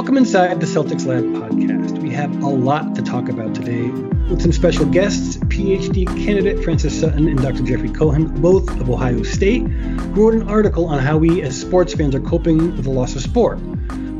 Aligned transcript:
Welcome 0.00 0.16
inside 0.16 0.60
the 0.60 0.66
Celtics 0.66 1.04
Lab 1.04 1.24
podcast. 1.24 1.98
We 2.00 2.08
have 2.08 2.42
a 2.42 2.48
lot 2.48 2.94
to 2.94 3.02
talk 3.02 3.28
about 3.28 3.54
today 3.54 3.90
with 4.30 4.40
some 4.40 4.50
special 4.50 4.86
guests 4.86 5.36
PhD 5.36 6.06
candidate 6.24 6.64
Frances 6.64 6.98
Sutton 6.98 7.28
and 7.28 7.38
Dr. 7.38 7.62
Jeffrey 7.64 7.90
Cohen, 7.90 8.40
both 8.40 8.70
of 8.80 8.88
Ohio 8.88 9.22
State, 9.22 9.60
who 9.60 10.24
wrote 10.24 10.32
an 10.32 10.48
article 10.48 10.86
on 10.86 11.00
how 11.00 11.18
we 11.18 11.42
as 11.42 11.60
sports 11.60 11.92
fans 11.92 12.14
are 12.14 12.20
coping 12.20 12.74
with 12.76 12.84
the 12.84 12.90
loss 12.90 13.14
of 13.14 13.20
sport. 13.20 13.58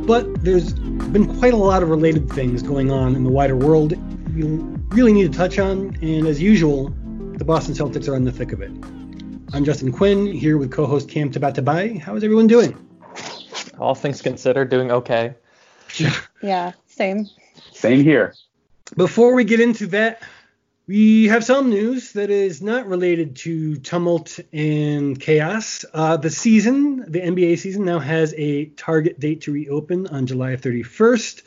But 0.07 0.45
there's 0.45 0.75
been 0.75 1.39
quite 1.39 1.55
a 1.55 1.57
lot 1.57 1.83
of 1.83 1.89
related 1.89 2.29
things 2.29 2.62
going 2.62 2.91
on 2.91 3.17
in 3.17 3.25
the 3.25 3.31
wider 3.31 3.57
world 3.57 3.95
we 4.35 4.43
really 4.95 5.15
need 5.15 5.32
to 5.32 5.39
touch 5.39 5.59
on, 5.59 5.96
and 6.03 6.26
as 6.26 6.43
usual, 6.43 6.90
the 7.39 7.45
Boston 7.46 7.73
Celtics 7.73 8.07
are 8.07 8.17
in 8.17 8.25
the 8.25 8.32
thick 8.32 8.53
of 8.53 8.61
it. 8.61 8.71
I'm 9.54 9.65
Justin 9.65 9.93
Quinn, 9.93 10.26
here 10.26 10.59
with 10.59 10.71
co 10.71 10.85
host 10.85 11.09
Cam 11.09 11.31
Tabatabai. 11.31 11.99
How 11.99 12.15
is 12.17 12.23
everyone 12.23 12.49
doing? 12.49 12.76
All 13.79 13.95
things 13.95 14.21
considered, 14.21 14.68
doing 14.68 14.93
okay. 14.93 15.37
yeah, 16.43 16.72
same. 16.86 17.29
Same 17.72 18.03
here. 18.03 18.35
Before 18.96 19.35
we 19.35 19.45
get 19.45 19.61
into 19.61 19.86
that, 19.89 20.23
we 20.86 21.29
have 21.29 21.45
some 21.45 21.71
news 21.71 22.14
that 22.14 22.31
is 22.31 22.61
not 22.61 22.89
related 22.89 23.36
to 23.36 23.76
tumult 23.76 24.40
and 24.53 25.21
chaos. 25.21 25.85
Uh, 25.95 26.17
the 26.17 26.31
season, 26.31 27.04
the 27.07 27.21
NBA 27.21 27.59
season, 27.59 27.85
now 27.85 28.00
has 28.00 28.35
a 28.36 28.67
target 28.71 29.21
date 29.21 29.43
to 29.43 29.53
reopen 29.53 30.09
on 30.09 30.26
July 30.26 30.57
31st. 30.57 31.43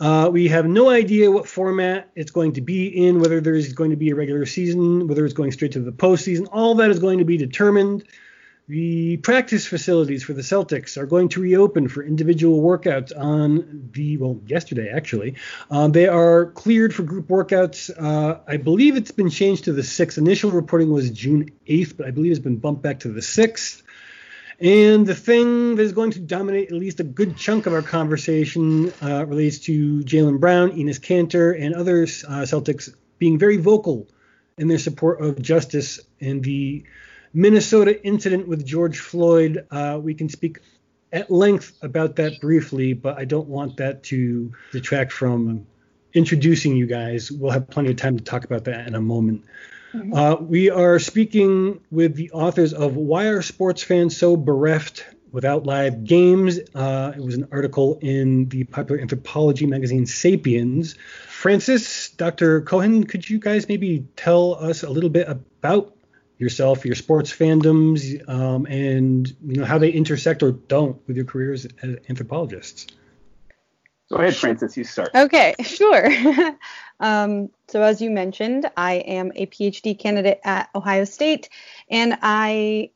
Uh, 0.00 0.30
we 0.32 0.48
have 0.48 0.64
no 0.64 0.88
idea 0.88 1.30
what 1.30 1.46
format 1.46 2.10
it's 2.16 2.30
going 2.30 2.54
to 2.54 2.62
be 2.62 2.86
in, 2.86 3.20
whether 3.20 3.42
there's 3.42 3.74
going 3.74 3.90
to 3.90 3.96
be 3.96 4.08
a 4.08 4.14
regular 4.14 4.46
season, 4.46 5.06
whether 5.06 5.26
it's 5.26 5.34
going 5.34 5.52
straight 5.52 5.72
to 5.72 5.80
the 5.80 5.92
postseason. 5.92 6.48
All 6.50 6.74
that 6.76 6.90
is 6.90 6.98
going 6.98 7.18
to 7.18 7.26
be 7.26 7.36
determined 7.36 8.04
the 8.68 9.16
practice 9.18 9.66
facilities 9.66 10.22
for 10.22 10.32
the 10.32 10.42
Celtics 10.42 10.96
are 10.96 11.06
going 11.06 11.28
to 11.30 11.40
reopen 11.40 11.88
for 11.88 12.04
individual 12.04 12.62
workouts 12.62 13.12
on 13.16 13.90
the, 13.92 14.16
well, 14.16 14.40
yesterday 14.46 14.90
actually. 14.90 15.34
Um, 15.70 15.92
they 15.92 16.06
are 16.06 16.46
cleared 16.52 16.94
for 16.94 17.02
group 17.02 17.26
workouts. 17.28 17.90
Uh, 17.96 18.38
I 18.46 18.58
believe 18.58 18.96
it's 18.96 19.10
been 19.10 19.30
changed 19.30 19.64
to 19.64 19.72
the 19.72 19.82
6th. 19.82 20.18
Initial 20.18 20.50
reporting 20.50 20.92
was 20.92 21.10
June 21.10 21.50
8th, 21.66 21.96
but 21.96 22.06
I 22.06 22.10
believe 22.12 22.30
it's 22.30 22.40
been 22.40 22.58
bumped 22.58 22.82
back 22.82 23.00
to 23.00 23.08
the 23.08 23.20
6th. 23.20 23.82
And 24.60 25.06
the 25.06 25.14
thing 25.14 25.76
that 25.76 25.82
is 25.82 25.92
going 25.92 26.10
to 26.12 26.20
dominate 26.20 26.68
at 26.68 26.76
least 26.76 27.00
a 27.00 27.04
good 27.04 27.36
chunk 27.36 27.64
of 27.64 27.72
our 27.72 27.82
conversation 27.82 28.92
uh, 29.02 29.24
relates 29.24 29.58
to 29.60 30.00
Jaylen 30.00 30.38
Brown, 30.38 30.72
Enes 30.72 31.00
Kanter, 31.00 31.58
and 31.58 31.74
other 31.74 32.02
uh, 32.02 32.44
Celtics 32.44 32.94
being 33.18 33.38
very 33.38 33.56
vocal 33.56 34.06
in 34.58 34.68
their 34.68 34.78
support 34.78 35.22
of 35.22 35.40
justice 35.40 35.98
and 36.20 36.44
the 36.44 36.84
Minnesota 37.32 38.04
incident 38.04 38.48
with 38.48 38.64
George 38.64 38.98
Floyd, 38.98 39.66
uh, 39.70 39.98
we 40.02 40.14
can 40.14 40.28
speak 40.28 40.58
at 41.12 41.30
length 41.30 41.76
about 41.82 42.16
that 42.16 42.40
briefly, 42.40 42.92
but 42.92 43.18
I 43.18 43.24
don't 43.24 43.48
want 43.48 43.76
that 43.78 44.02
to 44.04 44.52
detract 44.72 45.12
from 45.12 45.66
introducing 46.14 46.76
you 46.76 46.86
guys. 46.86 47.30
We'll 47.30 47.52
have 47.52 47.68
plenty 47.68 47.90
of 47.90 47.96
time 47.96 48.16
to 48.16 48.24
talk 48.24 48.44
about 48.44 48.64
that 48.64 48.86
in 48.86 48.94
a 48.94 49.00
moment. 49.00 49.44
Mm-hmm. 49.94 50.14
Uh, 50.14 50.34
we 50.36 50.70
are 50.70 50.98
speaking 50.98 51.80
with 51.90 52.14
the 52.14 52.30
authors 52.30 52.72
of 52.72 52.96
Why 52.96 53.26
Are 53.26 53.42
Sports 53.42 53.82
Fans 53.82 54.16
So 54.16 54.36
Bereft 54.36 55.04
Without 55.32 55.66
Live 55.66 56.04
Games? 56.04 56.58
Uh, 56.74 57.12
it 57.16 57.22
was 57.22 57.34
an 57.34 57.48
article 57.50 57.98
in 58.00 58.48
the 58.48 58.64
popular 58.64 59.00
anthropology 59.00 59.66
magazine 59.66 60.06
Sapiens. 60.06 60.94
Frances, 61.28 62.10
Dr. 62.16 62.60
Cohen, 62.60 63.04
could 63.04 63.28
you 63.28 63.38
guys 63.38 63.68
maybe 63.68 64.06
tell 64.14 64.54
us 64.54 64.82
a 64.82 64.90
little 64.90 65.10
bit 65.10 65.28
about 65.28 65.96
yourself, 66.40 66.86
your 66.86 66.94
sports 66.94 67.30
fandoms, 67.30 68.28
um, 68.28 68.66
and 68.66 69.28
you 69.44 69.56
know 69.56 69.64
how 69.64 69.78
they 69.78 69.90
intersect 69.90 70.42
or 70.42 70.52
don't 70.52 71.00
with 71.06 71.16
your 71.16 71.26
careers 71.26 71.66
as 71.82 71.98
anthropologists. 72.08 72.86
Go 74.10 74.16
ahead, 74.16 74.34
Frances. 74.34 74.76
You 74.76 74.84
start. 74.84 75.10
Okay, 75.14 75.54
sure. 75.62 76.08
um, 77.00 77.50
so 77.68 77.82
as 77.82 78.00
you 78.00 78.10
mentioned, 78.10 78.68
I 78.76 78.94
am 78.94 79.32
a 79.36 79.46
PhD 79.46 79.96
candidate 79.98 80.40
at 80.42 80.70
Ohio 80.74 81.04
State, 81.04 81.50
and 81.88 82.18
I 82.22 82.90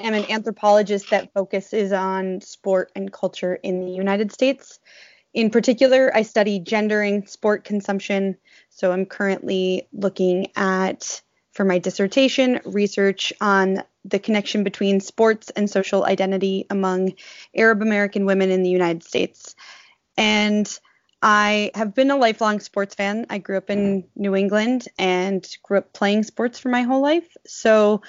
am 0.00 0.14
an 0.14 0.30
anthropologist 0.30 1.10
that 1.10 1.32
focuses 1.32 1.92
on 1.92 2.40
sport 2.40 2.90
and 2.96 3.12
culture 3.12 3.54
in 3.54 3.86
the 3.86 3.92
United 3.92 4.32
States. 4.32 4.80
In 5.32 5.48
particular, 5.48 6.14
I 6.14 6.22
study 6.22 6.58
gendering 6.58 7.26
sport 7.26 7.64
consumption. 7.64 8.36
So 8.68 8.92
I'm 8.92 9.06
currently 9.06 9.88
looking 9.92 10.48
at 10.56 11.22
for 11.52 11.64
my 11.64 11.78
dissertation, 11.78 12.60
research 12.64 13.32
on 13.40 13.82
the 14.04 14.18
connection 14.18 14.64
between 14.64 15.00
sports 15.00 15.50
and 15.50 15.70
social 15.70 16.04
identity 16.04 16.66
among 16.70 17.12
Arab 17.54 17.82
American 17.82 18.24
women 18.24 18.50
in 18.50 18.62
the 18.62 18.70
United 18.70 19.04
States. 19.04 19.54
And 20.16 20.66
I 21.22 21.70
have 21.74 21.94
been 21.94 22.10
a 22.10 22.16
lifelong 22.16 22.58
sports 22.58 22.94
fan. 22.94 23.26
I 23.30 23.38
grew 23.38 23.56
up 23.56 23.70
in 23.70 24.08
New 24.16 24.34
England 24.34 24.88
and 24.98 25.46
grew 25.62 25.78
up 25.78 25.92
playing 25.92 26.24
sports 26.24 26.58
for 26.58 26.68
my 26.68 26.82
whole 26.82 27.00
life. 27.00 27.36
So 27.46 28.02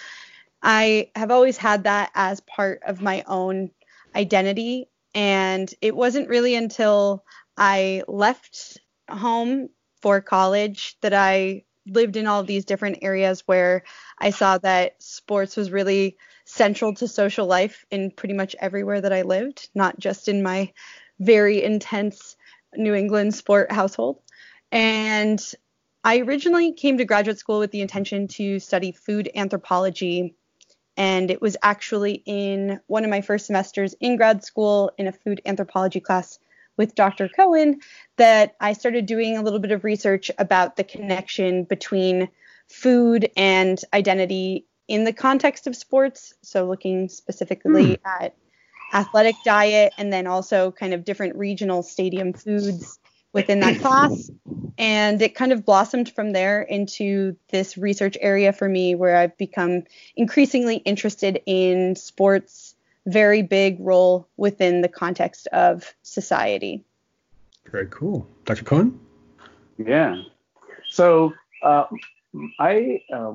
I 0.63 1.11
have 1.15 1.29
always 1.29 1.57
had 1.57 1.83
that 1.83 2.11
as 2.15 2.39
part 2.39 2.81
of 2.87 3.01
my 3.01 3.23
own 3.27 3.69
identity. 4.15 4.89
And 5.13 5.71
it 5.81 5.95
wasn't 5.95 6.29
really 6.29 6.55
until 6.55 7.23
I 7.55 8.03
left 8.07 8.79
home 9.09 9.69
for 10.01 10.21
college 10.21 10.97
that 11.01 11.13
I 11.13 11.65
lived 11.85 12.16
in 12.16 12.27
all 12.27 12.44
these 12.44 12.66
different 12.66 12.99
areas 13.01 13.44
where 13.45 13.83
I 14.17 14.29
saw 14.29 14.57
that 14.59 15.01
sports 15.01 15.55
was 15.57 15.71
really 15.71 16.17
central 16.45 16.94
to 16.95 17.07
social 17.07 17.45
life 17.45 17.85
in 17.91 18.11
pretty 18.11 18.33
much 18.33 18.55
everywhere 18.59 19.01
that 19.01 19.13
I 19.13 19.21
lived, 19.23 19.69
not 19.75 19.99
just 19.99 20.27
in 20.27 20.44
my 20.44 20.71
very 21.19 21.63
intense 21.63 22.35
New 22.75 22.94
England 22.94 23.35
sport 23.35 23.71
household. 23.71 24.19
And 24.71 25.39
I 26.03 26.19
originally 26.19 26.73
came 26.73 26.97
to 26.97 27.05
graduate 27.05 27.39
school 27.39 27.59
with 27.59 27.71
the 27.71 27.81
intention 27.81 28.27
to 28.29 28.59
study 28.59 28.91
food 28.91 29.29
anthropology. 29.35 30.35
And 30.97 31.31
it 31.31 31.41
was 31.41 31.57
actually 31.61 32.23
in 32.25 32.79
one 32.88 33.03
of 33.03 33.09
my 33.09 33.21
first 33.21 33.45
semesters 33.45 33.95
in 34.00 34.17
grad 34.17 34.44
school 34.44 34.91
in 34.97 35.07
a 35.07 35.11
food 35.11 35.41
anthropology 35.45 36.00
class 36.00 36.39
with 36.78 36.95
Dr. 36.95 37.29
Cohen 37.29 37.79
that 38.17 38.56
I 38.59 38.73
started 38.73 39.06
doing 39.06 39.38
a 39.38 39.41
little 39.41 39.59
bit 39.59 39.72
of 39.72 39.84
research 39.84 40.31
about 40.38 40.75
the 40.75 40.84
connection 40.84 41.63
between 41.63 42.29
food 42.69 43.29
and 43.38 43.79
identity 43.94 44.66
in 44.88 45.03
the 45.03 45.13
context 45.13 45.67
of 45.67 45.75
sports. 45.75 46.33
So, 46.41 46.67
looking 46.67 47.09
specifically 47.09 47.97
mm. 47.97 48.00
at 48.06 48.35
athletic 48.94 49.35
diet 49.44 49.94
and 49.97 50.13
then 50.13 50.28
also 50.28 50.72
kind 50.72 50.94
of 50.94 51.03
different 51.03 51.35
regional 51.35 51.83
stadium 51.83 52.33
foods 52.33 53.00
within 53.33 53.59
that 53.62 53.79
class. 53.81 54.29
And 54.78 55.22
it 55.22 55.35
kind 55.35 55.51
of 55.51 55.66
blossomed 55.66 56.13
from 56.13 56.31
there 56.31 56.62
into 56.62 57.35
this 57.50 57.78
research 57.78 58.17
area 58.22 58.53
for 58.53 58.69
me 58.69 58.95
where 58.95 59.16
I've 59.16 59.38
become 59.38 59.83
increasingly 60.16 60.78
interested 60.78 61.41
in 61.45 61.95
sports 61.95 62.72
very 63.05 63.41
big 63.41 63.77
role 63.79 64.27
within 64.37 64.81
the 64.81 64.87
context 64.87 65.47
of 65.47 65.93
society. 66.03 66.83
Very 67.71 67.87
cool. 67.87 68.27
Dr. 68.45 68.63
Cohen? 68.63 68.99
Yeah. 69.77 70.21
So 70.89 71.33
uh, 71.63 71.85
I 72.59 73.01
uh, 73.11 73.33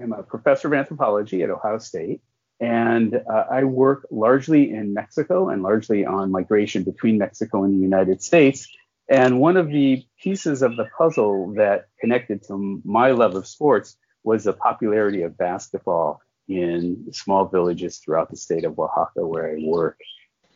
am 0.00 0.12
a 0.12 0.22
professor 0.22 0.68
of 0.68 0.74
anthropology 0.74 1.42
at 1.42 1.50
Ohio 1.50 1.78
State, 1.78 2.22
and 2.60 3.14
uh, 3.14 3.44
I 3.50 3.64
work 3.64 4.06
largely 4.10 4.70
in 4.70 4.94
Mexico 4.94 5.48
and 5.48 5.62
largely 5.62 6.06
on 6.06 6.30
migration 6.30 6.84
between 6.84 7.18
Mexico 7.18 7.64
and 7.64 7.74
the 7.74 7.82
United 7.82 8.22
States. 8.22 8.68
And 9.08 9.40
one 9.40 9.56
of 9.56 9.68
the 9.68 10.06
pieces 10.22 10.62
of 10.62 10.76
the 10.76 10.86
puzzle 10.96 11.54
that 11.54 11.88
connected 12.00 12.44
to 12.44 12.80
my 12.84 13.10
love 13.10 13.34
of 13.34 13.46
sports 13.46 13.96
was 14.22 14.44
the 14.44 14.52
popularity 14.52 15.22
of 15.22 15.36
basketball 15.36 16.22
in 16.48 17.12
small 17.12 17.46
villages 17.46 17.98
throughout 17.98 18.30
the 18.30 18.36
state 18.36 18.64
of 18.64 18.78
Oaxaca 18.78 19.26
where 19.26 19.50
I 19.50 19.56
work. 19.62 19.98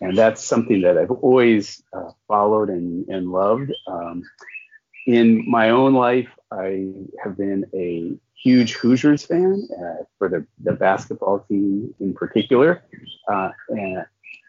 And 0.00 0.16
that's 0.16 0.44
something 0.44 0.82
that 0.82 0.98
I've 0.98 1.10
always 1.10 1.82
uh, 1.92 2.10
followed 2.28 2.68
and, 2.68 3.08
and 3.08 3.30
loved. 3.30 3.72
Um, 3.86 4.22
in 5.06 5.48
my 5.48 5.70
own 5.70 5.94
life, 5.94 6.28
I 6.50 6.92
have 7.22 7.36
been 7.36 7.64
a 7.74 8.18
huge 8.34 8.74
Hoosiers 8.74 9.24
fan 9.24 9.66
uh, 9.72 10.04
for 10.18 10.28
the, 10.28 10.46
the 10.62 10.72
basketball 10.72 11.40
team 11.48 11.94
in 12.00 12.12
particular. 12.12 12.82
Uh, 13.28 13.50
and 13.68 14.04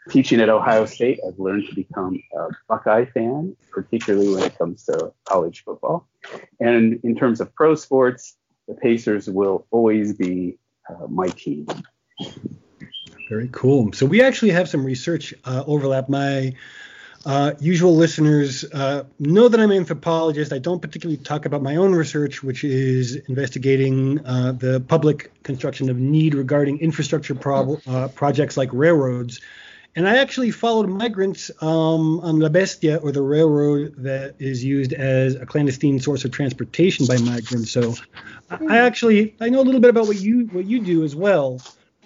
teaching 0.09 0.41
at 0.41 0.49
Ohio 0.49 0.85
State, 0.85 1.19
I've 1.25 1.39
learned 1.39 1.67
to 1.69 1.75
become 1.75 2.21
a 2.35 2.47
Buckeye 2.67 3.05
fan, 3.05 3.55
particularly 3.71 4.33
when 4.33 4.43
it 4.43 4.57
comes 4.57 4.85
to 4.85 5.13
college 5.25 5.63
football. 5.63 6.07
And 6.59 6.99
in 7.03 7.15
terms 7.15 7.39
of 7.39 7.53
pro 7.55 7.75
sports, 7.75 8.35
the 8.67 8.73
Pacers 8.73 9.29
will 9.29 9.65
always 9.71 10.13
be 10.13 10.57
my 11.09 11.27
team. 11.29 11.67
Very 13.29 13.49
cool. 13.51 13.91
So 13.93 14.05
we 14.05 14.21
actually 14.21 14.51
have 14.51 14.69
some 14.69 14.85
research 14.85 15.33
uh, 15.43 15.63
overlap. 15.67 16.07
My 16.07 16.53
uh, 17.25 17.53
usual 17.59 17.95
listeners 17.95 18.63
uh, 18.73 19.03
know 19.19 19.49
that 19.49 19.59
I'm 19.59 19.69
an 19.71 19.77
anthropologist. 19.77 20.53
I 20.53 20.59
don't 20.59 20.81
particularly 20.81 21.17
talk 21.17 21.45
about 21.45 21.61
my 21.61 21.75
own 21.75 21.93
research, 21.93 22.41
which 22.41 22.63
is 22.63 23.15
investigating 23.27 24.25
uh, 24.25 24.53
the 24.53 24.79
public 24.87 25.31
construction 25.43 25.89
of 25.89 25.97
need 25.97 26.35
regarding 26.35 26.79
infrastructure 26.79 27.35
prob- 27.35 27.81
uh, 27.85 28.07
projects 28.09 28.55
like 28.55 28.69
railroads. 28.71 29.41
And 29.97 30.07
I 30.07 30.17
actually 30.17 30.51
followed 30.51 30.87
migrants 30.87 31.49
um, 31.59 32.19
on 32.19 32.39
La 32.39 32.49
Bestia, 32.49 32.97
or 32.97 33.11
the 33.11 33.23
railroad 33.23 33.95
that 33.97 34.35
is 34.37 34.63
used 34.63 34.93
as 34.93 35.33
a 35.33 35.45
clandestine 35.45 35.99
source 35.99 36.23
of 36.23 36.29
transportation 36.29 37.07
by 37.07 37.17
migrants. 37.17 37.71
So 37.71 37.95
I 38.69 38.77
actually 38.77 39.35
I 39.41 39.49
know 39.49 39.59
a 39.59 39.65
little 39.65 39.81
bit 39.81 39.89
about 39.89 40.05
what 40.05 40.21
you 40.21 40.45
what 40.51 40.65
you 40.65 40.81
do 40.81 41.03
as 41.03 41.15
well. 41.15 41.59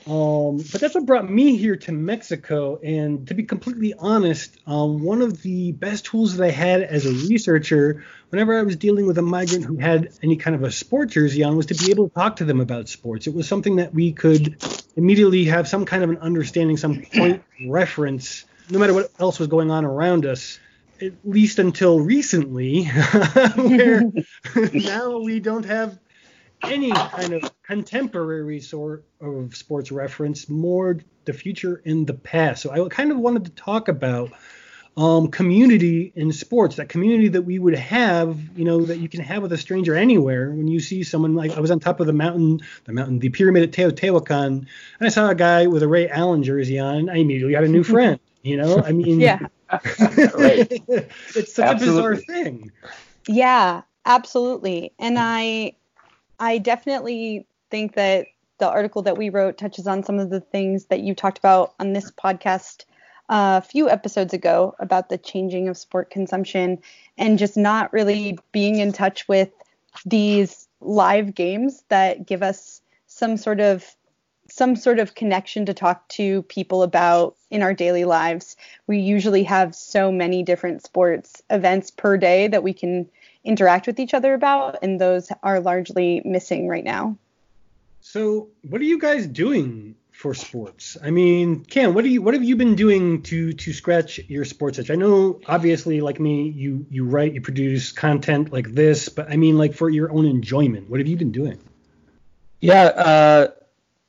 Um, 0.07 0.57
but 0.57 0.81
that's 0.81 0.95
what 0.95 1.05
brought 1.05 1.29
me 1.29 1.57
here 1.57 1.75
to 1.75 1.91
Mexico. 1.91 2.79
And 2.81 3.27
to 3.27 3.35
be 3.35 3.43
completely 3.43 3.93
honest, 3.93 4.57
um, 4.65 5.03
one 5.03 5.21
of 5.21 5.41
the 5.41 5.73
best 5.73 6.05
tools 6.05 6.37
that 6.37 6.43
I 6.43 6.49
had 6.49 6.81
as 6.81 7.05
a 7.05 7.11
researcher, 7.11 8.03
whenever 8.29 8.57
I 8.57 8.63
was 8.63 8.75
dealing 8.77 9.05
with 9.05 9.17
a 9.19 9.21
migrant 9.21 9.65
who 9.65 9.77
had 9.77 10.09
any 10.23 10.37
kind 10.37 10.55
of 10.55 10.63
a 10.63 10.71
sport 10.71 11.09
jersey 11.09 11.43
on, 11.43 11.55
was 11.55 11.67
to 11.67 11.75
be 11.75 11.91
able 11.91 12.09
to 12.09 12.15
talk 12.15 12.37
to 12.37 12.45
them 12.45 12.61
about 12.61 12.89
sports. 12.89 13.27
It 13.27 13.35
was 13.35 13.47
something 13.47 13.75
that 13.75 13.93
we 13.93 14.11
could 14.11 14.63
immediately 14.95 15.45
have 15.45 15.67
some 15.67 15.85
kind 15.85 16.03
of 16.03 16.09
an 16.09 16.17
understanding, 16.17 16.77
some 16.77 17.03
point 17.13 17.43
reference, 17.67 18.45
no 18.69 18.79
matter 18.79 18.93
what 18.93 19.11
else 19.19 19.37
was 19.37 19.49
going 19.49 19.69
on 19.69 19.85
around 19.85 20.25
us. 20.25 20.59
At 20.99 21.13
least 21.23 21.57
until 21.57 21.99
recently, 21.99 22.85
where 23.55 24.03
now 24.73 25.17
we 25.17 25.39
don't 25.39 25.65
have 25.65 25.97
any 26.63 26.91
kind 26.91 27.33
of 27.33 27.51
contemporary 27.63 28.59
sort 28.59 29.05
of 29.19 29.55
sports 29.55 29.91
reference, 29.91 30.49
more 30.49 30.99
the 31.25 31.33
future 31.33 31.81
and 31.85 32.07
the 32.07 32.13
past. 32.13 32.63
So 32.63 32.71
I 32.71 32.89
kind 32.89 33.11
of 33.11 33.17
wanted 33.17 33.45
to 33.45 33.51
talk 33.51 33.87
about 33.87 34.31
um, 34.97 35.29
community 35.29 36.11
in 36.15 36.31
sports, 36.33 36.75
that 36.75 36.89
community 36.89 37.29
that 37.29 37.43
we 37.43 37.59
would 37.59 37.75
have, 37.75 38.37
you 38.57 38.65
know, 38.65 38.83
that 38.85 38.99
you 38.99 39.07
can 39.07 39.21
have 39.21 39.41
with 39.41 39.53
a 39.53 39.57
stranger 39.57 39.95
anywhere. 39.95 40.49
When 40.49 40.67
you 40.67 40.79
see 40.79 41.03
someone 41.03 41.33
like 41.33 41.51
I 41.51 41.59
was 41.59 41.71
on 41.71 41.79
top 41.79 41.99
of 41.99 42.07
the 42.07 42.13
mountain, 42.13 42.59
the 42.85 42.93
mountain, 42.93 43.19
the 43.19 43.29
pyramid 43.29 43.63
at 43.63 43.71
Teotihuacan, 43.71 44.47
and 44.47 44.67
I 44.99 45.09
saw 45.09 45.29
a 45.29 45.35
guy 45.35 45.67
with 45.67 45.83
a 45.83 45.87
Ray 45.87 46.09
Allen 46.09 46.43
jersey 46.43 46.77
on. 46.77 47.09
I 47.09 47.17
immediately 47.17 47.53
got 47.53 47.63
a 47.63 47.69
new 47.69 47.83
friend. 47.83 48.19
You 48.43 48.57
know, 48.57 48.81
I 48.83 48.91
mean, 48.91 49.19
yeah, 49.19 49.39
it's 49.71 51.53
such 51.53 51.65
absolutely. 51.65 51.69
a 51.69 51.75
bizarre 51.75 52.15
thing. 52.15 52.71
Yeah, 53.27 53.83
absolutely. 54.05 54.93
And 54.97 55.17
I 55.19 55.73
I 56.41 56.57
definitely 56.57 57.45
think 57.69 57.93
that 57.93 58.25
the 58.57 58.67
article 58.67 59.03
that 59.03 59.15
we 59.15 59.29
wrote 59.29 59.59
touches 59.59 59.85
on 59.85 60.03
some 60.03 60.17
of 60.17 60.31
the 60.31 60.41
things 60.41 60.85
that 60.85 61.01
you 61.01 61.13
talked 61.13 61.37
about 61.37 61.75
on 61.79 61.93
this 61.93 62.09
podcast 62.11 62.85
uh, 63.29 63.61
a 63.63 63.65
few 63.65 63.87
episodes 63.87 64.33
ago 64.33 64.73
about 64.79 65.09
the 65.09 65.19
changing 65.19 65.69
of 65.69 65.77
sport 65.77 66.09
consumption 66.09 66.79
and 67.15 67.37
just 67.37 67.57
not 67.57 67.93
really 67.93 68.39
being 68.51 68.79
in 68.79 68.91
touch 68.91 69.27
with 69.27 69.49
these 70.03 70.67
live 70.81 71.35
games 71.35 71.83
that 71.89 72.25
give 72.25 72.41
us 72.41 72.81
some 73.05 73.37
sort 73.37 73.59
of 73.59 73.95
some 74.49 74.75
sort 74.75 74.99
of 74.99 75.15
connection 75.15 75.67
to 75.67 75.73
talk 75.75 76.05
to 76.09 76.41
people 76.43 76.81
about 76.83 77.37
in 77.51 77.61
our 77.61 77.73
daily 77.73 78.03
lives. 78.03 78.57
We 78.87 78.97
usually 78.97 79.43
have 79.43 79.75
so 79.75 80.11
many 80.11 80.43
different 80.43 80.83
sports 80.83 81.41
events 81.51 81.91
per 81.91 82.17
day 82.17 82.47
that 82.47 82.63
we 82.63 82.73
can 82.73 83.07
interact 83.43 83.87
with 83.87 83.99
each 83.99 84.13
other 84.13 84.33
about, 84.33 84.77
and 84.81 84.99
those 84.99 85.31
are 85.43 85.59
largely 85.59 86.21
missing 86.25 86.67
right 86.67 86.83
now. 86.83 87.17
So, 88.01 88.49
what 88.67 88.81
are 88.81 88.85
you 88.85 88.99
guys 88.99 89.27
doing 89.27 89.95
for 90.11 90.33
sports? 90.33 90.97
I 91.01 91.11
mean, 91.11 91.63
Cam, 91.65 91.93
what 91.93 92.03
do 92.03 92.09
you 92.09 92.21
what 92.21 92.33
have 92.33 92.43
you 92.43 92.55
been 92.55 92.75
doing 92.75 93.21
to 93.23 93.53
to 93.53 93.73
scratch 93.73 94.19
your 94.27 94.45
sports 94.45 94.79
itch? 94.79 94.89
I 94.89 94.95
know, 94.95 95.39
obviously, 95.47 96.01
like 96.01 96.19
me, 96.19 96.49
you 96.49 96.85
you 96.89 97.05
write, 97.05 97.33
you 97.33 97.41
produce 97.41 97.91
content 97.91 98.51
like 98.51 98.73
this, 98.73 99.09
but 99.09 99.29
I 99.29 99.37
mean, 99.37 99.57
like 99.57 99.73
for 99.73 99.89
your 99.89 100.11
own 100.11 100.25
enjoyment, 100.25 100.89
what 100.89 100.99
have 100.99 101.07
you 101.07 101.17
been 101.17 101.31
doing? 101.31 101.59
Yeah, 102.59 102.83
uh, 102.83 103.47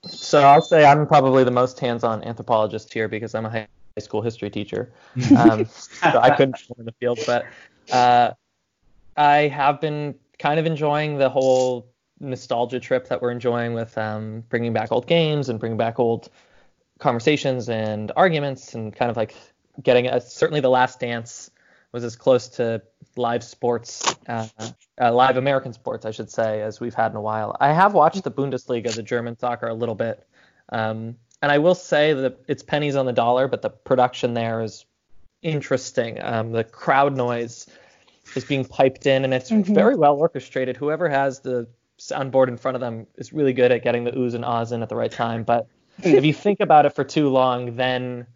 so 0.06 0.40
I'll 0.42 0.62
say 0.62 0.84
I'm 0.84 1.06
probably 1.06 1.44
the 1.44 1.50
most 1.50 1.78
hands-on 1.80 2.24
anthropologist 2.24 2.92
here 2.92 3.08
because 3.08 3.34
I'm 3.34 3.46
a 3.46 3.50
high 3.50 3.68
school 3.98 4.22
history 4.22 4.50
teacher. 4.50 4.92
Um, 5.36 5.66
so 5.66 6.18
I 6.18 6.36
couldn't 6.36 6.62
in 6.78 6.84
the 6.84 6.92
field, 6.92 7.20
but 7.26 7.46
uh, 7.90 8.32
I 9.16 9.48
have 9.48 9.80
been 9.80 10.14
kind 10.38 10.58
of 10.58 10.66
enjoying 10.66 11.18
the 11.18 11.28
whole 11.28 11.92
nostalgia 12.20 12.80
trip 12.80 13.08
that 13.08 13.20
we're 13.20 13.30
enjoying 13.30 13.74
with 13.74 13.96
um, 13.98 14.44
bringing 14.48 14.72
back 14.72 14.92
old 14.92 15.06
games 15.06 15.48
and 15.48 15.58
bringing 15.58 15.78
back 15.78 15.98
old 15.98 16.30
conversations 16.98 17.68
and 17.68 18.12
arguments 18.16 18.74
and 18.74 18.94
kind 18.94 19.10
of 19.10 19.16
like 19.16 19.34
getting 19.82 20.06
a, 20.06 20.20
certainly 20.20 20.60
the 20.60 20.70
last 20.70 21.00
dance 21.00 21.50
was 21.90 22.04
as 22.04 22.16
close 22.16 22.48
to 22.48 22.80
live 23.16 23.44
sports, 23.44 24.14
uh, 24.26 24.48
uh, 25.00 25.12
live 25.12 25.36
American 25.36 25.72
sports, 25.72 26.06
I 26.06 26.10
should 26.10 26.30
say, 26.30 26.62
as 26.62 26.80
we've 26.80 26.94
had 26.94 27.10
in 27.10 27.16
a 27.16 27.20
while. 27.20 27.54
I 27.60 27.72
have 27.72 27.92
watched 27.92 28.24
the 28.24 28.30
Bundesliga, 28.30 28.94
the 28.94 29.02
German 29.02 29.38
soccer, 29.38 29.68
a 29.68 29.74
little 29.74 29.94
bit, 29.94 30.26
um, 30.70 31.16
and 31.42 31.52
I 31.52 31.58
will 31.58 31.74
say 31.74 32.14
that 32.14 32.38
it's 32.48 32.62
pennies 32.62 32.96
on 32.96 33.04
the 33.04 33.12
dollar, 33.12 33.48
but 33.48 33.62
the 33.62 33.68
production 33.68 34.32
there 34.32 34.62
is 34.62 34.86
interesting. 35.42 36.22
Um, 36.22 36.52
the 36.52 36.64
crowd 36.64 37.16
noise 37.16 37.66
is 38.34 38.44
being 38.44 38.64
piped 38.64 39.06
in, 39.06 39.24
and 39.24 39.34
it's 39.34 39.50
mm-hmm. 39.50 39.74
very 39.74 39.96
well 39.96 40.16
orchestrated. 40.16 40.76
Whoever 40.76 41.08
has 41.08 41.40
the 41.40 41.66
soundboard 41.98 42.48
in 42.48 42.56
front 42.56 42.74
of 42.74 42.80
them 42.80 43.06
is 43.16 43.32
really 43.32 43.52
good 43.52 43.70
at 43.70 43.84
getting 43.84 44.04
the 44.04 44.12
oohs 44.12 44.34
and 44.34 44.44
ahs 44.44 44.72
in 44.72 44.82
at 44.82 44.88
the 44.88 44.96
right 44.96 45.12
time. 45.12 45.44
But 45.44 45.66
if 46.02 46.24
you 46.24 46.32
think 46.32 46.60
about 46.60 46.86
it 46.86 46.94
for 46.94 47.04
too 47.04 47.28
long, 47.28 47.76
then 47.76 48.26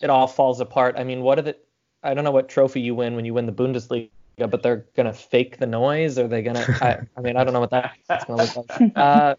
it 0.00 0.10
all 0.10 0.26
falls 0.26 0.60
apart. 0.60 0.96
I 0.98 1.04
mean, 1.04 1.22
what 1.22 1.38
are 1.38 1.42
the 1.42 1.56
I 2.02 2.14
don't 2.14 2.24
know 2.24 2.30
what 2.30 2.48
trophy 2.48 2.80
you 2.80 2.94
win 2.94 3.16
when 3.16 3.24
you 3.24 3.34
win 3.34 3.46
the 3.46 3.52
Bundesliga, 3.52 4.10
but 4.36 4.62
they're 4.62 4.84
gonna 4.94 5.12
fake 5.12 5.58
the 5.58 5.66
noise. 5.66 6.18
Or 6.18 6.26
are 6.26 6.28
they 6.28 6.42
gonna? 6.42 6.64
I, 6.80 6.98
I 7.16 7.20
mean, 7.20 7.36
I 7.36 7.44
don't 7.44 7.54
know 7.54 7.60
what 7.60 7.70
that's 7.70 8.24
gonna 8.26 8.42
look 8.42 8.56
like. 8.56 8.92
Uh, 8.96 9.34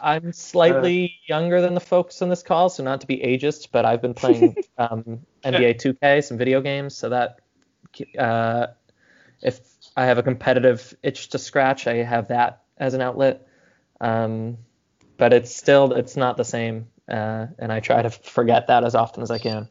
I'm 0.00 0.32
slightly 0.32 1.18
younger 1.26 1.60
than 1.60 1.74
the 1.74 1.80
folks 1.80 2.22
on 2.22 2.30
this 2.30 2.42
call, 2.42 2.70
so 2.70 2.82
not 2.82 3.02
to 3.02 3.06
be 3.06 3.18
ageist, 3.18 3.68
but 3.72 3.84
I've 3.84 4.00
been 4.00 4.14
playing 4.14 4.56
um, 4.78 5.20
NBA 5.44 5.78
2K, 5.82 6.24
some 6.24 6.38
video 6.38 6.62
games, 6.62 6.96
so 6.96 7.10
that 7.10 7.40
uh, 8.18 8.68
if 9.42 9.60
I 9.96 10.06
have 10.06 10.18
a 10.18 10.22
competitive 10.22 10.94
itch 11.02 11.30
to 11.30 11.38
scratch, 11.38 11.86
I 11.86 11.96
have 11.96 12.28
that 12.28 12.62
as 12.78 12.94
an 12.94 13.00
outlet. 13.00 13.46
Um, 14.00 14.58
but 15.16 15.32
it's 15.32 15.54
still 15.54 15.92
it's 15.92 16.16
not 16.16 16.36
the 16.36 16.44
same, 16.44 16.88
uh, 17.08 17.46
and 17.58 17.72
I 17.72 17.80
try 17.80 18.02
to 18.02 18.10
forget 18.10 18.66
that 18.66 18.84
as 18.84 18.94
often 18.94 19.22
as 19.22 19.30
I 19.30 19.38
can. 19.38 19.68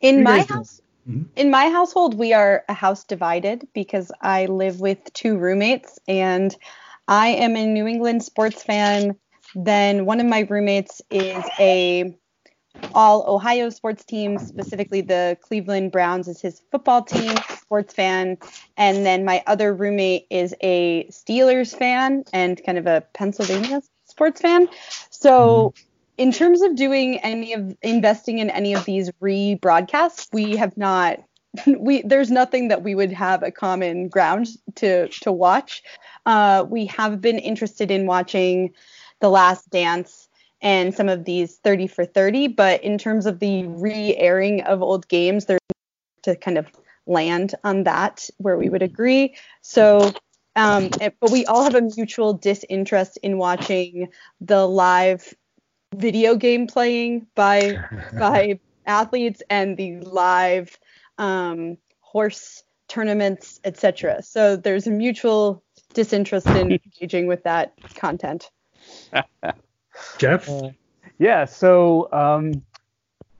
In 0.00 0.22
my 0.22 0.42
house, 0.42 0.80
mm-hmm. 1.08 1.24
in 1.36 1.50
my 1.50 1.70
household, 1.70 2.14
we 2.14 2.32
are 2.34 2.64
a 2.68 2.74
house 2.74 3.04
divided 3.04 3.66
because 3.72 4.12
I 4.20 4.46
live 4.46 4.80
with 4.80 5.12
two 5.14 5.38
roommates, 5.38 5.98
and 6.06 6.54
I 7.06 7.28
am 7.28 7.56
a 7.56 7.66
New 7.66 7.86
England 7.86 8.22
sports 8.22 8.62
fan. 8.62 9.16
Then 9.54 10.04
one 10.04 10.20
of 10.20 10.26
my 10.26 10.40
roommates 10.40 11.00
is 11.10 11.42
a 11.58 12.14
all 12.94 13.24
Ohio 13.28 13.70
sports 13.70 14.04
teams, 14.04 14.46
specifically 14.46 15.00
the 15.00 15.36
Cleveland 15.40 15.92
Browns 15.92 16.28
is 16.28 16.40
his 16.40 16.62
football 16.70 17.02
team, 17.02 17.36
sports 17.60 17.94
fan. 17.94 18.38
And 18.76 19.04
then 19.04 19.24
my 19.24 19.42
other 19.46 19.74
roommate 19.74 20.26
is 20.30 20.54
a 20.60 21.04
Steelers 21.04 21.76
fan 21.76 22.24
and 22.32 22.60
kind 22.64 22.78
of 22.78 22.86
a 22.86 23.04
Pennsylvania 23.12 23.82
sports 24.04 24.40
fan. 24.40 24.68
So 25.10 25.74
mm-hmm. 25.74 25.82
in 26.18 26.32
terms 26.32 26.62
of 26.62 26.76
doing 26.76 27.18
any 27.18 27.52
of 27.52 27.76
investing 27.82 28.38
in 28.38 28.50
any 28.50 28.74
of 28.74 28.84
these 28.84 29.10
rebroadcasts, 29.22 30.28
we 30.32 30.56
have 30.56 30.76
not 30.76 31.20
we 31.78 32.02
there's 32.02 32.30
nothing 32.30 32.68
that 32.68 32.82
we 32.82 32.94
would 32.94 33.12
have 33.12 33.42
a 33.42 33.50
common 33.50 34.08
ground 34.08 34.48
to 34.76 35.08
to 35.08 35.32
watch. 35.32 35.82
Uh, 36.26 36.64
we 36.68 36.86
have 36.86 37.20
been 37.20 37.38
interested 37.38 37.90
in 37.90 38.06
watching 38.06 38.74
The 39.20 39.30
Last 39.30 39.70
Dance 39.70 40.27
and 40.60 40.94
some 40.94 41.08
of 41.08 41.24
these 41.24 41.56
30 41.58 41.86
for 41.86 42.04
30. 42.04 42.48
But 42.48 42.82
in 42.82 42.98
terms 42.98 43.26
of 43.26 43.38
the 43.38 43.64
re 43.66 44.16
airing 44.16 44.62
of 44.62 44.82
old 44.82 45.08
games, 45.08 45.46
they're 45.46 45.58
to 46.22 46.36
kind 46.36 46.58
of 46.58 46.70
land 47.06 47.54
on 47.64 47.84
that 47.84 48.28
where 48.38 48.56
we 48.56 48.68
would 48.68 48.82
agree. 48.82 49.36
So, 49.62 50.12
um, 50.56 50.90
but 51.20 51.30
we 51.30 51.46
all 51.46 51.64
have 51.64 51.74
a 51.74 51.88
mutual 51.96 52.34
disinterest 52.34 53.16
in 53.18 53.38
watching 53.38 54.08
the 54.40 54.66
live 54.66 55.34
video 55.94 56.34
game 56.34 56.66
playing 56.66 57.26
by 57.34 57.78
by 58.18 58.58
athletes 58.86 59.42
and 59.50 59.76
the 59.76 60.00
live 60.00 60.78
um, 61.18 61.76
horse 62.00 62.62
tournaments, 62.88 63.60
etc. 63.64 64.22
So 64.22 64.56
there's 64.56 64.86
a 64.86 64.90
mutual 64.90 65.62
disinterest 65.94 66.46
in 66.46 66.72
engaging 67.00 67.26
with 67.26 67.44
that 67.44 67.74
content. 67.94 68.50
Jeff? 70.18 70.48
Uh, 70.48 70.70
yeah, 71.18 71.44
so 71.44 72.10
um, 72.12 72.62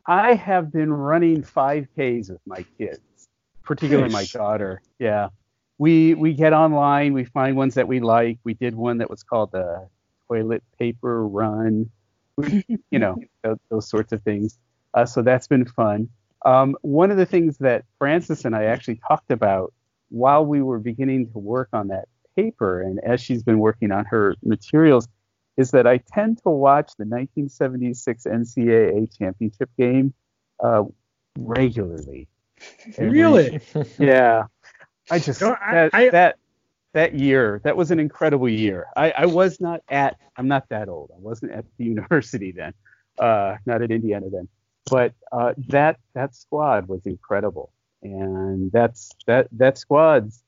I 0.07 0.35
have 0.35 0.73
been 0.73 0.93
running 0.93 1.43
5Ks 1.43 2.31
with 2.31 2.41
my 2.47 2.65
kids, 2.77 3.29
particularly 3.62 4.11
my 4.11 4.25
daughter. 4.25 4.83
Yeah. 4.99 5.29
We 5.81 6.15
we 6.15 6.35
get 6.35 6.53
online, 6.53 7.12
we 7.12 7.25
find 7.25 7.57
ones 7.57 7.75
that 7.75 7.87
we 7.87 8.00
like. 8.00 8.38
We 8.43 8.55
did 8.55 8.75
one 8.75 8.99
that 8.99 9.09
was 9.09 9.23
called 9.23 9.53
the 9.53 9.88
toilet 10.27 10.65
paper 10.77 11.27
run, 11.27 11.88
you 12.91 12.99
know, 12.99 13.17
those, 13.45 13.59
those, 13.71 13.88
sorts 13.88 14.12
of 14.12 14.23
things. 14.23 14.59
Uh, 14.95 15.07
so 15.07 15.23
that's 15.23 15.47
been 15.47 15.65
fun. 15.65 16.09
Um, 16.45 16.77
one 16.83 17.12
of 17.12 17.17
the 17.17 17.27
things 17.27 17.59
that 17.59 17.85
Frances 17.99 18.45
and 18.45 18.57
I 18.57 18.65
actually 18.65 19.00
talked 19.07 19.31
about 19.31 19.73
while 20.09 20.45
we 20.45 20.62
were 20.62 20.79
beginning 20.79 21.31
to 21.31 21.38
work 21.38 21.69
on 21.73 21.88
that 21.88 22.09
paper, 22.35 22.81
and 22.81 22.99
as 23.05 23.21
she's 23.21 23.43
been 23.43 23.59
working 23.59 23.93
on 23.93 24.05
her 24.07 24.35
materials, 24.43 25.07
is 25.59 25.73
that 25.73 25.87
I 25.87 25.99
tend 25.99 26.38
to 26.45 26.50
watch 26.50 26.93
the 26.97 27.05
1976 27.05 28.25
NCAA 28.25 29.19
championship 29.19 29.69
game 29.77 30.15
uh, 30.65 30.85
regularly. 31.38 32.29
Really? 32.97 33.61
yeah. 33.99 34.45
I 35.11 35.19
just 35.19 35.41
No, 35.43 35.57
I- 35.61 35.75
that, 35.75 35.91
I- 35.95 36.09
that 36.11 36.37
that 36.95 37.15
year 37.15 37.61
that 37.65 37.77
was 37.77 37.91
an 37.91 38.00
incredible 38.00 38.49
year. 38.49 38.87
I, 38.97 39.11
I 39.11 39.27
was 39.27 39.61
not 39.61 39.81
at 39.91 40.17
I'm 40.37 40.49
not 40.49 40.69
that 40.71 40.88
old. 40.88 41.11
I 41.15 41.19
wasn't 41.19 41.53
at 41.53 41.65
the 41.77 41.85
university 41.95 42.53
then, 42.53 42.73
uh, 43.19 43.57
not 43.67 43.83
at 43.83 43.91
Indiana 43.91 44.27
then. 44.33 44.49
But 44.91 45.12
uh, 45.33 45.53
that 45.69 45.99
that 46.15 46.35
squad 46.35 46.88
was 46.88 47.05
incredible, 47.05 47.73
and 48.03 48.73
that's 48.73 49.11
that 49.27 49.49
that 49.53 49.77
squad's 49.77 50.43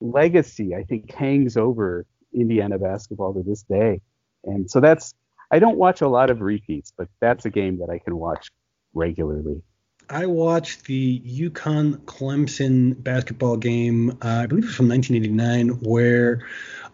legacy 0.00 0.74
I 0.74 0.84
think 0.84 1.12
hangs 1.12 1.56
over 1.58 2.06
Indiana 2.32 2.78
basketball 2.78 3.34
to 3.34 3.42
this 3.42 3.62
day. 3.64 4.00
And 4.44 4.70
so 4.70 4.80
that's 4.80 5.14
I 5.50 5.58
don't 5.58 5.76
watch 5.76 6.00
a 6.00 6.08
lot 6.08 6.30
of 6.30 6.40
repeats, 6.40 6.92
but 6.96 7.08
that's 7.20 7.44
a 7.44 7.50
game 7.50 7.78
that 7.78 7.90
I 7.90 7.98
can 7.98 8.16
watch 8.16 8.50
regularly. 8.94 9.62
I 10.08 10.26
watched 10.26 10.86
the 10.86 11.20
UConn 11.20 11.98
Clemson 12.04 13.02
basketball 13.02 13.56
game, 13.56 14.18
uh, 14.22 14.42
I 14.42 14.46
believe 14.46 14.64
it 14.64 14.66
was 14.68 14.76
from 14.76 14.88
1989, 14.88 15.80
where 15.80 16.46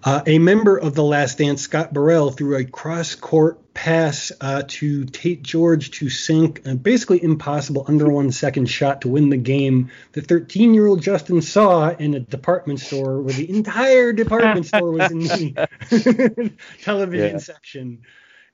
uh, 0.05 0.23
a 0.27 0.39
member 0.39 0.77
of 0.77 0.95
the 0.95 1.03
Last 1.03 1.39
Dance, 1.39 1.63
Scott 1.63 1.93
Burrell, 1.93 2.31
threw 2.31 2.57
a 2.57 2.65
cross 2.65 3.15
court 3.15 3.75
pass 3.75 4.33
uh, 4.41 4.63
to 4.67 5.05
Tate 5.05 5.43
George 5.43 5.91
to 5.93 6.09
sink 6.09 6.67
a 6.67 6.75
basically 6.75 7.23
impossible 7.23 7.85
under 7.87 8.09
one 8.11 8.33
second 8.33 8.67
shot 8.67 9.03
to 9.03 9.09
win 9.09 9.29
the 9.29 9.37
game. 9.37 9.91
The 10.13 10.21
13 10.23 10.75
year 10.75 10.87
old 10.87 11.03
Justin 11.03 11.43
saw 11.43 11.91
in 11.91 12.15
a 12.15 12.21
department 12.21 12.81
store 12.81 13.21
where 13.23 13.35
the 13.35 13.49
entire 13.51 14.13
department 14.13 14.67
store 14.67 14.91
was 14.91 15.11
in 15.11 15.21
the 15.21 16.53
television 16.83 17.33
Yeah. 17.33 17.39
section. 17.39 18.03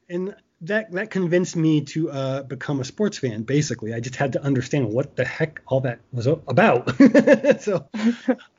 And 0.08 0.34
that 0.62 0.90
that 0.92 1.10
convinced 1.10 1.56
me 1.56 1.82
to 1.82 2.10
uh, 2.10 2.42
become 2.42 2.80
a 2.80 2.84
sports 2.84 3.18
fan. 3.18 3.42
Basically, 3.42 3.92
I 3.94 4.00
just 4.00 4.16
had 4.16 4.32
to 4.32 4.42
understand 4.42 4.92
what 4.92 5.16
the 5.16 5.24
heck 5.24 5.60
all 5.66 5.80
that 5.80 6.00
was 6.12 6.26
about. 6.26 6.96
so 7.60 7.86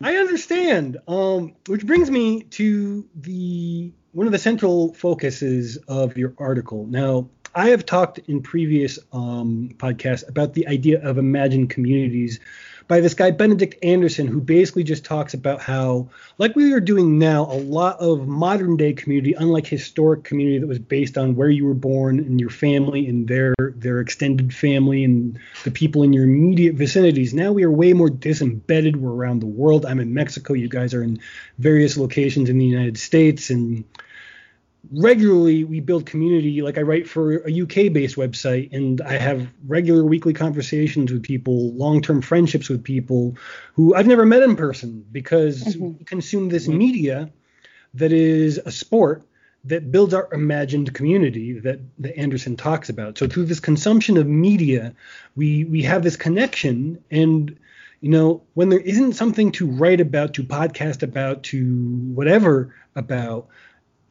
I 0.01 0.15
understand. 0.17 0.97
Um, 1.07 1.55
which 1.67 1.85
brings 1.85 2.11
me 2.11 2.43
to 2.43 3.07
the 3.15 3.91
one 4.11 4.27
of 4.27 4.31
the 4.31 4.39
central 4.39 4.93
focuses 4.93 5.77
of 5.87 6.17
your 6.17 6.33
article. 6.37 6.85
Now, 6.85 7.29
I 7.53 7.69
have 7.69 7.85
talked 7.85 8.19
in 8.19 8.41
previous 8.41 8.99
um, 9.13 9.69
podcasts 9.77 10.27
about 10.27 10.53
the 10.53 10.67
idea 10.67 11.01
of 11.01 11.17
imagined 11.17 11.69
communities 11.69 12.39
by 12.87 13.01
this 13.01 13.13
guy 13.13 13.31
Benedict 13.31 13.83
Anderson, 13.83 14.27
who 14.27 14.39
basically 14.39 14.83
just 14.83 15.05
talks 15.05 15.33
about 15.33 15.61
how, 15.61 16.09
like 16.37 16.55
we 16.55 16.73
are 16.73 16.79
doing 16.79 17.17
now, 17.17 17.43
a 17.43 17.57
lot 17.57 17.99
of 17.99 18.27
modern 18.27 18.77
day 18.77 18.93
community, 18.93 19.33
unlike 19.33 19.65
historic 19.65 20.23
community 20.23 20.59
that 20.59 20.67
was 20.67 20.79
based 20.79 21.17
on 21.17 21.35
where 21.35 21.49
you 21.49 21.65
were 21.65 21.73
born 21.73 22.19
and 22.19 22.39
your 22.39 22.49
family 22.49 23.07
and 23.07 23.27
their 23.27 23.55
their 23.75 23.99
extended 23.99 24.53
family 24.53 25.03
and 25.03 25.39
the 25.63 25.71
people 25.71 26.03
in 26.03 26.13
your 26.13 26.25
immediate 26.25 26.75
vicinities. 26.75 27.33
Now 27.33 27.51
we 27.51 27.63
are 27.63 27.71
way 27.71 27.93
more 27.93 28.09
disembedded. 28.09 28.97
We're 28.97 29.13
around 29.13 29.39
the 29.39 29.47
world. 29.47 29.85
I'm 29.85 29.99
in 29.99 30.13
Mexico. 30.13 30.53
You 30.53 30.69
guys 30.69 30.93
are 30.93 31.03
in 31.03 31.19
various 31.57 31.97
locations 31.97 32.49
in 32.49 32.57
the 32.57 32.65
United 32.65 32.97
States 32.97 33.49
and 33.49 33.83
regularly 34.91 35.63
we 35.63 35.79
build 35.79 36.05
community. 36.05 36.61
Like 36.61 36.77
i 36.77 36.81
write 36.81 37.07
for 37.07 37.37
a 37.47 37.61
uk 37.61 37.73
based 37.93 38.15
website 38.15 38.71
and 38.73 39.01
i 39.01 39.13
have 39.17 39.47
regular 39.67 40.03
weekly 40.03 40.33
conversations 40.33 41.11
with 41.11 41.23
people 41.23 41.71
long-term 41.73 42.21
friendships 42.21 42.69
with 42.69 42.83
people 42.83 43.35
who 43.73 43.95
i've 43.95 44.07
never 44.07 44.25
met 44.25 44.43
in 44.43 44.55
person 44.55 45.05
because 45.11 45.63
Mhm. 45.75 45.97
we 45.99 46.05
consume 46.05 46.49
this 46.49 46.67
media 46.67 47.29
that 47.93 48.11
is 48.11 48.57
a 48.57 48.71
sport 48.71 49.23
that 49.63 49.91
builds 49.91 50.13
our 50.13 50.27
imagined 50.31 50.93
community 50.93 51.59
that, 51.59 51.79
that 51.99 52.15
anderson 52.17 52.55
talks 52.55 52.89
about. 52.89 53.17
So 53.17 53.27
through 53.27 53.45
this 53.45 53.59
consumption 53.59 54.17
of 54.17 54.27
media 54.27 54.93
we 55.35 55.63
we 55.65 55.81
have 55.83 56.03
this 56.03 56.15
connection 56.17 56.99
and 57.09 57.55
you 58.01 58.09
know 58.11 58.43
when 58.53 58.69
there 58.69 58.79
isn't 58.79 59.13
something 59.13 59.51
to 59.53 59.65
write 59.65 60.01
about 60.01 60.33
to 60.35 60.43
podcast 60.43 61.01
about 61.03 61.43
to 61.43 61.59
whatever 62.13 62.75
about 62.95 63.47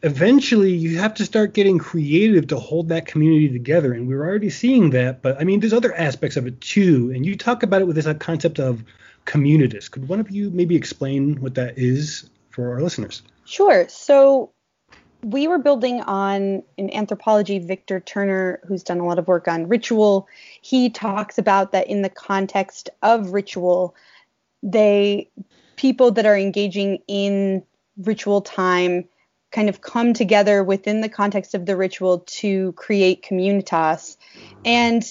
eventually 0.05 0.73
you 0.73 0.99
have 0.99 1.15
to 1.15 1.25
start 1.25 1.55
getting 1.55 1.79
creative 1.79 2.47
to 2.47 2.59
hold 2.59 2.89
that 2.89 3.07
community 3.07 3.49
together 3.49 3.93
and 3.93 4.07
we're 4.07 4.25
already 4.25 4.51
seeing 4.51 4.91
that 4.91 5.23
but 5.23 5.41
i 5.41 5.45
mean 5.45 5.61
there's 5.61 5.73
other 5.73 5.95
aspects 5.95 6.37
of 6.37 6.47
it 6.47 6.61
too 6.61 7.11
and 7.15 7.25
you 7.25 7.37
talk 7.37 7.63
about 7.63 7.81
it 7.81 7.87
with 7.87 7.97
this 7.97 8.07
uh, 8.07 8.15
concept 8.15 8.61
of 8.61 8.85
communitas 9.25 9.91
could 9.91 10.07
one 10.07 10.21
of 10.21 10.31
you 10.31 10.51
maybe 10.51 10.77
explain 10.77 11.41
what 11.41 11.55
that 11.55 11.79
is 11.79 12.29
for 12.51 12.73
our 12.73 12.83
listeners 12.83 13.23
Sure. 13.45 13.87
So 13.89 14.53
we 15.23 15.47
were 15.49 15.59
building 15.59 16.01
on 16.03 16.63
in 16.77 16.93
anthropology, 16.95 17.59
Victor 17.59 18.01
Turner, 18.01 18.61
who's 18.67 18.83
done 18.83 19.01
a 19.01 19.07
lot 19.07 19.19
of 19.19 19.27
work 19.27 19.49
on 19.49 19.69
ritual. 19.69 20.29
He 20.61 20.91
talks 20.91 21.39
about 21.39 21.73
that 21.73 21.89
in 21.89 22.03
the 22.03 22.11
context 22.11 22.91
of 23.03 23.31
ritual, 23.31 23.95
they 24.63 25.31
people 25.77 26.11
that 26.13 26.27
are 26.27 26.37
engaging 26.37 26.99
in 27.09 27.63
ritual 27.99 28.41
time 28.41 29.09
kind 29.55 29.69
of 29.69 29.81
come 29.81 30.13
together 30.13 30.65
within 30.65 31.01
the 31.01 31.09
context 31.09 31.55
of 31.55 31.65
the 31.65 31.77
ritual 31.77 32.19
to 32.27 32.73
create 32.73 33.23
communitas. 33.23 34.17
And 34.65 35.05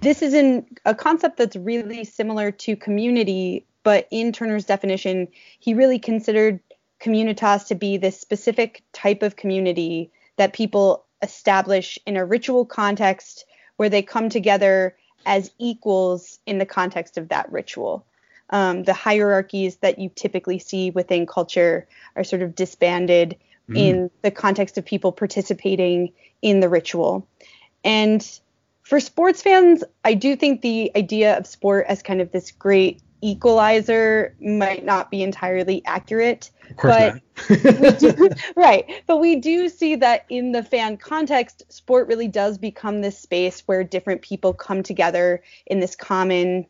this 0.00 0.22
is 0.22 0.34
in 0.34 0.66
a 0.84 0.92
concept 0.92 1.36
that's 1.36 1.54
really 1.54 2.02
similar 2.04 2.50
to 2.50 2.74
community, 2.74 3.64
but 3.84 4.08
in 4.10 4.32
Turner's 4.32 4.64
definition, 4.64 5.28
he 5.60 5.72
really 5.72 6.00
considered 6.00 6.58
communitas 7.00 7.68
to 7.68 7.76
be 7.76 7.96
this 7.96 8.20
specific 8.20 8.82
type 8.92 9.22
of 9.22 9.36
community 9.36 10.10
that 10.36 10.52
people 10.52 11.04
establish 11.22 11.96
in 12.06 12.16
a 12.16 12.26
ritual 12.26 12.66
context 12.66 13.46
where 13.76 13.88
they 13.88 14.02
come 14.02 14.28
together 14.28 14.96
as 15.26 15.52
equals 15.58 16.40
in 16.44 16.58
the 16.58 16.66
context 16.66 17.18
of 17.18 17.28
that 17.28 17.50
ritual. 17.52 18.04
Um, 18.50 18.82
the 18.82 18.92
hierarchies 18.92 19.76
that 19.76 19.98
you 20.00 20.10
typically 20.14 20.58
see 20.58 20.90
within 20.90 21.24
culture 21.26 21.86
are 22.16 22.24
sort 22.24 22.42
of 22.42 22.54
disbanded 22.54 23.36
Mm-hmm. 23.68 23.76
in 23.76 24.10
the 24.22 24.30
context 24.30 24.78
of 24.78 24.84
people 24.84 25.10
participating 25.10 26.12
in 26.40 26.60
the 26.60 26.68
ritual. 26.68 27.26
And 27.82 28.24
for 28.84 29.00
sports 29.00 29.42
fans, 29.42 29.82
I 30.04 30.14
do 30.14 30.36
think 30.36 30.62
the 30.62 30.92
idea 30.94 31.36
of 31.36 31.48
sport 31.48 31.86
as 31.88 32.00
kind 32.00 32.20
of 32.20 32.30
this 32.30 32.52
great 32.52 33.02
equalizer 33.22 34.36
might 34.40 34.84
not 34.84 35.10
be 35.10 35.24
entirely 35.24 35.82
accurate. 35.84 36.50
of 36.70 36.76
course 36.76 37.20
But 37.48 37.98
do, 37.98 38.30
right. 38.56 39.02
But 39.08 39.16
we 39.16 39.34
do 39.34 39.68
see 39.68 39.96
that 39.96 40.26
in 40.28 40.52
the 40.52 40.62
fan 40.62 40.96
context, 40.96 41.64
sport 41.68 42.06
really 42.06 42.28
does 42.28 42.58
become 42.58 43.00
this 43.00 43.18
space 43.18 43.62
where 43.66 43.82
different 43.82 44.22
people 44.22 44.52
come 44.52 44.84
together 44.84 45.42
in 45.66 45.80
this 45.80 45.96
common 45.96 46.66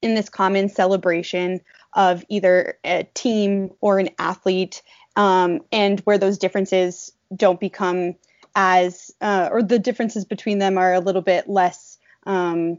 in 0.00 0.14
this 0.14 0.28
common 0.28 0.68
celebration 0.68 1.60
of 1.94 2.24
either 2.28 2.78
a 2.84 3.02
team 3.14 3.72
or 3.80 3.98
an 3.98 4.10
athlete, 4.20 4.80
um, 5.18 5.60
and 5.72 5.98
where 6.00 6.16
those 6.16 6.38
differences 6.38 7.12
don't 7.34 7.60
become 7.60 8.14
as 8.54 9.10
uh, 9.20 9.48
or 9.52 9.62
the 9.62 9.78
differences 9.78 10.24
between 10.24 10.58
them 10.58 10.78
are 10.78 10.94
a 10.94 11.00
little 11.00 11.20
bit 11.20 11.48
less 11.48 11.98
um, 12.24 12.78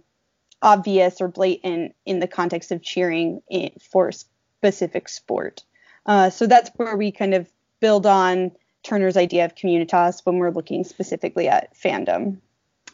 obvious 0.62 1.22
or 1.22 1.28
blatant 1.28 1.94
in 2.06 2.20
the 2.20 2.28
context 2.28 2.72
of 2.72 2.82
cheering 2.82 3.42
in, 3.50 3.72
for 3.92 4.12
specific 4.12 5.10
sport. 5.10 5.64
Uh, 6.06 6.30
so 6.30 6.48
that's 6.48 6.72
where 6.78 6.96
we 6.96 7.12
kind 7.12 7.34
of 7.34 7.52
build 7.82 8.06
on 8.06 8.52
Turner's 8.84 9.18
idea 9.18 9.44
of 9.46 9.54
communitas 9.54 10.26
when 10.26 10.38
we're 10.38 10.52
looking 10.52 10.86
specifically 10.86 11.50
at 11.50 11.76
fandom. 11.78 12.38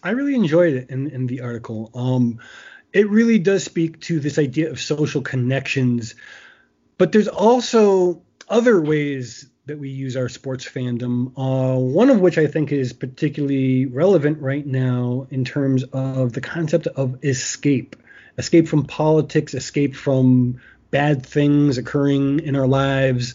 I 0.03 0.09
really 0.09 0.35
enjoyed 0.35 0.73
it 0.73 0.89
in, 0.89 1.09
in 1.11 1.27
the 1.27 1.41
article. 1.41 1.91
Um, 1.93 2.39
it 2.93 3.09
really 3.09 3.37
does 3.37 3.63
speak 3.63 4.01
to 4.01 4.19
this 4.19 4.39
idea 4.39 4.71
of 4.71 4.79
social 4.79 5.21
connections, 5.21 6.15
but 6.97 7.11
there's 7.11 7.27
also 7.27 8.24
other 8.49 8.81
ways 8.81 9.47
that 9.65 9.79
we 9.79 9.89
use 9.89 10.15
our 10.15 10.29
sports 10.29 10.65
fandom. 10.67 11.31
Uh, 11.35 11.79
one 11.79 12.09
of 12.09 12.19
which 12.19 12.37
I 12.37 12.47
think 12.47 12.71
is 12.71 12.93
particularly 12.93 13.85
relevant 13.87 14.39
right 14.39 14.65
now 14.65 15.27
in 15.31 15.43
terms 15.43 15.83
of 15.91 16.33
the 16.33 16.41
concept 16.41 16.87
of 16.87 17.23
escape, 17.23 17.95
escape 18.37 18.67
from 18.67 18.85
politics, 18.85 19.53
escape 19.53 19.95
from 19.95 20.61
bad 20.91 21.25
things 21.25 21.77
occurring 21.77 22.41
in 22.41 22.55
our 22.55 22.67
lives, 22.67 23.33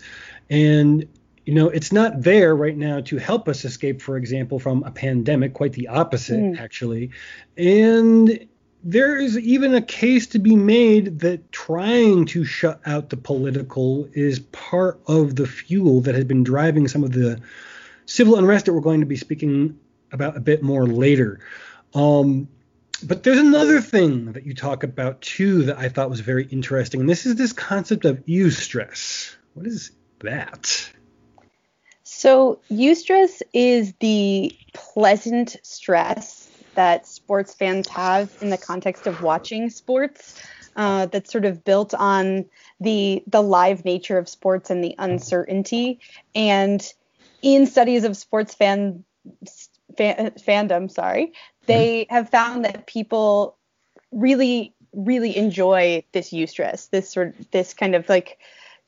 and 0.48 1.06
you 1.46 1.54
know, 1.54 1.68
it's 1.68 1.90
not 1.90 2.22
there 2.22 2.54
right 2.54 2.76
now 2.76 3.00
to 3.00 3.16
help 3.16 3.48
us 3.48 3.64
escape, 3.64 4.00
for 4.02 4.16
example, 4.16 4.60
from 4.60 4.84
a 4.84 4.90
pandemic, 4.90 5.54
quite 5.54 5.72
the 5.72 5.88
opposite, 5.88 6.38
Mm. 6.38 6.58
actually. 6.60 7.10
And 7.56 8.46
there 8.82 9.16
is 9.16 9.38
even 9.38 9.74
a 9.74 9.82
case 9.82 10.28
to 10.28 10.38
be 10.38 10.56
made 10.56 11.20
that 11.20 11.52
trying 11.52 12.24
to 12.26 12.44
shut 12.44 12.80
out 12.86 13.10
the 13.10 13.16
political 13.16 14.08
is 14.14 14.38
part 14.38 15.00
of 15.06 15.36
the 15.36 15.46
fuel 15.46 16.00
that 16.02 16.14
has 16.14 16.24
been 16.24 16.42
driving 16.42 16.88
some 16.88 17.04
of 17.04 17.12
the 17.12 17.40
civil 18.06 18.36
unrest 18.36 18.66
that 18.66 18.72
we're 18.72 18.80
going 18.80 19.00
to 19.00 19.06
be 19.06 19.16
speaking 19.16 19.78
about 20.12 20.36
a 20.36 20.40
bit 20.40 20.62
more 20.62 20.86
later. 20.86 21.40
Um, 21.94 22.48
but 23.02 23.22
there's 23.22 23.38
another 23.38 23.80
thing 23.80 24.32
that 24.32 24.44
you 24.44 24.54
talk 24.54 24.82
about 24.82 25.20
too 25.20 25.64
that 25.64 25.78
I 25.78 25.88
thought 25.88 26.10
was 26.10 26.20
very 26.20 26.44
interesting, 26.44 27.00
and 27.00 27.08
this 27.08 27.26
is 27.26 27.36
this 27.36 27.52
concept 27.52 28.04
of 28.04 28.24
eustress. 28.26 29.34
What 29.54 29.66
is 29.66 29.90
that? 30.20 30.90
So 32.02 32.60
eustress 32.70 33.42
is 33.52 33.94
the 34.00 34.56
pleasant 34.74 35.56
stress 35.62 36.39
that 36.74 37.06
sports 37.06 37.54
fans 37.54 37.88
have 37.88 38.34
in 38.40 38.50
the 38.50 38.58
context 38.58 39.06
of 39.06 39.22
watching 39.22 39.70
sports. 39.70 40.40
Uh, 40.76 41.06
that's 41.06 41.32
sort 41.32 41.44
of 41.44 41.64
built 41.64 41.94
on 41.94 42.44
the 42.80 43.22
the 43.26 43.42
live 43.42 43.84
nature 43.84 44.18
of 44.18 44.28
sports 44.28 44.70
and 44.70 44.82
the 44.84 44.94
uncertainty. 44.98 45.98
And 46.34 46.80
in 47.42 47.66
studies 47.66 48.04
of 48.04 48.16
sports 48.16 48.54
fan, 48.54 49.04
fan 49.98 50.30
fandom, 50.38 50.90
sorry, 50.90 51.32
they 51.66 52.06
have 52.08 52.30
found 52.30 52.64
that 52.64 52.86
people 52.86 53.56
really 54.12 54.74
really 54.92 55.36
enjoy 55.36 56.04
this 56.12 56.30
eustress, 56.30 56.90
this 56.90 57.10
sort 57.10 57.38
of 57.38 57.50
this 57.50 57.74
kind 57.74 57.94
of 57.94 58.08
like 58.08 58.38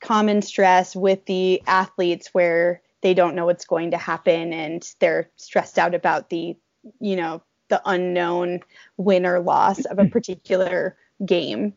common 0.01 0.41
stress 0.41 0.95
with 0.95 1.25
the 1.25 1.61
athletes 1.65 2.29
where 2.33 2.81
they 3.01 3.13
don't 3.13 3.35
know 3.35 3.45
what's 3.45 3.65
going 3.65 3.91
to 3.91 3.97
happen 3.97 4.53
and 4.53 4.93
they're 4.99 5.29
stressed 5.35 5.77
out 5.77 5.95
about 5.95 6.29
the 6.29 6.55
you 6.99 7.15
know 7.15 7.41
the 7.73 7.81
unknown 7.85 8.59
win 8.97 9.25
or 9.25 9.39
loss 9.39 9.83
of 9.85 9.97
a 9.97 10.03
mm-hmm. 10.03 10.11
particular 10.11 10.95
game 11.25 11.73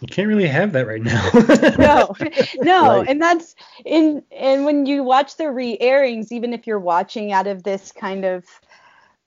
you 0.00 0.06
can't 0.06 0.28
really 0.28 0.46
have 0.46 0.70
that 0.70 0.86
right 0.86 1.02
now 1.02 1.28
no 1.78 2.14
no 2.60 2.98
right. 2.98 3.08
and 3.08 3.20
that's 3.20 3.56
in 3.84 4.22
and 4.30 4.64
when 4.64 4.86
you 4.86 5.02
watch 5.02 5.36
the 5.36 5.50
re-airings 5.50 6.30
even 6.30 6.52
if 6.52 6.64
you're 6.64 6.78
watching 6.78 7.32
out 7.32 7.48
of 7.48 7.64
this 7.64 7.90
kind 7.90 8.24
of 8.24 8.44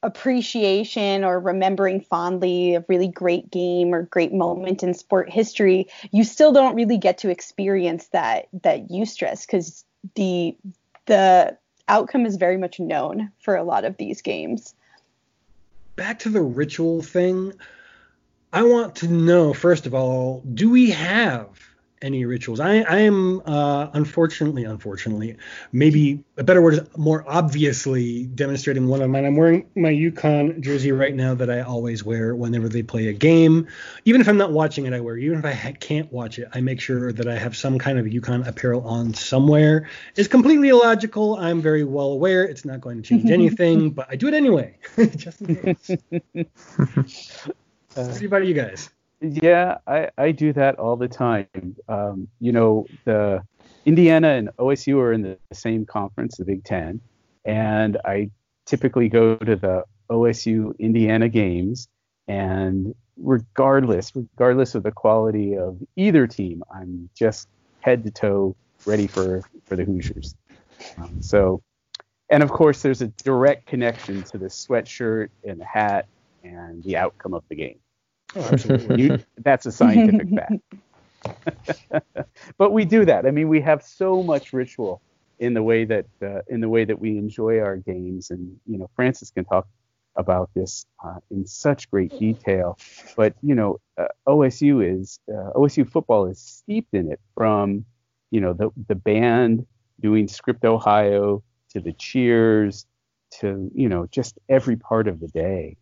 appreciation 0.03 1.25
or 1.25 1.39
remembering 1.39 2.01
fondly 2.01 2.75
a 2.75 2.85
really 2.87 3.09
great 3.09 3.51
game 3.51 3.93
or 3.93 4.03
great 4.03 4.33
moment 4.33 4.81
in 4.81 4.93
sport 4.93 5.29
history, 5.29 5.87
you 6.11 6.23
still 6.23 6.51
don't 6.51 6.75
really 6.75 6.97
get 6.97 7.19
to 7.19 7.29
experience 7.29 8.07
that 8.07 8.47
that 8.63 8.87
eustress 8.89 9.45
because 9.45 9.85
the 10.15 10.57
the 11.05 11.55
outcome 11.87 12.25
is 12.25 12.37
very 12.37 12.57
much 12.57 12.79
known 12.79 13.31
for 13.39 13.55
a 13.55 13.63
lot 13.63 13.85
of 13.85 13.97
these 13.97 14.21
games. 14.21 14.73
Back 15.95 16.19
to 16.19 16.29
the 16.29 16.41
ritual 16.41 17.01
thing. 17.01 17.53
I 18.53 18.63
want 18.63 18.95
to 18.97 19.07
know 19.07 19.53
first 19.53 19.85
of 19.85 19.93
all, 19.93 20.41
do 20.53 20.69
we 20.69 20.91
have 20.91 21.70
any 22.01 22.25
rituals. 22.25 22.59
I, 22.59 22.81
I 22.81 22.99
am 22.99 23.41
uh, 23.45 23.89
unfortunately, 23.93 24.63
unfortunately, 24.63 25.37
maybe 25.71 26.23
a 26.37 26.43
better 26.43 26.61
word 26.61 26.73
is 26.73 26.97
more 26.97 27.23
obviously 27.27 28.25
demonstrating 28.25 28.87
one 28.87 29.01
of 29.01 29.09
mine. 29.09 29.25
I'm 29.25 29.35
wearing 29.35 29.67
my 29.75 29.91
UConn 29.91 30.61
jersey 30.61 30.91
right 30.91 31.13
now 31.15 31.35
that 31.35 31.49
I 31.49 31.61
always 31.61 32.03
wear 32.03 32.35
whenever 32.35 32.67
they 32.67 32.83
play 32.83 33.07
a 33.07 33.13
game. 33.13 33.67
Even 34.05 34.21
if 34.21 34.27
I'm 34.27 34.37
not 34.37 34.51
watching 34.51 34.85
it, 34.85 34.93
I 34.93 34.99
wear. 34.99 35.17
Even 35.17 35.39
if 35.39 35.45
I 35.45 35.53
ha- 35.53 35.73
can't 35.79 36.11
watch 36.11 36.39
it, 36.39 36.47
I 36.53 36.61
make 36.61 36.79
sure 36.81 37.11
that 37.13 37.27
I 37.27 37.37
have 37.37 37.55
some 37.55 37.77
kind 37.77 37.99
of 37.99 38.05
UConn 38.05 38.47
apparel 38.47 38.81
on 38.87 39.13
somewhere. 39.13 39.89
It's 40.15 40.27
completely 40.27 40.69
illogical. 40.69 41.37
I'm 41.37 41.61
very 41.61 41.83
well 41.83 42.11
aware. 42.11 42.43
It's 42.43 42.65
not 42.65 42.81
going 42.81 43.01
to 43.01 43.07
change 43.07 43.31
anything, 43.31 43.91
but 43.91 44.07
I 44.09 44.15
do 44.15 44.27
it 44.27 44.33
anyway, 44.33 44.77
just 45.15 45.41
in 45.41 45.55
case. 45.55 45.91
uh, 45.91 45.95
what 47.95 48.23
about 48.23 48.45
you 48.45 48.53
guys? 48.53 48.89
Yeah, 49.21 49.77
I, 49.85 50.09
I 50.17 50.31
do 50.31 50.51
that 50.53 50.79
all 50.79 50.95
the 50.95 51.07
time. 51.07 51.47
Um, 51.87 52.27
you 52.39 52.51
know, 52.51 52.87
the 53.05 53.43
Indiana 53.85 54.29
and 54.29 54.49
OSU 54.57 54.97
are 54.97 55.13
in 55.13 55.21
the 55.21 55.37
same 55.53 55.85
conference, 55.85 56.37
the 56.37 56.45
Big 56.45 56.63
Ten, 56.63 56.99
and 57.45 57.97
I 58.03 58.31
typically 58.65 59.09
go 59.09 59.35
to 59.35 59.55
the 59.55 59.83
OSU 60.09 60.77
Indiana 60.79 61.29
games, 61.29 61.87
and 62.27 62.95
regardless, 63.15 64.11
regardless 64.15 64.73
of 64.73 64.81
the 64.83 64.91
quality 64.91 65.55
of 65.55 65.77
either 65.95 66.25
team, 66.25 66.63
I'm 66.73 67.07
just 67.15 67.47
head 67.81 68.03
to 68.05 68.11
toe 68.11 68.55
ready 68.85 69.05
for 69.05 69.43
for 69.65 69.75
the 69.75 69.83
Hoosiers. 69.83 70.35
Um, 70.97 71.21
so, 71.21 71.61
and 72.31 72.41
of 72.41 72.49
course, 72.49 72.81
there's 72.81 73.03
a 73.03 73.07
direct 73.07 73.67
connection 73.67 74.23
to 74.23 74.39
the 74.39 74.47
sweatshirt 74.47 75.29
and 75.47 75.59
the 75.59 75.65
hat 75.65 76.07
and 76.43 76.83
the 76.83 76.97
outcome 76.97 77.35
of 77.35 77.43
the 77.49 77.55
game. 77.55 77.77
Oh, 78.35 78.43
absolutely. 78.43 79.03
you, 79.03 79.19
that's 79.37 79.65
a 79.65 79.71
scientific 79.71 80.27
fact. 80.35 82.03
but 82.57 82.71
we 82.71 82.85
do 82.85 83.05
that. 83.05 83.25
I 83.25 83.31
mean, 83.31 83.49
we 83.49 83.61
have 83.61 83.83
so 83.83 84.23
much 84.23 84.53
ritual 84.53 85.01
in 85.39 85.53
the 85.53 85.63
way 85.63 85.85
that 85.85 86.05
uh, 86.21 86.41
in 86.47 86.61
the 86.61 86.69
way 86.69 86.85
that 86.85 86.99
we 86.99 87.17
enjoy 87.17 87.59
our 87.59 87.77
games, 87.77 88.29
and 88.29 88.57
you 88.67 88.77
know, 88.77 88.89
Frances 88.95 89.31
can 89.31 89.45
talk 89.45 89.67
about 90.15 90.49
this 90.53 90.85
uh, 91.03 91.17
in 91.29 91.45
such 91.45 91.89
great 91.89 92.11
detail. 92.19 92.77
But 93.15 93.33
you 93.41 93.55
know, 93.55 93.79
uh, 93.97 94.07
OSU 94.27 94.81
is 94.81 95.19
uh, 95.29 95.51
OSU 95.55 95.89
football 95.89 96.27
is 96.27 96.39
steeped 96.39 96.93
in 96.93 97.11
it 97.11 97.19
from 97.35 97.85
you 98.29 98.39
know 98.39 98.53
the 98.53 98.69
the 98.87 98.95
band 98.95 99.65
doing 99.99 100.27
Script 100.27 100.65
Ohio 100.65 101.43
to 101.69 101.79
the 101.79 101.93
cheers 101.93 102.85
to 103.39 103.71
you 103.73 103.89
know 103.89 104.07
just 104.11 104.37
every 104.49 104.75
part 104.75 105.07
of 105.07 105.19
the 105.19 105.27
day. 105.27 105.77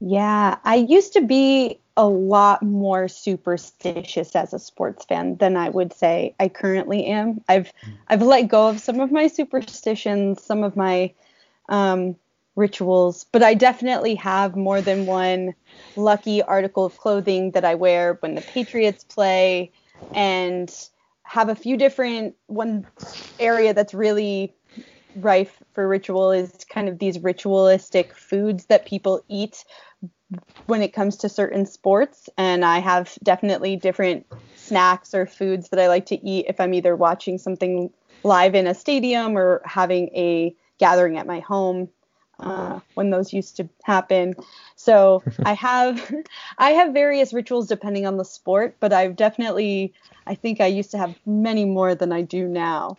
Yeah, 0.00 0.58
I 0.64 0.76
used 0.76 1.14
to 1.14 1.22
be 1.22 1.78
a 1.96 2.06
lot 2.06 2.62
more 2.62 3.08
superstitious 3.08 4.36
as 4.36 4.52
a 4.52 4.58
sports 4.58 5.04
fan 5.06 5.36
than 5.36 5.56
I 5.56 5.70
would 5.70 5.92
say 5.94 6.34
I 6.38 6.48
currently 6.48 7.06
am. 7.06 7.42
I've 7.48 7.72
I've 8.08 8.22
let 8.22 8.42
go 8.48 8.68
of 8.68 8.80
some 8.80 9.00
of 9.00 9.10
my 9.10 9.28
superstitions, 9.28 10.42
some 10.42 10.62
of 10.62 10.76
my 10.76 11.14
um, 11.68 12.16
rituals, 12.54 13.24
but 13.32 13.42
I 13.42 13.54
definitely 13.54 14.14
have 14.16 14.56
more 14.56 14.82
than 14.82 15.06
one 15.06 15.54
lucky 15.96 16.42
article 16.42 16.84
of 16.84 16.98
clothing 16.98 17.52
that 17.52 17.64
I 17.64 17.74
wear 17.74 18.18
when 18.20 18.34
the 18.34 18.42
Patriots 18.42 19.04
play, 19.04 19.72
and 20.14 20.70
have 21.22 21.48
a 21.48 21.54
few 21.54 21.78
different. 21.78 22.36
One 22.46 22.86
area 23.38 23.72
that's 23.72 23.94
really 23.94 24.54
rife 25.16 25.62
for 25.72 25.88
ritual 25.88 26.30
is 26.30 26.64
kind 26.68 26.88
of 26.88 26.98
these 26.98 27.18
ritualistic 27.18 28.14
foods 28.14 28.66
that 28.66 28.86
people 28.86 29.24
eat 29.28 29.64
when 30.66 30.82
it 30.82 30.92
comes 30.92 31.16
to 31.16 31.28
certain 31.28 31.66
sports. 31.66 32.28
And 32.36 32.64
i 32.64 32.78
have 32.78 33.16
definitely 33.22 33.76
different 33.76 34.26
snacks 34.54 35.14
or 35.14 35.26
foods 35.26 35.68
that 35.70 35.80
i 35.80 35.88
like 35.88 36.06
to 36.06 36.28
eat 36.28 36.46
if 36.48 36.60
i'm 36.60 36.74
either 36.74 36.96
watching 36.96 37.38
something 37.38 37.90
live 38.24 38.54
in 38.54 38.66
a 38.66 38.74
stadium 38.74 39.38
or 39.38 39.62
having 39.64 40.08
a 40.08 40.54
gathering 40.78 41.16
at 41.16 41.26
my 41.26 41.40
home 41.40 41.88
uh, 42.38 42.80
when 42.94 43.08
those 43.08 43.32
used 43.32 43.56
to 43.56 43.68
happen. 43.84 44.34
So 44.74 45.22
i 45.44 45.52
have 45.66 46.12
i 46.58 46.70
have 46.72 46.92
various 46.92 47.32
rituals 47.32 47.68
depending 47.68 48.06
on 48.06 48.16
the 48.16 48.24
sport 48.24 48.76
but 48.80 48.92
i've 48.92 49.16
definitely 49.16 49.94
i 50.26 50.34
think 50.34 50.60
i 50.60 50.66
used 50.66 50.90
to 50.90 50.98
have 50.98 51.14
many 51.24 51.64
more 51.64 51.94
than 51.94 52.12
i 52.12 52.22
do 52.22 52.46
now. 52.46 52.96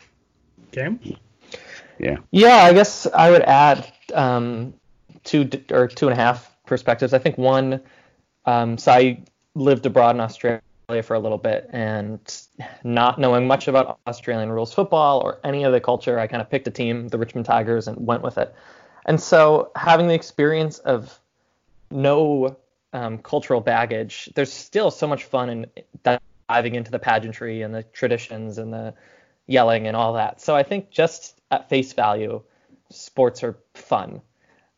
Okay 0.69 1.17
yeah 1.99 2.17
yeah 2.31 2.63
i 2.63 2.73
guess 2.73 3.07
i 3.13 3.29
would 3.29 3.41
add 3.43 3.91
um, 4.13 4.73
two 5.23 5.49
or 5.71 5.87
two 5.87 6.07
and 6.07 6.17
a 6.17 6.21
half 6.21 6.55
perspectives. 6.67 7.13
I 7.13 7.17
think 7.17 7.37
one, 7.37 7.81
um, 8.45 8.77
so 8.77 8.91
I 8.91 9.23
lived 9.55 9.85
abroad 9.85 10.15
in 10.15 10.21
Australia 10.21 10.61
for 11.03 11.15
a 11.15 11.19
little 11.19 11.37
bit, 11.37 11.69
and 11.71 12.19
not 12.83 13.19
knowing 13.19 13.47
much 13.47 13.67
about 13.67 13.99
Australian 14.07 14.51
rules 14.51 14.73
football 14.73 15.19
or 15.19 15.39
any 15.43 15.63
of 15.63 15.73
the 15.73 15.81
culture, 15.81 16.19
I 16.19 16.27
kind 16.27 16.41
of 16.41 16.49
picked 16.49 16.67
a 16.67 16.71
team, 16.71 17.07
the 17.07 17.17
Richmond 17.17 17.45
Tigers, 17.45 17.87
and 17.87 18.05
went 18.05 18.23
with 18.23 18.37
it. 18.37 18.53
And 19.05 19.19
so 19.19 19.71
having 19.75 20.07
the 20.07 20.13
experience 20.13 20.79
of 20.79 21.19
no 21.89 22.57
um, 22.93 23.17
cultural 23.17 23.61
baggage, 23.61 24.29
there's 24.35 24.51
still 24.51 24.91
so 24.91 25.07
much 25.07 25.25
fun 25.25 25.49
in 25.49 25.65
diving 26.47 26.75
into 26.75 26.91
the 26.91 26.99
pageantry 26.99 27.61
and 27.61 27.73
the 27.73 27.83
traditions 27.83 28.57
and 28.57 28.71
the 28.71 28.93
yelling 29.47 29.87
and 29.87 29.95
all 29.95 30.13
that. 30.13 30.41
So 30.41 30.55
I 30.55 30.63
think 30.63 30.89
just 30.89 31.36
at 31.51 31.69
face 31.69 31.93
value, 31.93 32.41
sports 32.89 33.43
are 33.43 33.57
fun. 33.73 34.21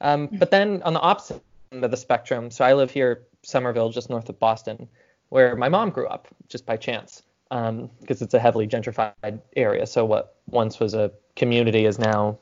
Um, 0.02 0.30
but 0.32 0.52
then 0.52 0.82
on 0.84 0.94
the 0.94 1.00
opposite 1.02 1.42
end 1.72 1.84
of 1.84 1.92
the 1.92 1.98
spectrum. 1.98 2.52
So 2.52 2.66
I 2.66 2.74
live 2.74 2.92
here, 2.92 3.24
Somerville, 3.44 3.90
just 3.90 4.10
north 4.10 4.30
of 4.30 4.40
Boston, 4.40 4.88
where 5.30 5.56
my 5.56 5.70
mom 5.70 5.90
grew 5.92 6.08
up 6.08 6.28
just 6.48 6.66
by 6.66 6.78
chance, 6.78 7.22
because 7.50 7.70
um, 7.70 7.90
it's 8.08 8.34
a 8.34 8.40
heavily 8.40 8.68
gentrified 8.68 9.40
area. 9.56 9.86
So 9.86 10.06
what 10.06 10.36
once 10.48 10.80
was 10.80 10.94
a 10.94 11.12
community 11.36 11.86
is 11.86 12.00
now 12.00 12.38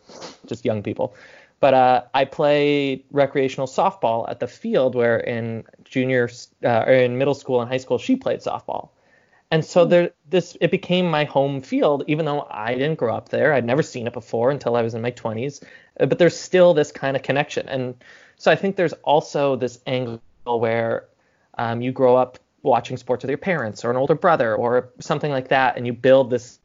just 0.46 0.66
young 0.66 0.82
people. 0.82 1.16
But 1.60 1.74
uh, 1.74 2.04
I 2.14 2.26
play 2.26 3.04
recreational 3.12 3.68
softball 3.68 4.30
at 4.30 4.40
the 4.40 4.48
field 4.48 4.94
where 4.94 5.18
in 5.18 5.64
junior 5.84 6.30
uh, 6.64 6.84
or 6.86 6.94
in 6.94 7.18
middle 7.18 7.34
school 7.34 7.62
and 7.62 7.70
high 7.70 7.78
school 7.78 7.98
she 7.98 8.16
played 8.16 8.42
softball. 8.42 8.90
And 9.52 9.64
so 9.64 9.84
hmm. 9.84 9.90
there, 9.90 10.12
this 10.30 10.58
it 10.60 10.72
became 10.72 11.10
my 11.10 11.24
home 11.24 11.62
field, 11.62 12.04
even 12.08 12.26
though 12.26 12.48
I 12.50 12.74
didn't 12.74 12.96
grow 12.96 13.16
up 13.16 13.30
there. 13.30 13.54
I'd 13.54 13.66
never 13.66 13.84
seen 13.84 14.08
it 14.08 14.14
before 14.14 14.52
until 14.52 14.76
I 14.76 14.82
was 14.82 14.94
in 14.94 15.02
my 15.02 15.12
20s. 15.12 15.64
But 15.98 16.20
there's 16.20 16.38
still 16.38 16.74
this 16.74 16.92
kind 16.92 17.16
of 17.16 17.24
connection. 17.24 17.68
And 17.70 17.96
so 18.38 18.52
I 18.52 18.56
think 18.56 18.76
there's 18.76 18.94
also 19.04 19.56
this 19.56 19.80
angle 19.88 20.22
where 20.44 21.06
um, 21.58 21.82
you 21.82 21.92
grow 21.92 22.16
up 22.16 22.40
watching 22.62 22.98
sports 22.98 23.24
with 23.24 23.30
your 23.30 23.38
parents 23.38 23.84
or 23.84 23.92
an 23.92 23.98
older 23.98 24.16
brother 24.16 24.56
or 24.56 24.90
something 25.00 25.32
like 25.32 25.48
that, 25.50 25.78
and 25.78 25.88
you 25.88 25.94
build 25.94 26.30
this 26.30 26.60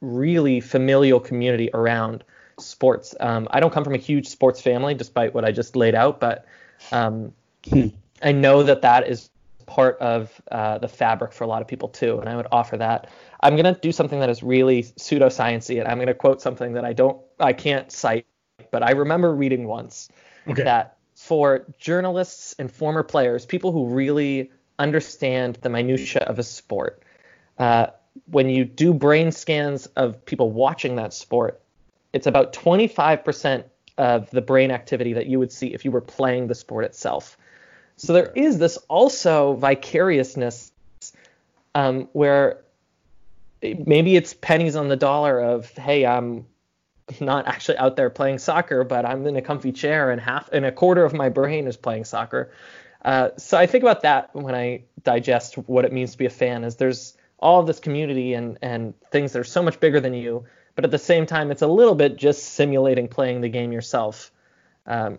really 0.00 0.60
familial 0.60 1.18
community 1.18 1.70
around 1.72 2.22
sports. 2.58 3.14
Um, 3.18 3.48
I 3.50 3.60
don't 3.60 3.72
come 3.72 3.84
from 3.84 3.94
a 3.94 3.98
huge 3.98 4.28
sports 4.28 4.60
family, 4.60 4.94
despite 4.94 5.34
what 5.34 5.44
I 5.44 5.50
just 5.50 5.76
laid 5.76 5.94
out, 5.94 6.20
but 6.20 6.44
um, 6.92 7.32
hmm. 7.68 7.88
I 8.22 8.32
know 8.32 8.62
that 8.62 8.82
that 8.82 9.08
is 9.08 9.30
part 9.66 9.98
of 9.98 10.40
uh, 10.50 10.78
the 10.78 10.88
fabric 10.88 11.32
for 11.32 11.44
a 11.44 11.46
lot 11.46 11.62
of 11.62 11.68
people 11.68 11.88
too, 11.88 12.18
and 12.20 12.28
I 12.28 12.36
would 12.36 12.46
offer 12.52 12.76
that. 12.76 13.10
I'm 13.40 13.56
gonna 13.56 13.78
do 13.80 13.92
something 13.92 14.20
that 14.20 14.30
is 14.30 14.42
really 14.42 14.82
pseudosciency, 14.82 15.78
and 15.78 15.88
I'm 15.88 15.98
gonna 15.98 16.14
quote 16.14 16.40
something 16.40 16.72
that 16.74 16.84
I 16.84 16.92
don't, 16.92 17.20
I 17.40 17.52
can't 17.52 17.90
cite, 17.90 18.26
but 18.70 18.82
I 18.82 18.92
remember 18.92 19.34
reading 19.34 19.66
once 19.66 20.08
okay. 20.48 20.64
that 20.64 20.98
for 21.14 21.64
journalists 21.78 22.54
and 22.58 22.70
former 22.70 23.02
players, 23.02 23.46
people 23.46 23.72
who 23.72 23.86
really 23.86 24.50
understand 24.78 25.58
the 25.62 25.68
minutia 25.68 26.22
of 26.22 26.38
a 26.38 26.42
sport. 26.42 27.02
Uh, 27.58 27.86
when 28.26 28.48
you 28.48 28.64
do 28.64 28.92
brain 28.92 29.32
scans 29.32 29.86
of 29.86 30.24
people 30.24 30.50
watching 30.50 30.96
that 30.96 31.12
sport, 31.12 31.60
it's 32.12 32.26
about 32.26 32.52
25% 32.52 33.64
of 33.98 34.30
the 34.30 34.40
brain 34.40 34.70
activity 34.70 35.12
that 35.12 35.26
you 35.26 35.38
would 35.38 35.52
see 35.52 35.68
if 35.68 35.84
you 35.84 35.90
were 35.90 36.00
playing 36.00 36.48
the 36.48 36.54
sport 36.54 36.84
itself. 36.84 37.36
So 37.96 38.12
there 38.12 38.32
is 38.34 38.58
this 38.58 38.76
also 38.88 39.54
vicariousness 39.54 40.72
um, 41.74 42.08
where 42.12 42.60
maybe 43.62 44.16
it's 44.16 44.34
pennies 44.34 44.76
on 44.76 44.88
the 44.88 44.96
dollar 44.96 45.40
of 45.40 45.70
hey 45.70 46.04
I'm 46.04 46.46
not 47.20 47.46
actually 47.46 47.78
out 47.78 47.96
there 47.96 48.10
playing 48.10 48.38
soccer, 48.38 48.84
but 48.84 49.04
I'm 49.04 49.26
in 49.26 49.36
a 49.36 49.42
comfy 49.42 49.72
chair 49.72 50.10
and 50.10 50.20
half 50.20 50.48
and 50.52 50.64
a 50.64 50.72
quarter 50.72 51.04
of 51.04 51.12
my 51.12 51.28
brain 51.28 51.66
is 51.66 51.76
playing 51.76 52.04
soccer. 52.04 52.52
Uh, 53.04 53.30
so 53.36 53.58
I 53.58 53.66
think 53.66 53.84
about 53.84 54.02
that 54.02 54.34
when 54.34 54.54
I 54.54 54.84
digest 55.02 55.56
what 55.56 55.84
it 55.84 55.92
means 55.92 56.12
to 56.12 56.18
be 56.18 56.24
a 56.24 56.30
fan. 56.30 56.64
Is 56.64 56.76
there's 56.76 57.16
all 57.38 57.62
this 57.62 57.78
community 57.78 58.34
and 58.34 58.58
and 58.62 58.94
things 59.10 59.32
that 59.32 59.40
are 59.40 59.44
so 59.44 59.62
much 59.62 59.78
bigger 59.80 60.00
than 60.00 60.14
you, 60.14 60.44
but 60.74 60.84
at 60.84 60.90
the 60.90 60.98
same 60.98 61.26
time 61.26 61.50
it's 61.50 61.62
a 61.62 61.66
little 61.66 61.94
bit 61.94 62.16
just 62.16 62.42
simulating 62.42 63.08
playing 63.08 63.42
the 63.42 63.48
game 63.50 63.72
yourself, 63.72 64.32
um, 64.86 65.18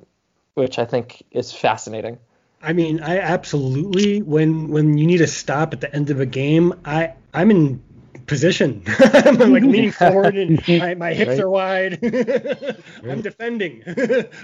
which 0.55 0.79
I 0.79 0.85
think 0.85 1.23
is 1.31 1.53
fascinating. 1.53 2.17
I 2.65 2.73
mean, 2.73 2.99
I 3.01 3.19
absolutely 3.19 4.21
when 4.21 4.69
when 4.69 4.97
you 4.97 5.05
need 5.05 5.17
to 5.17 5.27
stop 5.27 5.73
at 5.73 5.81
the 5.81 5.93
end 5.95 6.09
of 6.09 6.19
a 6.19 6.25
game, 6.25 6.73
I 6.83 7.13
I'm 7.33 7.51
in 7.51 7.83
position. 8.25 8.83
I'm 8.99 9.37
like 9.37 9.63
leaning 9.63 9.91
forward 9.91 10.35
and 10.35 10.65
my, 10.79 10.95
my 10.95 11.13
hips 11.13 11.29
right. 11.29 11.39
are 11.39 11.49
wide. 11.49 11.99
I'm 13.03 13.21
defending. 13.21 13.83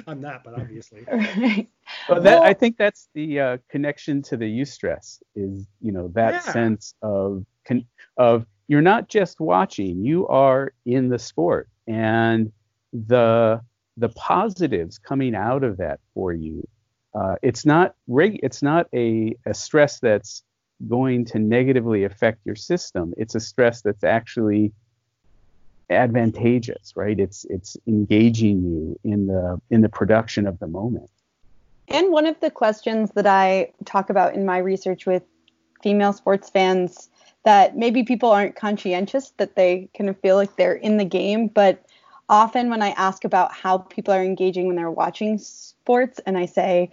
I'm 0.08 0.22
not, 0.22 0.44
but 0.44 0.54
obviously. 0.54 1.04
Right. 1.12 1.68
Well, 2.08 2.22
that, 2.22 2.42
I 2.44 2.54
think 2.54 2.78
that's 2.78 3.10
the 3.14 3.40
uh, 3.40 3.58
connection 3.70 4.22
to 4.24 4.38
the 4.38 4.46
eustress 4.46 5.22
is, 5.36 5.68
you 5.82 5.92
know, 5.92 6.10
that 6.10 6.34
yeah. 6.34 6.40
sense 6.54 6.94
of 7.02 7.46
con- 7.66 7.86
of 8.18 8.46
you're 8.68 8.82
not 8.82 9.10
just 9.10 9.40
watching, 9.40 10.06
you 10.06 10.28
are 10.28 10.74
in 10.86 11.10
the 11.10 11.20
sport, 11.20 11.70
and 11.88 12.52
the 12.94 13.62
the 13.98 14.10
positives 14.10 14.98
coming 14.98 15.36
out 15.36 15.64
of 15.64 15.78
that 15.78 16.00
for 16.14 16.32
you. 16.34 16.66
Uh, 17.13 17.36
it's 17.41 17.65
not 17.65 17.95
reg- 18.08 18.39
it's 18.41 18.62
not 18.62 18.88
a, 18.93 19.36
a 19.45 19.54
stress 19.54 20.00
that's 20.00 20.43
going 20.88 21.26
to 21.26 21.39
negatively 21.39 22.04
affect 22.04 22.45
your 22.45 22.56
system. 22.56 23.13
It's 23.17 23.36
a 23.36 23.39
stress 23.39 23.82
that's 23.82 24.04
actually 24.04 24.71
advantageous, 25.89 26.93
right? 26.95 27.19
It's 27.19 27.45
it's 27.50 27.76
engaging 27.88 28.63
you 28.63 29.00
in 29.04 29.28
the 29.28 29.62
in 29.69 29.82
the 29.82 29.89
production 29.89 30.47
of 30.47 30.60
the 30.60 30.67
moment. 30.67 31.10
And 31.88 32.12
one 32.12 32.26
of 32.26 32.39
the 32.39 32.50
questions 32.50 33.12
that 33.15 33.28
I 33.28 33.74
talk 33.86 34.10
about 34.10 34.34
in 34.34 34.45
my 34.45 34.60
research 34.60 35.06
with 35.06 35.24
female 35.84 36.13
sports 36.13 36.50
fans 36.50 37.10
that 37.43 37.76
maybe 37.76 38.04
people 38.04 38.32
aren't 38.32 38.56
conscientious 38.56 39.32
that 39.38 39.56
they 39.56 39.89
kind 39.97 40.10
of 40.10 40.19
feel 40.21 40.36
like 40.36 40.56
they're 40.56 40.76
in 40.76 40.97
the 40.97 41.06
game, 41.06 41.47
but 41.47 41.84
often 42.32 42.70
when 42.70 42.82
I 42.82 42.91
ask 42.91 43.26
about 43.26 43.52
how 43.52 43.78
people 43.78 44.13
are 44.13 44.24
engaging 44.24 44.65
when 44.65 44.78
they're 44.78 44.89
watching 44.89 45.38
sports 45.38 46.20
and 46.26 46.38
I 46.38 46.46
say, 46.46 46.89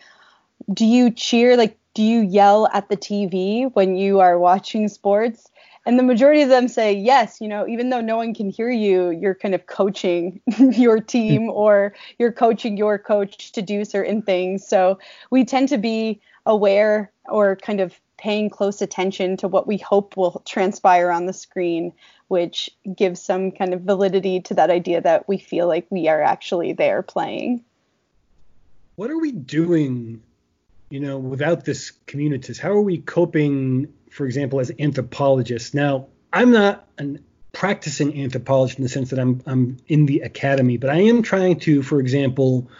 do 0.74 0.85
you 0.85 1.11
cheer 1.11 1.57
like 1.57 1.79
do 1.94 2.03
you 2.03 2.20
yell 2.20 2.68
at 2.72 2.88
the 2.88 2.96
TV 2.96 3.72
when 3.74 3.96
you 3.96 4.20
are 4.20 4.38
watching 4.38 4.88
sports? 4.88 5.51
And 5.87 5.98
the 5.98 6.03
majority 6.03 6.42
of 6.42 6.48
them 6.48 6.68
say 6.68 6.92
yes, 6.92 7.40
you 7.40 7.48
know, 7.48 7.66
even 7.66 7.88
though 7.88 8.01
no 8.01 8.16
one 8.16 8.35
can 8.35 8.51
hear 8.51 8.70
you, 8.70 9.11
you're 9.11 9.35
kind 9.35 9.55
of 9.55 9.66
coaching 9.66 10.40
your 10.59 11.01
team 11.01 11.44
hmm. 11.44 11.51
or 11.51 11.94
you're 12.18 12.33
coaching 12.33 12.77
your 12.77 12.98
coach 12.98 13.53
to 13.53 13.62
do 13.62 13.85
certain 13.85 14.22
things. 14.22 14.66
So 14.66 14.98
we 15.31 15.44
tend 15.44 15.70
to 15.70 15.79
be 15.79 16.20
aware 16.44 17.11
or 17.27 17.57
kind 17.57 17.81
of 17.81 17.98
paying 18.18 18.50
close 18.50 18.83
attention 18.83 19.37
to 19.38 19.48
what 19.48 19.66
we 19.66 19.78
hope 19.78 20.16
will 20.16 20.42
transpire 20.44 21.11
on 21.11 21.26
the 21.26 21.33
screen, 21.33 21.92
which 22.28 22.68
gives 22.94 23.22
some 23.22 23.52
kind 23.52 23.72
of 23.72 23.83
validity 23.83 24.40
to 24.40 24.54
that 24.54 24.70
idea 24.70 25.00
that 25.00 25.28
we 25.28 25.38
feel 25.38 25.66
like 25.66 25.87
we 25.88 26.09
are 26.09 26.22
actually 26.22 26.72
there 26.72 27.02
playing. 27.02 27.64
What 28.96 29.11
are 29.11 29.18
we 29.18 29.33
doing 29.33 30.22
you 30.90 31.00
know, 31.00 31.18
without 31.18 31.64
this 31.64 31.92
communitas, 32.07 32.59
how 32.59 32.70
are 32.70 32.81
we 32.81 32.98
coping, 32.98 33.92
for 34.11 34.26
example, 34.26 34.61
as 34.61 34.72
anthropologists? 34.78 35.74
Now, 35.74 36.07
I'm 36.33 36.50
not 36.50 36.87
a 36.98 37.18
practicing 37.52 38.22
anthropologist 38.22 38.78
in 38.78 38.83
the 38.85 38.88
sense 38.88 39.11
that 39.11 39.18
I'm 39.18 39.42
I'm 39.46 39.78
in 39.88 40.07
the 40.07 40.20
academy, 40.20 40.76
but 40.76 40.90
I 40.90 41.00
am 41.00 41.22
trying 41.22 41.59
to, 41.61 41.83
for 41.83 42.00
example, 42.00 42.70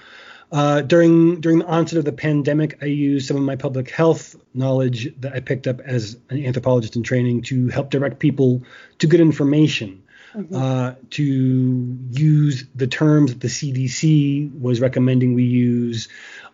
uh, 0.51 0.81
during 0.83 1.41
during 1.41 1.59
the 1.59 1.67
onset 1.67 1.99
of 1.99 2.05
the 2.05 2.13
pandemic, 2.13 2.79
I 2.83 2.87
used 2.87 3.29
some 3.29 3.37
of 3.37 3.43
my 3.43 3.57
public 3.57 3.91
health 3.91 4.35
knowledge 4.55 5.15
that 5.21 5.35
I 5.35 5.41
picked 5.41 5.67
up 5.67 5.81
as 5.81 6.17
an 6.31 6.45
anthropologist 6.45 6.97
in 6.97 7.03
training 7.03 7.43
to 7.43 7.69
help 7.69 7.91
direct 7.91 8.19
people 8.19 8.63
to 8.99 9.07
good 9.07 9.21
information. 9.21 10.03
Mm-hmm. 10.35 10.55
Uh, 10.55 10.93
to 11.11 11.99
use 12.11 12.65
the 12.75 12.87
terms 12.87 13.33
that 13.33 13.41
the 13.41 13.49
CDC 13.49 14.61
was 14.61 14.79
recommending 14.79 15.33
we 15.33 15.45
use 15.45 16.09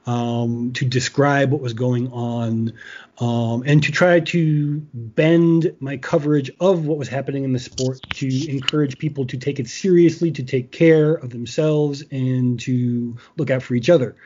um, 0.07 0.73
to 0.75 0.85
describe 0.85 1.51
what 1.51 1.61
was 1.61 1.73
going 1.73 2.11
on, 2.13 2.73
um, 3.19 3.63
and 3.67 3.83
to 3.83 3.93
try 3.93 4.21
to 4.21 4.81
bend 4.93 5.75
my 5.81 5.97
coverage 5.97 6.51
of 6.61 6.87
what 6.87 6.99
was 6.99 7.09
happening 7.09 7.45
in 7.45 7.53
the 7.53 7.59
sport 7.59 8.01
to 8.15 8.51
encourage 8.51 8.99
people 8.99 9.27
to 9.27 9.37
take 9.37 9.59
it 9.59 9.69
seriously, 9.69 10.31
to 10.33 10.43
take 10.43 10.73
care 10.73 11.15
of 11.15 11.31
themselves, 11.31 12.03
and 12.11 12.61
to 12.61 13.17
look 13.37 13.51
out 13.51 13.63
for 13.63 13.75
each 13.75 13.91
other. 13.91 14.17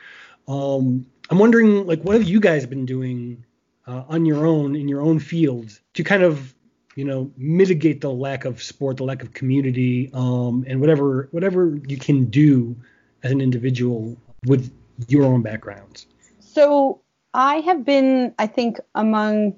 Um, 0.47 1.05
I'm 1.29 1.37
wondering, 1.37 1.85
like, 1.85 2.01
what 2.01 2.15
have 2.15 2.23
you 2.23 2.39
guys 2.39 2.65
been 2.65 2.85
doing 2.85 3.45
uh, 3.89 4.03
on 4.07 4.25
your 4.25 4.45
own 4.45 4.75
in 4.75 4.87
your 4.87 5.01
own 5.01 5.19
field 5.19 5.79
to 5.93 6.03
kind 6.03 6.23
of 6.23 6.53
you 6.95 7.03
know 7.03 7.31
mitigate 7.37 8.01
the 8.01 8.11
lack 8.11 8.45
of 8.45 8.61
sport 8.61 8.97
the 8.97 9.03
lack 9.03 9.23
of 9.23 9.33
community 9.33 10.09
um, 10.13 10.63
and 10.67 10.79
whatever 10.79 11.27
whatever 11.31 11.77
you 11.87 11.97
can 11.97 12.25
do 12.25 12.75
as 13.23 13.31
an 13.31 13.41
individual 13.41 14.17
with 14.45 14.71
your 15.07 15.25
own 15.25 15.41
backgrounds? 15.41 16.07
So 16.39 17.01
I 17.33 17.57
have 17.57 17.85
been, 17.85 18.33
I 18.39 18.47
think, 18.47 18.79
among 18.95 19.55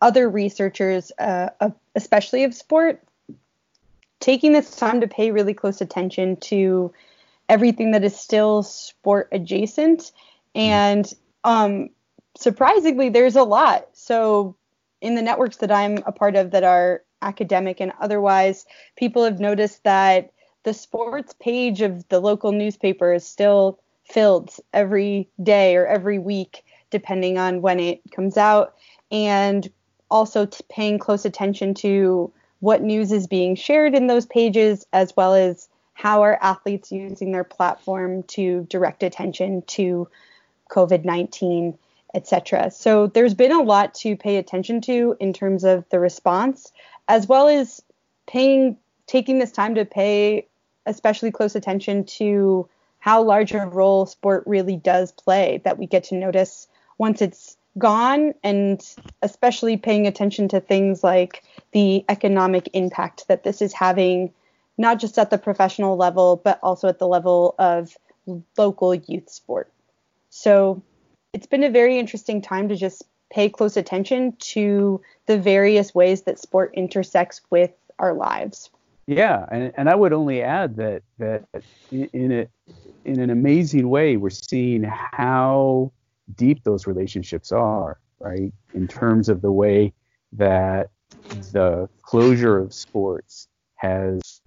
other 0.00 0.28
researchers, 0.28 1.12
uh, 1.18 1.50
especially 1.94 2.44
of 2.44 2.54
sport, 2.54 3.02
taking 4.20 4.52
this 4.52 4.74
time 4.76 5.00
to 5.00 5.08
pay 5.08 5.30
really 5.30 5.54
close 5.54 5.80
attention 5.80 6.36
to 6.36 6.92
everything 7.48 7.92
that 7.92 8.04
is 8.04 8.18
still 8.18 8.62
sport 8.62 9.28
adjacent. 9.32 10.12
And 10.54 11.10
um, 11.44 11.90
surprisingly, 12.36 13.10
there's 13.10 13.36
a 13.36 13.42
lot. 13.42 13.88
So 13.92 14.56
in 15.00 15.14
the 15.14 15.22
networks 15.22 15.58
that 15.58 15.70
I'm 15.70 15.98
a 16.06 16.12
part 16.12 16.36
of 16.36 16.52
that 16.52 16.64
are 16.64 17.02
academic 17.20 17.80
and 17.80 17.92
otherwise, 18.00 18.66
people 18.96 19.24
have 19.24 19.40
noticed 19.40 19.84
that 19.84 20.32
the 20.64 20.74
sports 20.74 21.34
page 21.40 21.80
of 21.80 22.08
the 22.08 22.20
local 22.20 22.52
newspaper 22.52 23.12
is 23.12 23.26
still 23.26 23.80
filled 24.12 24.54
every 24.72 25.28
day 25.42 25.76
or 25.76 25.86
every 25.86 26.18
week, 26.18 26.64
depending 26.90 27.38
on 27.38 27.62
when 27.62 27.80
it 27.80 28.00
comes 28.14 28.36
out, 28.36 28.74
and 29.10 29.70
also 30.10 30.46
paying 30.68 30.98
close 30.98 31.24
attention 31.24 31.74
to 31.74 32.32
what 32.60 32.82
news 32.82 33.10
is 33.10 33.26
being 33.26 33.56
shared 33.56 33.94
in 33.94 34.06
those 34.06 34.26
pages, 34.26 34.86
as 34.92 35.16
well 35.16 35.34
as 35.34 35.68
how 35.94 36.22
are 36.22 36.38
athletes 36.40 36.92
using 36.92 37.32
their 37.32 37.44
platform 37.44 38.22
to 38.24 38.66
direct 38.68 39.02
attention 39.02 39.62
to 39.62 40.08
COVID 40.70 41.04
19, 41.04 41.76
etc. 42.14 42.70
So 42.70 43.06
there's 43.06 43.34
been 43.34 43.52
a 43.52 43.62
lot 43.62 43.94
to 43.94 44.16
pay 44.16 44.36
attention 44.36 44.80
to 44.82 45.16
in 45.20 45.32
terms 45.32 45.64
of 45.64 45.88
the 45.88 45.98
response, 45.98 46.72
as 47.08 47.26
well 47.26 47.48
as 47.48 47.82
paying 48.26 48.76
taking 49.06 49.38
this 49.38 49.52
time 49.52 49.74
to 49.74 49.84
pay 49.84 50.46
especially 50.86 51.30
close 51.30 51.54
attention 51.54 52.04
to 52.04 52.68
how 53.02 53.20
large 53.20 53.52
a 53.52 53.66
role 53.66 54.06
sport 54.06 54.44
really 54.46 54.76
does 54.76 55.10
play 55.10 55.60
that 55.64 55.76
we 55.76 55.88
get 55.88 56.04
to 56.04 56.14
notice 56.14 56.68
once 56.98 57.20
it's 57.20 57.56
gone 57.76 58.32
and 58.44 58.94
especially 59.22 59.76
paying 59.76 60.06
attention 60.06 60.46
to 60.46 60.60
things 60.60 61.02
like 61.02 61.42
the 61.72 62.04
economic 62.08 62.70
impact 62.74 63.26
that 63.26 63.42
this 63.42 63.60
is 63.60 63.72
having 63.72 64.32
not 64.78 65.00
just 65.00 65.18
at 65.18 65.30
the 65.30 65.38
professional 65.38 65.96
level 65.96 66.40
but 66.44 66.60
also 66.62 66.86
at 66.86 67.00
the 67.00 67.08
level 67.08 67.56
of 67.58 67.96
local 68.56 68.94
youth 68.94 69.28
sport. 69.28 69.72
So 70.30 70.80
it's 71.32 71.48
been 71.48 71.64
a 71.64 71.70
very 71.70 71.98
interesting 71.98 72.40
time 72.40 72.68
to 72.68 72.76
just 72.76 73.02
pay 73.32 73.48
close 73.48 73.76
attention 73.76 74.36
to 74.38 75.00
the 75.26 75.38
various 75.38 75.92
ways 75.92 76.22
that 76.22 76.38
sport 76.38 76.72
intersects 76.74 77.40
with 77.50 77.72
our 77.98 78.14
lives 78.14 78.70
yeah 79.06 79.44
and, 79.50 79.72
and 79.76 79.88
i 79.88 79.94
would 79.94 80.12
only 80.12 80.42
add 80.42 80.76
that 80.76 81.02
that 81.18 81.44
in 81.90 82.30
it 82.30 82.50
in 83.04 83.20
an 83.20 83.30
amazing 83.30 83.88
way, 83.88 84.16
we're 84.16 84.30
seeing 84.30 84.82
how 84.84 85.92
deep 86.34 86.62
those 86.64 86.86
relationships 86.86 87.52
are, 87.52 87.98
right? 88.20 88.52
In 88.74 88.88
terms 88.88 89.28
of 89.28 89.42
the 89.42 89.52
way 89.52 89.92
that 90.32 90.90
the 91.52 91.88
closure 92.02 92.58
of 92.58 92.72
sports 92.72 93.48
has 93.76 94.40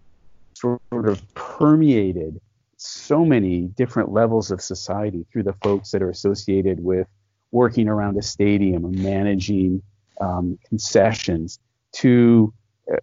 sort 0.54 0.82
of 0.92 1.22
permeated 1.34 2.40
so 2.78 3.26
many 3.26 3.62
different 3.62 4.12
levels 4.12 4.52
of 4.52 4.62
society 4.62 5.26
through 5.32 5.44
the 5.44 5.54
folks 5.54 5.92
that 5.92 6.02
are 6.02 6.10
associated 6.10 6.84
with 6.84 7.08
working 7.52 7.88
around 7.88 8.18
a 8.18 8.22
stadium 8.22 8.86
and 8.86 8.98
managing 9.02 9.82
um, 10.22 10.58
concessions 10.68 11.60
to 11.92 12.54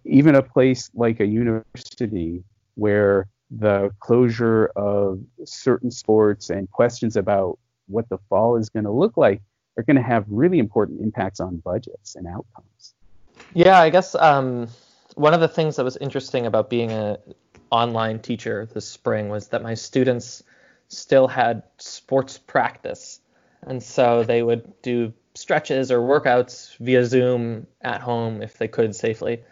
even 0.05 0.35
a 0.35 0.41
place 0.41 0.89
like 0.93 1.19
a 1.19 1.25
university 1.25 2.43
where 2.75 3.27
the 3.51 3.91
closure 3.99 4.67
of 4.75 5.19
certain 5.45 5.91
sports 5.91 6.49
and 6.49 6.69
questions 6.71 7.15
about 7.15 7.59
what 7.87 8.07
the 8.09 8.17
fall 8.29 8.55
is 8.55 8.69
going 8.69 8.85
to 8.85 8.91
look 8.91 9.17
like 9.17 9.41
are 9.77 9.83
going 9.83 9.95
to 9.95 10.01
have 10.01 10.25
really 10.27 10.59
important 10.59 11.01
impacts 11.01 11.39
on 11.39 11.57
budgets 11.57 12.15
and 12.15 12.27
outcomes. 12.27 12.93
Yeah, 13.53 13.79
I 13.79 13.89
guess 13.89 14.15
um, 14.15 14.67
one 15.15 15.33
of 15.33 15.41
the 15.41 15.47
things 15.47 15.75
that 15.75 15.83
was 15.83 15.97
interesting 15.97 16.45
about 16.45 16.69
being 16.69 16.91
an 16.91 17.17
online 17.71 18.19
teacher 18.19 18.67
this 18.73 18.87
spring 18.87 19.29
was 19.29 19.47
that 19.49 19.61
my 19.61 19.73
students 19.73 20.43
still 20.87 21.27
had 21.27 21.63
sports 21.77 22.37
practice. 22.37 23.19
And 23.65 23.81
so 23.81 24.23
they 24.23 24.43
would 24.43 24.81
do 24.81 25.13
stretches 25.35 25.91
or 25.91 25.99
workouts 25.99 26.77
via 26.77 27.05
Zoom 27.05 27.67
at 27.81 28.01
home 28.01 28.41
if 28.41 28.57
they 28.57 28.67
could 28.67 28.95
safely. 28.95 29.43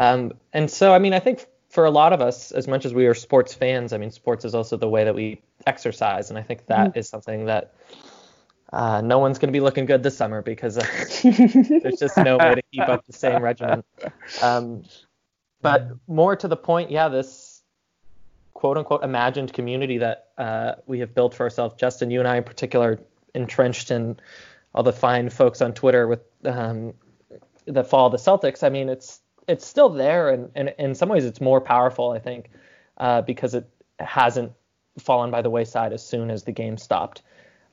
Um, 0.00 0.32
and 0.54 0.70
so, 0.70 0.94
I 0.94 0.98
mean, 0.98 1.12
I 1.12 1.18
think 1.18 1.46
for 1.68 1.84
a 1.84 1.90
lot 1.90 2.14
of 2.14 2.22
us, 2.22 2.52
as 2.52 2.66
much 2.66 2.86
as 2.86 2.94
we 2.94 3.06
are 3.06 3.12
sports 3.12 3.52
fans, 3.52 3.92
I 3.92 3.98
mean, 3.98 4.10
sports 4.10 4.46
is 4.46 4.54
also 4.54 4.78
the 4.78 4.88
way 4.88 5.04
that 5.04 5.14
we 5.14 5.42
exercise. 5.66 6.30
And 6.30 6.38
I 6.38 6.42
think 6.42 6.66
that 6.66 6.94
mm. 6.94 6.96
is 6.96 7.06
something 7.06 7.44
that 7.44 7.74
uh, 8.72 9.02
no 9.02 9.18
one's 9.18 9.38
going 9.38 9.48
to 9.48 9.52
be 9.52 9.60
looking 9.60 9.84
good 9.84 10.02
this 10.02 10.16
summer 10.16 10.40
because 10.40 10.78
uh, 10.78 10.86
there's 11.22 11.98
just 11.98 12.16
no 12.16 12.38
way 12.38 12.54
to 12.54 12.62
keep 12.72 12.88
up 12.88 13.06
the 13.06 13.12
same 13.12 13.42
regimen. 13.42 13.84
Um, 14.42 14.84
but 15.60 15.90
more 16.08 16.34
to 16.34 16.48
the 16.48 16.56
point, 16.56 16.90
yeah, 16.90 17.10
this 17.10 17.60
quote 18.54 18.78
unquote 18.78 19.04
imagined 19.04 19.52
community 19.52 19.98
that 19.98 20.28
uh, 20.38 20.76
we 20.86 21.00
have 21.00 21.14
built 21.14 21.34
for 21.34 21.42
ourselves, 21.42 21.74
Justin, 21.78 22.10
you 22.10 22.20
and 22.20 22.28
I 22.28 22.38
in 22.38 22.44
particular, 22.44 23.00
entrenched 23.34 23.90
in 23.90 24.18
all 24.74 24.82
the 24.82 24.94
fine 24.94 25.28
folks 25.28 25.60
on 25.60 25.74
Twitter 25.74 26.08
with 26.08 26.20
um, 26.46 26.94
that 27.66 27.86
follow 27.86 28.08
the 28.08 28.16
Celtics. 28.16 28.62
I 28.62 28.70
mean, 28.70 28.88
it's 28.88 29.20
it's 29.50 29.66
still 29.66 29.88
there, 29.88 30.30
and, 30.30 30.50
and 30.54 30.74
in 30.78 30.94
some 30.94 31.08
ways, 31.08 31.24
it's 31.24 31.40
more 31.40 31.60
powerful, 31.60 32.12
I 32.12 32.18
think, 32.18 32.50
uh, 32.98 33.22
because 33.22 33.54
it 33.54 33.68
hasn't 33.98 34.52
fallen 34.98 35.30
by 35.30 35.42
the 35.42 35.50
wayside 35.50 35.92
as 35.92 36.06
soon 36.06 36.30
as 36.30 36.44
the 36.44 36.52
game 36.52 36.76
stopped. 36.76 37.22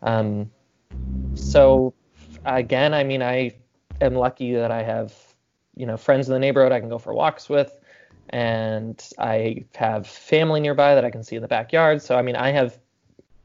Um, 0.02 0.52
so 1.36 1.94
again, 2.46 2.94
I 2.94 3.04
mean, 3.04 3.22
I 3.22 3.56
am 4.02 4.16
lucky 4.16 4.54
that 4.54 4.72
I 4.72 4.84
have, 4.84 5.14
you 5.76 5.86
know, 5.86 5.98
friends 5.98 6.28
in 6.28 6.34
the 6.34 6.40
neighborhood 6.40 6.72
I 6.72 6.80
can 6.80 6.90
go 6.90 6.98
for 6.98 7.14
walks 7.14 7.50
with, 7.50 7.72
and 8.30 9.02
I 9.20 9.66
have 9.76 10.08
family 10.08 10.60
nearby 10.60 10.96
that 10.96 11.06
I 11.06 11.10
can 11.10 11.24
see 11.24 11.36
in 11.36 11.42
the 11.42 11.48
backyard. 11.48 12.02
So 12.02 12.18
I 12.18 12.22
mean, 12.22 12.36
I 12.36 12.52
have 12.52 12.78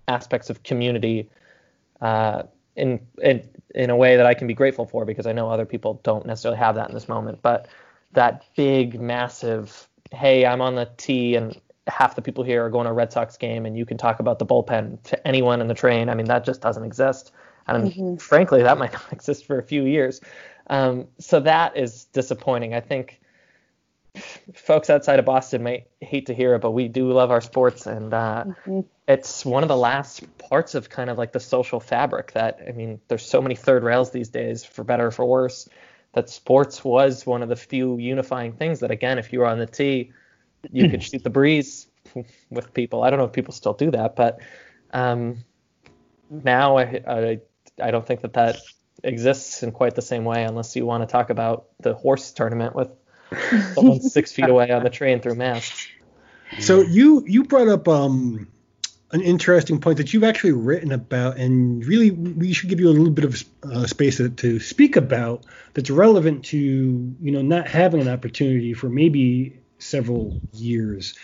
aspects 0.08 0.50
of 0.50 0.62
community 0.62 1.28
uh, 2.00 2.44
in 2.76 3.00
in 3.22 3.48
in 3.74 3.90
a 3.90 3.96
way 3.96 4.16
that 4.16 4.26
I 4.26 4.34
can 4.34 4.46
be 4.46 4.54
grateful 4.54 4.86
for 4.86 5.04
because 5.04 5.26
I 5.26 5.32
know 5.32 5.50
other 5.50 5.66
people 5.66 6.00
don't 6.02 6.26
necessarily 6.26 6.58
have 6.58 6.74
that 6.74 6.88
in 6.88 6.94
this 6.94 7.08
moment. 7.08 7.40
But 7.42 7.68
that 8.12 8.44
big, 8.56 9.00
massive, 9.00 9.88
hey, 10.10 10.46
I'm 10.46 10.60
on 10.60 10.74
the 10.74 10.88
T 10.96 11.34
and 11.36 11.58
half 11.86 12.14
the 12.14 12.22
people 12.22 12.44
here 12.44 12.64
are 12.64 12.70
going 12.70 12.84
to 12.84 12.90
a 12.90 12.94
Red 12.94 13.12
Sox 13.12 13.36
game 13.36 13.66
and 13.66 13.76
you 13.76 13.84
can 13.84 13.98
talk 13.98 14.20
about 14.20 14.38
the 14.38 14.46
bullpen 14.46 15.02
to 15.04 15.26
anyone 15.26 15.60
in 15.60 15.68
the 15.68 15.74
train. 15.74 16.08
I 16.08 16.14
mean, 16.14 16.26
that 16.26 16.44
just 16.44 16.60
doesn't 16.60 16.84
exist. 16.84 17.32
And 17.66 17.92
mm-hmm. 17.92 18.16
frankly, 18.16 18.62
that 18.62 18.78
might 18.78 18.92
not 18.94 19.12
exist 19.12 19.46
for 19.46 19.58
a 19.58 19.62
few 19.62 19.84
years. 19.84 20.20
Um, 20.68 21.08
so 21.18 21.40
that 21.40 21.76
is 21.76 22.04
disappointing. 22.06 22.74
I 22.74 22.80
think 22.80 23.20
folks 24.54 24.90
outside 24.90 25.18
of 25.18 25.24
Boston 25.24 25.62
might 25.62 25.88
hate 26.00 26.26
to 26.26 26.34
hear 26.34 26.54
it, 26.54 26.60
but 26.60 26.72
we 26.72 26.88
do 26.88 27.10
love 27.10 27.30
our 27.30 27.40
sports, 27.40 27.86
and 27.86 28.12
uh, 28.12 28.44
mm-hmm. 28.44 28.80
it's 29.08 29.44
one 29.44 29.62
of 29.62 29.68
the 29.68 29.76
last 29.76 30.22
parts 30.38 30.74
of 30.74 30.90
kind 30.90 31.10
of 31.10 31.18
like 31.18 31.32
the 31.32 31.40
social 31.40 31.80
fabric. 31.80 32.32
That 32.32 32.60
I 32.66 32.72
mean, 32.72 33.00
there's 33.08 33.24
so 33.24 33.40
many 33.40 33.54
third 33.54 33.82
rails 33.82 34.10
these 34.10 34.28
days, 34.28 34.64
for 34.64 34.84
better 34.84 35.06
or 35.06 35.10
for 35.10 35.24
worse. 35.24 35.68
That 36.14 36.28
sports 36.28 36.84
was 36.84 37.24
one 37.24 37.42
of 37.42 37.48
the 37.48 37.56
few 37.56 37.98
unifying 37.98 38.52
things. 38.52 38.80
That 38.80 38.90
again, 38.90 39.18
if 39.18 39.32
you 39.32 39.40
were 39.40 39.46
on 39.46 39.58
the 39.58 39.66
T, 39.66 40.12
you 40.70 40.88
could 40.88 41.02
shoot 41.02 41.24
the 41.24 41.30
breeze 41.30 41.88
with 42.50 42.74
people. 42.74 43.02
I 43.02 43.10
don't 43.10 43.18
know 43.18 43.24
if 43.24 43.32
people 43.32 43.54
still 43.54 43.72
do 43.72 43.90
that, 43.92 44.16
but 44.16 44.40
um, 44.92 45.44
now 46.30 46.76
I, 46.76 47.02
I 47.06 47.40
I 47.80 47.90
don't 47.90 48.06
think 48.06 48.20
that 48.20 48.34
that 48.34 48.58
exists 49.02 49.62
in 49.62 49.72
quite 49.72 49.94
the 49.94 50.02
same 50.02 50.24
way 50.24 50.44
unless 50.44 50.76
you 50.76 50.86
want 50.86 51.02
to 51.02 51.10
talk 51.10 51.30
about 51.30 51.68
the 51.80 51.94
horse 51.94 52.32
tournament 52.32 52.74
with 52.76 52.90
someone 53.74 54.00
six 54.00 54.32
feet 54.32 54.48
away 54.48 54.70
on 54.70 54.84
the 54.84 54.90
train 54.90 55.20
through 55.20 55.36
masks. 55.36 55.88
So 56.60 56.82
you 56.82 57.24
you 57.26 57.44
brought 57.44 57.68
up 57.68 57.88
um, 57.88 58.51
an 59.12 59.20
interesting 59.20 59.80
point 59.80 59.98
that 59.98 60.12
you've 60.12 60.24
actually 60.24 60.52
written 60.52 60.92
about, 60.92 61.36
and 61.36 61.84
really 61.84 62.10
we 62.10 62.52
should 62.52 62.68
give 62.68 62.80
you 62.80 62.88
a 62.88 62.90
little 62.90 63.10
bit 63.10 63.24
of 63.24 63.44
uh, 63.64 63.86
space 63.86 64.16
to, 64.16 64.30
to, 64.30 64.58
speak 64.58 64.96
about 64.96 65.44
that's 65.74 65.90
relevant 65.90 66.44
to 66.46 66.58
you 66.58 67.30
know 67.30 67.42
not 67.42 67.66
having 67.66 68.00
an 68.00 68.08
opportunity 68.08 68.74
for 68.74 68.88
maybe 68.88 69.60
several 69.78 70.40
years. 70.52 71.14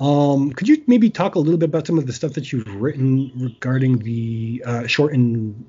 Um, 0.00 0.52
could 0.52 0.68
you 0.68 0.82
maybe 0.86 1.10
talk 1.10 1.34
a 1.34 1.38
little 1.40 1.58
bit 1.58 1.70
about 1.70 1.86
some 1.86 1.98
of 1.98 2.06
the 2.06 2.12
stuff 2.12 2.34
that 2.34 2.52
you've 2.52 2.72
written 2.74 3.32
regarding 3.34 3.98
the 3.98 4.62
uh, 4.64 4.86
short 4.86 5.12
and 5.12 5.64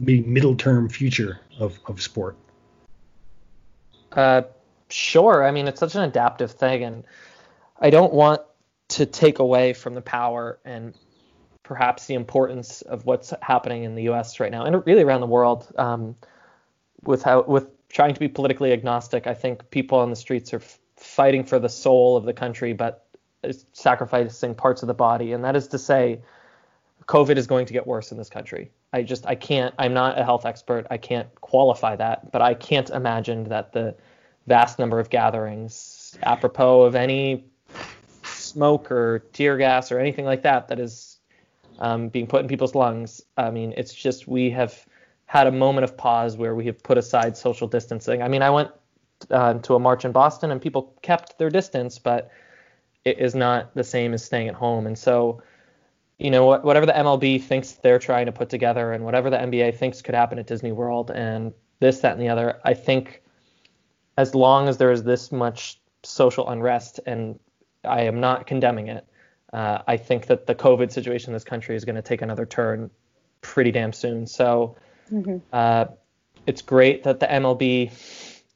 maybe 0.00 0.22
middle 0.22 0.56
term 0.56 0.88
future 0.88 1.40
of, 1.58 1.78
of 1.86 2.00
sport? 2.00 2.36
Uh, 4.12 4.42
Sure. 4.94 5.44
I 5.44 5.50
mean, 5.50 5.66
it's 5.66 5.80
such 5.80 5.94
an 5.94 6.02
adaptive 6.02 6.52
thing, 6.52 6.84
and 6.84 7.04
I 7.80 7.90
don't 7.90 8.12
want 8.12 8.42
to 8.90 9.06
take 9.06 9.38
away 9.38 9.72
from 9.72 9.94
the 9.94 10.00
power 10.00 10.58
and 10.64 10.94
perhaps 11.64 12.06
the 12.06 12.14
importance 12.14 12.82
of 12.82 13.04
what's 13.06 13.32
happening 13.42 13.82
in 13.82 13.96
the 13.96 14.04
U.S. 14.04 14.38
right 14.38 14.52
now, 14.52 14.64
and 14.64 14.86
really 14.86 15.02
around 15.02 15.20
the 15.20 15.26
world. 15.26 15.72
Um, 15.76 16.14
with 17.02 17.22
how 17.22 17.42
with 17.42 17.66
trying 17.88 18.14
to 18.14 18.20
be 18.20 18.28
politically 18.28 18.72
agnostic, 18.72 19.26
I 19.26 19.34
think 19.34 19.68
people 19.70 19.98
on 19.98 20.10
the 20.10 20.16
streets 20.16 20.54
are 20.54 20.58
f- 20.58 20.78
fighting 20.96 21.44
for 21.44 21.58
the 21.58 21.68
soul 21.68 22.16
of 22.16 22.24
the 22.24 22.32
country, 22.32 22.72
but 22.72 23.06
sacrificing 23.72 24.54
parts 24.54 24.82
of 24.82 24.86
the 24.86 24.94
body, 24.94 25.32
and 25.32 25.44
that 25.44 25.56
is 25.56 25.68
to 25.68 25.78
say, 25.78 26.20
COVID 27.06 27.36
is 27.36 27.46
going 27.46 27.66
to 27.66 27.72
get 27.72 27.86
worse 27.86 28.12
in 28.12 28.18
this 28.18 28.30
country. 28.30 28.70
I 28.92 29.02
just 29.02 29.26
I 29.26 29.34
can't. 29.34 29.74
I'm 29.78 29.92
not 29.92 30.18
a 30.18 30.24
health 30.24 30.46
expert. 30.46 30.86
I 30.90 30.98
can't 30.98 31.28
qualify 31.40 31.96
that, 31.96 32.30
but 32.30 32.42
I 32.42 32.54
can't 32.54 32.88
imagine 32.90 33.44
that 33.44 33.72
the 33.72 33.94
vast 34.46 34.78
number 34.78 35.00
of 35.00 35.10
gatherings, 35.10 36.16
apropos 36.22 36.82
of 36.82 36.94
any 36.94 37.44
smoke 38.22 38.90
or 38.90 39.24
tear 39.32 39.56
gas 39.56 39.90
or 39.90 39.98
anything 39.98 40.24
like 40.24 40.42
that 40.42 40.68
that 40.68 40.78
is 40.78 41.13
um, 41.78 42.08
being 42.08 42.26
put 42.26 42.42
in 42.42 42.48
people's 42.48 42.74
lungs. 42.74 43.22
I 43.36 43.50
mean, 43.50 43.74
it's 43.76 43.94
just 43.94 44.26
we 44.28 44.50
have 44.50 44.86
had 45.26 45.46
a 45.46 45.52
moment 45.52 45.84
of 45.84 45.96
pause 45.96 46.36
where 46.36 46.54
we 46.54 46.66
have 46.66 46.82
put 46.82 46.98
aside 46.98 47.36
social 47.36 47.66
distancing. 47.66 48.22
I 48.22 48.28
mean, 48.28 48.42
I 48.42 48.50
went 48.50 48.70
uh, 49.30 49.54
to 49.54 49.74
a 49.74 49.78
march 49.78 50.04
in 50.04 50.12
Boston 50.12 50.50
and 50.50 50.60
people 50.60 50.94
kept 51.02 51.38
their 51.38 51.50
distance, 51.50 51.98
but 51.98 52.30
it 53.04 53.18
is 53.18 53.34
not 53.34 53.74
the 53.74 53.84
same 53.84 54.14
as 54.14 54.24
staying 54.24 54.48
at 54.48 54.54
home. 54.54 54.86
And 54.86 54.98
so, 54.98 55.42
you 56.18 56.30
know, 56.30 56.46
whatever 56.58 56.86
the 56.86 56.92
MLB 56.92 57.42
thinks 57.42 57.72
they're 57.72 57.98
trying 57.98 58.26
to 58.26 58.32
put 58.32 58.48
together 58.48 58.92
and 58.92 59.04
whatever 59.04 59.30
the 59.30 59.36
NBA 59.36 59.76
thinks 59.76 60.02
could 60.02 60.14
happen 60.14 60.38
at 60.38 60.46
Disney 60.46 60.72
World 60.72 61.10
and 61.10 61.52
this, 61.80 62.00
that, 62.00 62.12
and 62.12 62.20
the 62.20 62.28
other, 62.28 62.60
I 62.64 62.74
think 62.74 63.22
as 64.16 64.34
long 64.34 64.68
as 64.68 64.78
there 64.78 64.92
is 64.92 65.02
this 65.02 65.32
much 65.32 65.80
social 66.02 66.48
unrest, 66.48 67.00
and 67.06 67.38
I 67.82 68.02
am 68.02 68.20
not 68.20 68.46
condemning 68.46 68.88
it, 68.88 69.06
uh, 69.54 69.82
I 69.86 69.96
think 69.96 70.26
that 70.26 70.48
the 70.48 70.54
COVID 70.54 70.90
situation 70.90 71.30
in 71.30 71.34
this 71.34 71.44
country 71.44 71.76
is 71.76 71.84
going 71.84 71.94
to 71.94 72.02
take 72.02 72.22
another 72.22 72.44
turn 72.44 72.90
pretty 73.40 73.70
damn 73.70 73.92
soon. 73.92 74.26
So 74.26 74.76
mm-hmm. 75.12 75.36
uh, 75.52 75.86
it's 76.44 76.60
great 76.60 77.04
that 77.04 77.20
the 77.20 77.26
MLB 77.26 77.92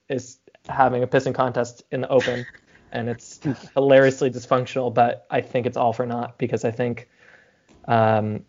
is 0.09 0.39
having 0.69 1.05
a 1.05 1.07
pissing 1.07 1.35
contest 1.35 1.85
in 1.93 2.01
the 2.01 2.09
open, 2.09 2.45
and 2.93 3.09
it's 3.09 3.39
hilariously 3.75 4.33
dysfunctional, 4.33 4.93
but 4.93 5.25
I 5.31 5.41
think 5.41 5.67
it's 5.67 5.77
all 5.77 5.93
for 5.93 6.05
naught 6.05 6.37
because 6.37 6.65
I 6.65 6.73
think 6.73 7.09
um, 7.87 8.45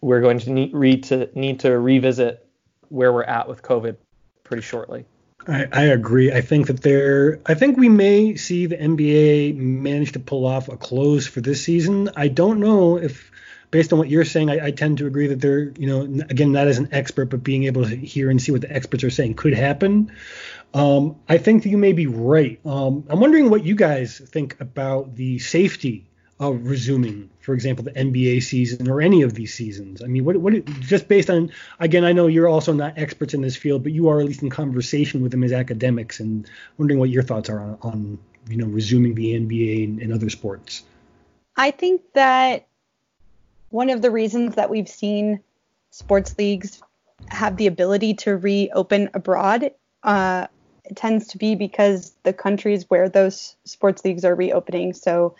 we're 0.00 0.20
going 0.20 0.40
to 0.40 0.50
need, 0.50 1.04
to 1.04 1.30
need 1.38 1.60
to 1.60 1.78
revisit 1.78 2.48
where 2.88 3.12
we're 3.12 3.22
at 3.22 3.48
with 3.48 3.62
COVID 3.62 3.96
pretty 4.42 4.62
shortly. 4.62 5.04
I, 5.48 5.66
I, 5.72 5.82
agree. 5.84 6.32
I 6.32 6.40
think 6.40 6.66
that 6.66 6.82
there. 6.82 7.40
I 7.46 7.54
think 7.54 7.76
we 7.76 7.88
may 7.88 8.36
see 8.36 8.66
the 8.66 8.76
NBA 8.76 9.56
manage 9.56 10.12
to 10.12 10.20
pull 10.20 10.46
off 10.46 10.68
a 10.68 10.76
close 10.76 11.26
for 11.26 11.40
this 11.40 11.62
season. 11.62 12.10
I 12.16 12.28
don't 12.28 12.58
know 12.58 12.96
if, 12.96 13.30
based 13.70 13.92
on 13.92 13.98
what 13.98 14.08
you're 14.08 14.24
saying, 14.24 14.50
I, 14.50 14.66
I 14.66 14.70
tend 14.72 14.98
to 14.98 15.06
agree 15.06 15.28
that 15.28 15.40
they're, 15.40 15.70
you 15.78 15.86
know, 15.86 16.02
again, 16.28 16.52
not 16.52 16.66
as 16.66 16.78
an 16.78 16.88
expert, 16.90 17.26
but 17.26 17.44
being 17.44 17.64
able 17.64 17.84
to 17.84 17.96
hear 17.96 18.30
and 18.30 18.42
see 18.42 18.52
what 18.52 18.62
the 18.62 18.72
experts 18.72 19.04
are 19.04 19.10
saying 19.10 19.34
could 19.34 19.54
happen. 19.54 20.12
Um, 20.74 21.16
I 21.28 21.38
think 21.38 21.62
that 21.62 21.68
you 21.68 21.78
may 21.78 21.92
be 21.92 22.06
right. 22.06 22.60
Um, 22.66 23.04
I'm 23.08 23.20
wondering 23.20 23.48
what 23.48 23.64
you 23.64 23.76
guys 23.76 24.18
think 24.18 24.60
about 24.60 25.14
the 25.14 25.38
safety 25.38 26.06
of 26.38 26.66
resuming, 26.66 27.30
for 27.40 27.54
example, 27.54 27.84
the 27.84 27.92
NBA 27.92 28.42
season 28.42 28.90
or 28.90 29.00
any 29.00 29.22
of 29.22 29.34
these 29.34 29.54
seasons? 29.54 30.02
I 30.02 30.06
mean, 30.06 30.24
what, 30.24 30.36
what 30.36 30.64
just 30.80 31.08
based 31.08 31.30
on 31.30 31.50
again, 31.80 32.04
I 32.04 32.12
know 32.12 32.26
you're 32.26 32.48
also 32.48 32.72
not 32.72 32.98
experts 32.98 33.32
in 33.32 33.40
this 33.40 33.56
field, 33.56 33.82
but 33.82 33.92
you 33.92 34.08
are 34.08 34.20
at 34.20 34.26
least 34.26 34.42
in 34.42 34.50
conversation 34.50 35.22
with 35.22 35.30
them 35.30 35.42
as 35.42 35.52
academics, 35.52 36.20
and 36.20 36.48
wondering 36.76 37.00
what 37.00 37.08
your 37.08 37.22
thoughts 37.22 37.48
are 37.48 37.60
on, 37.60 37.78
on 37.82 38.18
you 38.48 38.56
know 38.56 38.66
resuming 38.66 39.14
the 39.14 39.34
NBA 39.34 39.84
and, 39.84 40.00
and 40.00 40.12
other 40.12 40.28
sports. 40.28 40.84
I 41.56 41.70
think 41.70 42.02
that 42.12 42.66
one 43.70 43.88
of 43.88 44.02
the 44.02 44.10
reasons 44.10 44.56
that 44.56 44.68
we've 44.68 44.88
seen 44.88 45.40
sports 45.90 46.36
leagues 46.38 46.82
have 47.28 47.56
the 47.56 47.66
ability 47.66 48.14
to 48.14 48.36
reopen 48.36 49.08
abroad 49.14 49.70
uh, 50.02 50.46
tends 50.94 51.28
to 51.28 51.38
be 51.38 51.54
because 51.54 52.14
the 52.22 52.32
countries 52.32 52.84
where 52.88 53.08
those 53.08 53.56
sports 53.64 54.04
leagues 54.04 54.24
are 54.24 54.34
reopening. 54.34 54.92
So 54.92 55.34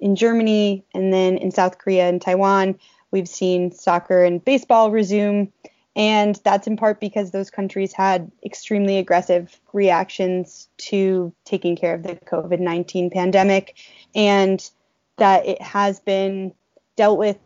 in 0.00 0.16
Germany 0.16 0.84
and 0.94 1.12
then 1.12 1.38
in 1.38 1.50
South 1.50 1.78
Korea 1.78 2.08
and 2.08 2.20
Taiwan, 2.20 2.78
we've 3.10 3.28
seen 3.28 3.72
soccer 3.72 4.24
and 4.24 4.44
baseball 4.44 4.90
resume. 4.90 5.52
And 5.94 6.38
that's 6.44 6.66
in 6.66 6.76
part 6.76 7.00
because 7.00 7.30
those 7.30 7.50
countries 7.50 7.92
had 7.94 8.30
extremely 8.44 8.98
aggressive 8.98 9.58
reactions 9.72 10.68
to 10.78 11.32
taking 11.46 11.74
care 11.74 11.94
of 11.94 12.02
the 12.02 12.16
COVID 12.16 12.60
19 12.60 13.08
pandemic, 13.08 13.76
and 14.14 14.70
that 15.16 15.46
it 15.46 15.62
has 15.62 15.98
been 16.00 16.52
dealt 16.96 17.18
with 17.18 17.38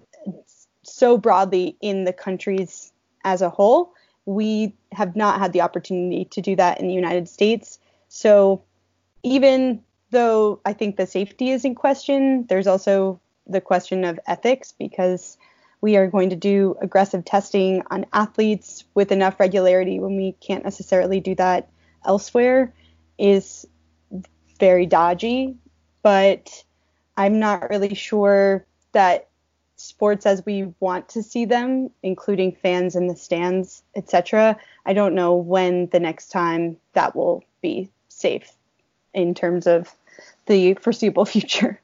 so 0.83 1.17
broadly 1.17 1.77
in 1.81 2.05
the 2.05 2.13
countries 2.13 2.93
as 3.25 3.41
a 3.41 3.51
whole. 3.51 3.95
We 4.27 4.75
have 4.91 5.15
not 5.15 5.39
had 5.39 5.53
the 5.53 5.61
opportunity 5.61 6.25
to 6.27 6.41
do 6.41 6.57
that 6.57 6.81
in 6.81 6.89
the 6.89 6.95
United 6.95 7.29
States. 7.29 7.79
So 8.09 8.63
even 9.23 9.83
though 10.11 10.61
I 10.64 10.73
think 10.73 10.96
the 10.96 11.07
safety 11.07 11.51
is 11.51 11.64
in 11.64 11.75
question, 11.75 12.46
there's 12.49 12.66
also 12.66 13.20
the 13.46 13.61
question 13.61 14.05
of 14.05 14.20
ethics 14.27 14.75
because 14.79 15.37
we 15.81 15.96
are 15.96 16.07
going 16.07 16.31
to 16.31 16.37
do 16.37 16.77
aggressive 16.81 17.25
testing 17.25 17.83
on 17.90 18.07
athletes 18.12 18.85
with 18.94 19.12
enough 19.12 19.40
regularity 19.40 19.99
when 19.99 20.16
we 20.16 20.33
can't 20.40 20.64
necessarily 20.64 21.20
do 21.20 21.35
that 21.37 21.68
elsewhere 22.05 22.73
is 23.18 23.66
very 24.59 24.87
dodgy. 24.87 25.57
But 26.03 26.64
I'm 27.16 27.38
not 27.38 27.70
really 27.70 27.94
sure 27.94 28.64
that 28.92 29.29
sports 29.77 30.27
as 30.27 30.44
we 30.44 30.73
want 30.81 31.09
to 31.11 31.23
see 31.23 31.46
them, 31.46 31.90
including 32.03 32.53
fans 32.53 32.94
in 32.94 33.07
the 33.07 33.16
stands, 33.16 33.83
etc. 33.96 34.57
I 34.85 34.92
don't 34.92 35.14
know 35.14 35.35
when 35.35 35.87
the 35.88 36.01
next 36.01 36.29
time 36.31 36.77
that 36.92 37.16
will 37.16 37.42
be 37.62 37.90
safe 38.09 38.53
in 39.14 39.35
terms 39.35 39.66
of 39.66 39.94
the 40.51 40.75
foreseeable 40.75 41.25
future. 41.25 41.81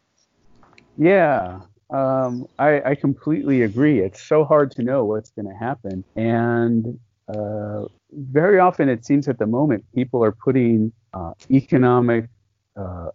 Yeah, 0.99 1.61
um, 1.91 2.49
I, 2.59 2.83
I, 2.91 2.95
completely 2.97 3.63
agree. 3.63 4.01
It's 4.01 4.21
so 4.21 4.45
hard 4.45 4.73
to 4.73 4.83
know 4.83 5.05
what's 5.05 5.31
going 5.31 5.47
to 5.47 5.55
happen. 5.55 6.03
And 6.17 6.99
uh, 7.29 7.85
very 8.11 8.59
often 8.59 8.89
it 8.89 9.05
seems 9.05 9.29
at 9.29 9.39
the 9.39 9.47
moment 9.47 9.85
people 9.95 10.25
are 10.25 10.33
putting 10.33 10.93
uh, 11.15 11.35
economic 11.49 12.29
uh, 12.77 13.11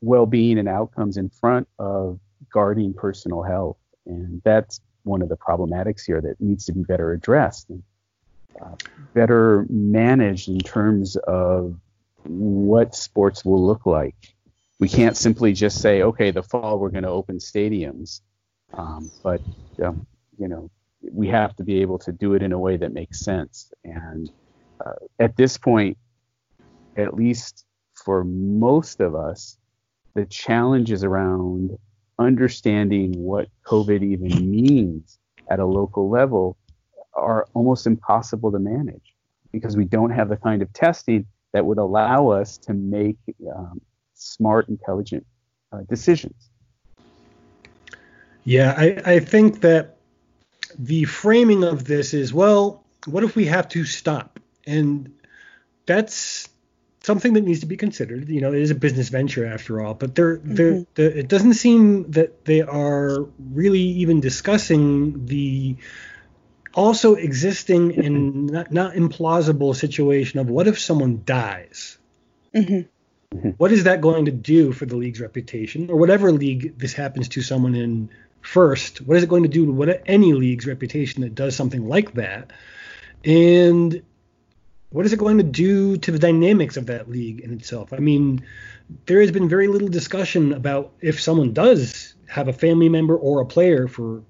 well 0.00 0.26
being 0.26 0.58
and 0.58 0.68
outcomes 0.68 1.16
in 1.16 1.28
front 1.28 1.68
of 1.78 2.18
guarding 2.52 2.92
personal 2.92 3.42
health. 3.42 3.78
And 4.06 4.42
that's 4.44 4.80
one 5.04 5.22
of 5.22 5.28
the 5.28 5.36
problematics 5.36 6.04
here 6.04 6.20
that 6.20 6.40
needs 6.40 6.64
to 6.64 6.72
be 6.72 6.82
better 6.82 7.12
addressed 7.12 7.70
and 7.70 7.82
uh, 8.60 8.74
better 9.14 9.66
managed 9.68 10.48
in 10.48 10.58
terms 10.58 11.16
of 11.16 11.76
what 12.24 12.96
sports 12.96 13.44
will 13.44 13.64
look 13.64 13.86
like 13.86 14.35
we 14.78 14.88
can't 14.88 15.16
simply 15.16 15.52
just 15.52 15.80
say, 15.80 16.02
okay, 16.02 16.30
the 16.30 16.42
fall 16.42 16.78
we're 16.78 16.90
going 16.90 17.04
to 17.04 17.10
open 17.10 17.38
stadiums, 17.38 18.20
um, 18.74 19.10
but 19.22 19.40
um, 19.82 20.06
you 20.38 20.48
know 20.48 20.70
we 21.12 21.28
have 21.28 21.54
to 21.56 21.64
be 21.64 21.80
able 21.80 21.98
to 21.98 22.12
do 22.12 22.34
it 22.34 22.42
in 22.42 22.52
a 22.52 22.58
way 22.58 22.76
that 22.76 22.92
makes 22.92 23.20
sense. 23.20 23.72
And 23.84 24.30
uh, 24.84 24.92
at 25.18 25.36
this 25.36 25.56
point, 25.56 25.96
at 26.96 27.14
least 27.14 27.64
for 27.94 28.24
most 28.24 29.00
of 29.00 29.14
us, 29.14 29.56
the 30.14 30.26
challenges 30.26 31.04
around 31.04 31.78
understanding 32.18 33.12
what 33.12 33.48
COVID 33.66 34.02
even 34.02 34.50
means 34.50 35.18
at 35.50 35.60
a 35.60 35.66
local 35.66 36.08
level 36.08 36.56
are 37.14 37.46
almost 37.54 37.86
impossible 37.86 38.50
to 38.52 38.58
manage 38.58 39.14
because 39.52 39.76
we 39.76 39.84
don't 39.84 40.10
have 40.10 40.28
the 40.28 40.36
kind 40.36 40.62
of 40.62 40.72
testing 40.72 41.26
that 41.52 41.64
would 41.64 41.78
allow 41.78 42.28
us 42.28 42.58
to 42.58 42.74
make 42.74 43.16
um, 43.54 43.80
smart, 44.26 44.68
intelligent 44.68 45.26
uh, 45.72 45.80
decisions. 45.88 46.50
Yeah, 48.44 48.74
I, 48.76 49.02
I 49.04 49.20
think 49.20 49.60
that 49.62 49.96
the 50.78 51.04
framing 51.04 51.64
of 51.64 51.84
this 51.84 52.14
is 52.14 52.32
well, 52.32 52.84
what 53.06 53.24
if 53.24 53.34
we 53.34 53.46
have 53.46 53.68
to 53.70 53.84
stop? 53.84 54.38
And 54.66 55.14
that's 55.86 56.48
something 57.02 57.34
that 57.34 57.44
needs 57.44 57.60
to 57.60 57.66
be 57.66 57.76
considered. 57.76 58.28
You 58.28 58.40
know, 58.40 58.52
it 58.52 58.60
is 58.60 58.70
a 58.70 58.74
business 58.74 59.08
venture 59.08 59.46
after 59.46 59.80
all, 59.80 59.94
but 59.94 60.14
they're, 60.14 60.38
mm-hmm. 60.38 60.54
they're, 60.54 60.86
they're, 60.94 61.10
it 61.10 61.28
doesn't 61.28 61.54
seem 61.54 62.10
that 62.12 62.44
they 62.44 62.62
are 62.62 63.28
really 63.38 63.80
even 63.80 64.20
discussing 64.20 65.26
the 65.26 65.76
also 66.74 67.14
existing 67.14 68.04
and 68.04 68.46
not, 68.48 68.70
not 68.70 68.94
implausible 68.94 69.74
situation 69.74 70.38
of 70.38 70.50
what 70.50 70.66
if 70.68 70.78
someone 70.78 71.22
dies? 71.24 71.96
Mm-hmm. 72.54 72.82
What 73.58 73.72
is 73.72 73.84
that 73.84 74.00
going 74.00 74.24
to 74.26 74.30
do 74.30 74.72
for 74.72 74.86
the 74.86 74.96
league's 74.96 75.20
reputation, 75.20 75.90
or 75.90 75.96
whatever 75.96 76.32
league 76.32 76.78
this 76.78 76.92
happens 76.92 77.28
to 77.30 77.42
someone 77.42 77.74
in 77.74 78.10
first? 78.40 79.00
What 79.00 79.16
is 79.16 79.22
it 79.22 79.28
going 79.28 79.42
to 79.42 79.48
do 79.48 79.66
to 79.66 79.72
what 79.72 80.02
any 80.06 80.32
league's 80.32 80.66
reputation 80.66 81.22
that 81.22 81.34
does 81.34 81.56
something 81.56 81.86
like 81.88 82.14
that? 82.14 82.52
And 83.24 84.02
what 84.90 85.04
is 85.04 85.12
it 85.12 85.18
going 85.18 85.38
to 85.38 85.44
do 85.44 85.96
to 85.96 86.12
the 86.12 86.18
dynamics 86.18 86.76
of 86.76 86.86
that 86.86 87.10
league 87.10 87.40
in 87.40 87.52
itself? 87.52 87.92
I 87.92 87.98
mean, 87.98 88.44
there 89.06 89.20
has 89.20 89.32
been 89.32 89.48
very 89.48 89.68
little 89.68 89.88
discussion 89.88 90.52
about 90.52 90.92
if 91.00 91.20
someone 91.20 91.52
does 91.52 92.14
have 92.28 92.48
a 92.48 92.52
family 92.52 92.88
member 92.88 93.16
or 93.16 93.40
a 93.40 93.46
player 93.46 93.88
for 93.88 94.22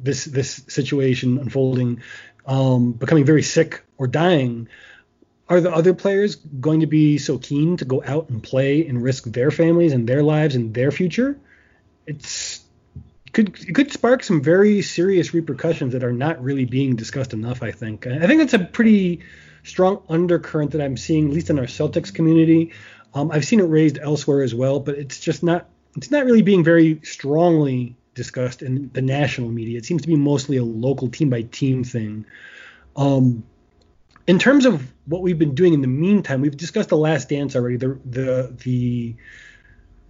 this 0.00 0.24
this 0.24 0.62
situation 0.68 1.38
unfolding, 1.38 2.02
um, 2.46 2.92
becoming 2.92 3.24
very 3.24 3.42
sick 3.42 3.84
or 3.98 4.08
dying 4.08 4.68
are 5.52 5.60
the 5.60 5.70
other 5.70 5.92
players 5.92 6.36
going 6.36 6.80
to 6.80 6.86
be 6.86 7.18
so 7.18 7.36
keen 7.36 7.76
to 7.76 7.84
go 7.84 8.02
out 8.06 8.30
and 8.30 8.42
play 8.42 8.86
and 8.86 9.02
risk 9.02 9.24
their 9.24 9.50
families 9.50 9.92
and 9.92 10.08
their 10.08 10.22
lives 10.22 10.54
and 10.54 10.72
their 10.72 10.90
future? 10.90 11.38
It's 12.06 12.60
could 13.32 13.60
it 13.60 13.74
could 13.74 13.92
spark 13.92 14.24
some 14.24 14.42
very 14.42 14.80
serious 14.80 15.34
repercussions 15.34 15.92
that 15.92 16.04
are 16.04 16.12
not 16.12 16.42
really 16.42 16.64
being 16.64 16.96
discussed 16.96 17.34
enough. 17.34 17.62
I 17.62 17.70
think. 17.70 18.06
I 18.06 18.26
think 18.26 18.40
that's 18.40 18.54
a 18.54 18.58
pretty 18.58 19.20
strong 19.62 20.02
undercurrent 20.08 20.70
that 20.70 20.80
I'm 20.80 20.96
seeing, 20.96 21.28
at 21.28 21.34
least 21.34 21.50
in 21.50 21.58
our 21.58 21.66
Celtics 21.66 22.12
community. 22.14 22.72
Um, 23.14 23.30
I've 23.30 23.44
seen 23.44 23.60
it 23.60 23.64
raised 23.64 23.98
elsewhere 23.98 24.42
as 24.42 24.54
well, 24.54 24.80
but 24.80 24.96
it's 24.96 25.20
just 25.20 25.42
not 25.42 25.68
it's 25.96 26.10
not 26.10 26.24
really 26.24 26.42
being 26.42 26.64
very 26.64 27.00
strongly 27.04 27.94
discussed 28.14 28.62
in 28.62 28.90
the 28.94 29.02
national 29.02 29.50
media. 29.50 29.76
It 29.76 29.84
seems 29.84 30.00
to 30.02 30.08
be 30.08 30.16
mostly 30.16 30.56
a 30.56 30.64
local 30.64 31.08
team 31.08 31.28
by 31.28 31.42
team 31.42 31.84
thing. 31.84 32.24
Um, 32.96 33.44
in 34.26 34.38
terms 34.38 34.66
of 34.66 34.92
what 35.06 35.22
we've 35.22 35.38
been 35.38 35.54
doing 35.54 35.74
in 35.74 35.80
the 35.80 35.88
meantime, 35.88 36.40
we've 36.40 36.56
discussed 36.56 36.90
the 36.90 36.96
Last 36.96 37.28
Dance 37.28 37.56
already, 37.56 37.76
the 37.76 37.98
the 38.04 38.54
the 38.62 39.16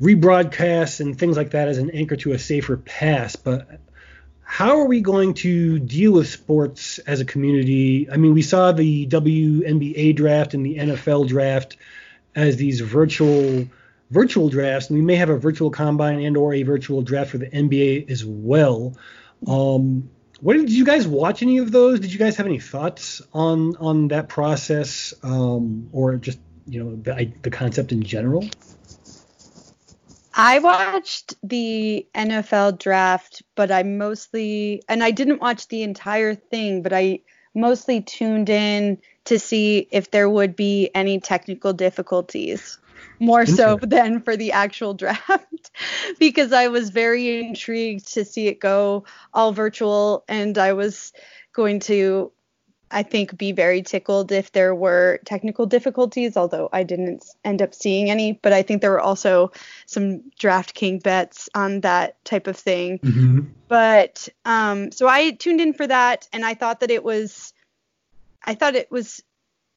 rebroadcasts 0.01 1.01
and 1.01 1.19
things 1.19 1.37
like 1.37 1.51
that 1.51 1.69
as 1.69 1.79
an 1.79 1.91
anchor 1.91 2.17
to 2.17 2.33
a 2.33 2.39
safer 2.39 2.77
past. 2.77 3.45
But 3.45 3.81
how 4.43 4.81
are 4.81 4.87
we 4.87 5.01
going 5.01 5.35
to 5.35 5.79
deal 5.79 6.13
with 6.13 6.29
sports 6.29 6.99
as 7.01 7.21
a 7.21 7.25
community? 7.25 8.11
I 8.11 8.17
mean, 8.17 8.35
we 8.35 8.43
saw 8.43 8.73
the 8.73 9.07
WNBA 9.07 10.17
draft 10.17 10.55
and 10.55 10.67
the 10.67 10.77
NFL 10.77 11.29
draft 11.29 11.77
as 12.35 12.57
these 12.57 12.81
virtual 12.81 13.67
virtual 14.11 14.51
drafts, 14.51 14.91
and 14.91 14.99
we 14.99 15.05
may 15.05 15.17
have 15.17 15.31
a 15.31 15.39
virtual 15.39 15.71
combine 15.71 16.21
and 16.21 16.37
or 16.37 16.53
a 16.53 16.65
virtual 16.65 17.01
draft 17.01 17.31
for 17.31 17.39
the 17.39 17.47
NBA 17.47 18.11
as 18.11 18.25
well. 18.27 18.95
Um, 19.47 20.11
what 20.43 20.55
did 20.55 20.71
you 20.71 20.85
guys 20.85 21.07
watch 21.07 21.41
any 21.43 21.59
of 21.59 21.71
those? 21.71 22.01
Did 22.01 22.13
you 22.13 22.19
guys 22.19 22.37
have 22.37 22.47
any 22.47 22.59
thoughts 22.59 23.23
on 23.33 23.77
on 23.77 24.09
that 24.09 24.29
process, 24.29 25.15
um, 25.23 25.89
or 25.93 26.17
just 26.17 26.41
you 26.67 26.83
know 26.83 26.97
the 26.97 27.33
the 27.43 27.51
concept 27.51 27.93
in 27.93 28.03
general? 28.03 28.45
I 30.35 30.59
watched 30.59 31.35
the 31.45 32.09
NFL 32.13 32.81
draft, 32.81 33.43
but 33.55 33.71
I 33.71 33.85
mostly 33.85 34.83
and 34.89 35.05
I 35.05 35.13
didn't 35.13 35.41
watch 35.41 35.69
the 35.69 35.85
entire 35.85 36.35
thing, 36.35 36.83
but 36.83 36.93
I 36.93 37.21
mostly 37.55 38.01
tuned 38.01 38.51
in 38.51 38.99
to 39.27 39.39
see 39.39 39.87
if 39.93 40.11
there 40.11 40.29
would 40.29 40.57
be 40.57 40.91
any 40.93 41.21
technical 41.21 41.73
difficulties 41.73 42.79
more 43.23 43.47
so 43.47 43.79
than 43.81 44.21
for 44.21 44.37
the 44.37 44.53
actual 44.53 44.95
draft 45.03 45.71
because 46.19 46.53
I 46.53 46.69
was 46.69 46.91
very 46.91 47.39
intrigued 47.45 48.13
to 48.15 48.25
see 48.25 48.49
it 48.49 48.61
go 48.61 49.05
all 49.33 49.53
virtual 49.53 50.25
and 50.29 50.59
I 50.59 50.73
was 50.73 51.13
going 51.53 51.81
to 51.81 52.33
I 52.93 53.03
think 53.03 53.39
be 53.39 53.53
very 53.53 53.83
tickled 53.83 54.31
if 54.33 54.53
there 54.53 54.75
were 54.75 55.19
technical 55.25 55.65
difficulties, 55.65 56.37
although 56.37 56.69
I 56.73 56.83
didn't 56.83 57.25
end 57.43 57.63
up 57.63 57.75
seeing 57.75 58.11
any. 58.11 58.33
But 58.35 58.53
I 58.53 58.61
think 58.61 58.83
there 58.83 58.91
were 58.91 59.01
also 59.01 59.51
some 59.87 60.31
DraftKings 60.39 61.03
bets 61.03 61.49
on 61.55 61.81
that 61.81 62.23
type 62.27 62.47
of 62.47 62.57
thing. 62.57 62.99
Mm-hmm. 62.99 63.41
But 63.67 64.29
um, 64.45 64.93
so 64.93 65.09
I 65.09 65.31
tuned 65.31 65.63
in 65.63 65.73
for 65.73 65.87
that, 65.87 66.29
and 66.35 66.45
I 66.45 66.53
thought 66.53 66.81
that 66.81 66.91
it 66.91 67.03
was, 67.03 67.55
I 68.45 68.55
thought 68.55 68.75
it 68.75 68.91
was 68.91 69.23